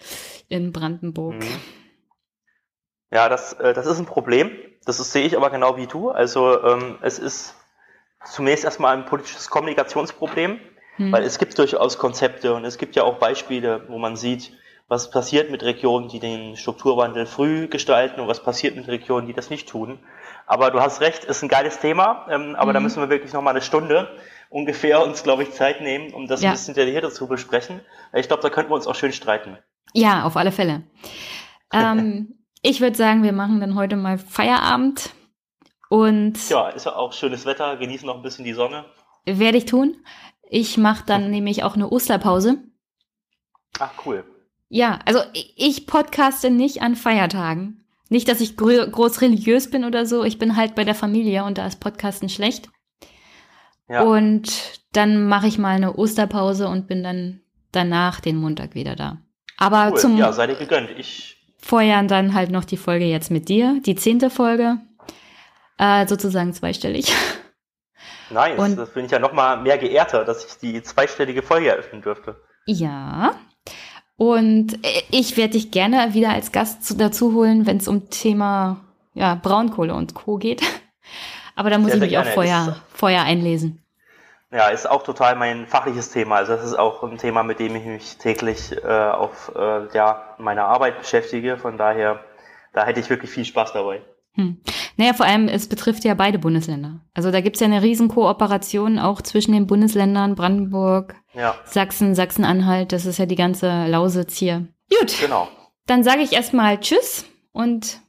[0.47, 1.35] in Brandenburg.
[1.35, 1.59] Mhm.
[3.11, 4.51] Ja, das, äh, das ist ein Problem.
[4.85, 6.09] Das ist, sehe ich aber genau wie du.
[6.09, 7.55] Also ähm, es ist
[8.23, 10.59] zunächst erstmal ein politisches Kommunikationsproblem,
[10.97, 11.11] hm.
[11.11, 14.53] weil es gibt durchaus Konzepte und es gibt ja auch Beispiele, wo man sieht,
[14.87, 19.33] was passiert mit Regionen, die den Strukturwandel früh gestalten und was passiert mit Regionen, die
[19.33, 19.99] das nicht tun.
[20.45, 22.73] Aber du hast recht, ist ein geiles Thema, ähm, aber mhm.
[22.75, 24.09] da müssen wir wirklich noch mal eine Stunde
[24.49, 26.49] ungefähr uns, glaube ich, Zeit nehmen, um das ja.
[26.49, 27.81] ein bisschen detaillierter zu besprechen.
[28.13, 29.57] Ich glaube, da könnten wir uns auch schön streiten.
[29.93, 30.83] Ja, auf alle Fälle.
[31.73, 35.11] ähm, ich würde sagen, wir machen dann heute mal Feierabend
[35.89, 36.49] und.
[36.49, 38.85] Ja, ist ja auch schönes Wetter, genießen noch ein bisschen die Sonne.
[39.25, 39.97] Werde ich tun.
[40.43, 42.57] Ich mache dann nämlich auch eine Osterpause.
[43.79, 44.23] Ach, cool.
[44.69, 47.85] Ja, also ich podcaste nicht an Feiertagen.
[48.09, 50.23] Nicht, dass ich groß religiös bin oder so.
[50.23, 52.69] Ich bin halt bei der Familie und da ist Podcasten schlecht.
[53.89, 54.03] Ja.
[54.03, 59.17] Und dann mache ich mal eine Osterpause und bin dann danach den Montag wieder da.
[59.57, 59.97] Aber cool.
[59.97, 60.89] zum ja, sei dir gegönnt.
[60.97, 64.77] Ich Vorjahr dann halt noch die Folge jetzt mit dir, die zehnte Folge,
[65.79, 67.11] äh, sozusagen zweistellig.
[68.29, 71.69] Nice, und, das bin ich ja noch mal mehr geehrter, dass ich die zweistellige Folge
[71.69, 72.41] eröffnen dürfte.
[72.65, 73.35] Ja,
[74.17, 74.79] und
[75.11, 78.81] ich werde dich gerne wieder als Gast zu, dazu holen, wenn es um Thema
[79.13, 80.37] ja, Braunkohle und Co.
[80.37, 80.61] geht.
[81.55, 82.29] Aber da muss sehr, ich mich gerne.
[82.29, 83.81] auch vorher, vorher einlesen.
[84.51, 86.37] Ja, ist auch total mein fachliches Thema.
[86.37, 90.35] Also das ist auch ein Thema, mit dem ich mich täglich äh, auf äh, ja,
[90.37, 91.57] meiner Arbeit beschäftige.
[91.57, 92.23] Von daher,
[92.71, 94.01] da hätte ich wirklich viel Spaß dabei.
[94.35, 94.61] Hm.
[94.97, 97.01] Naja, vor allem, es betrifft ja beide Bundesländer.
[97.13, 102.91] Also da gibt es ja eine Riesenkooperation auch zwischen den Bundesländern Brandenburg, Ja, Sachsen, Sachsen-Anhalt.
[102.91, 104.67] Das ist ja die ganze Lausitz hier.
[104.89, 105.47] Gut, genau.
[105.87, 107.99] dann sage ich erstmal Tschüss und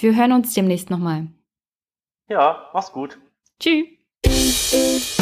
[0.00, 1.28] wir hören uns demnächst nochmal.
[2.28, 3.18] Ja, mach's gut.
[3.58, 5.13] Tschüss.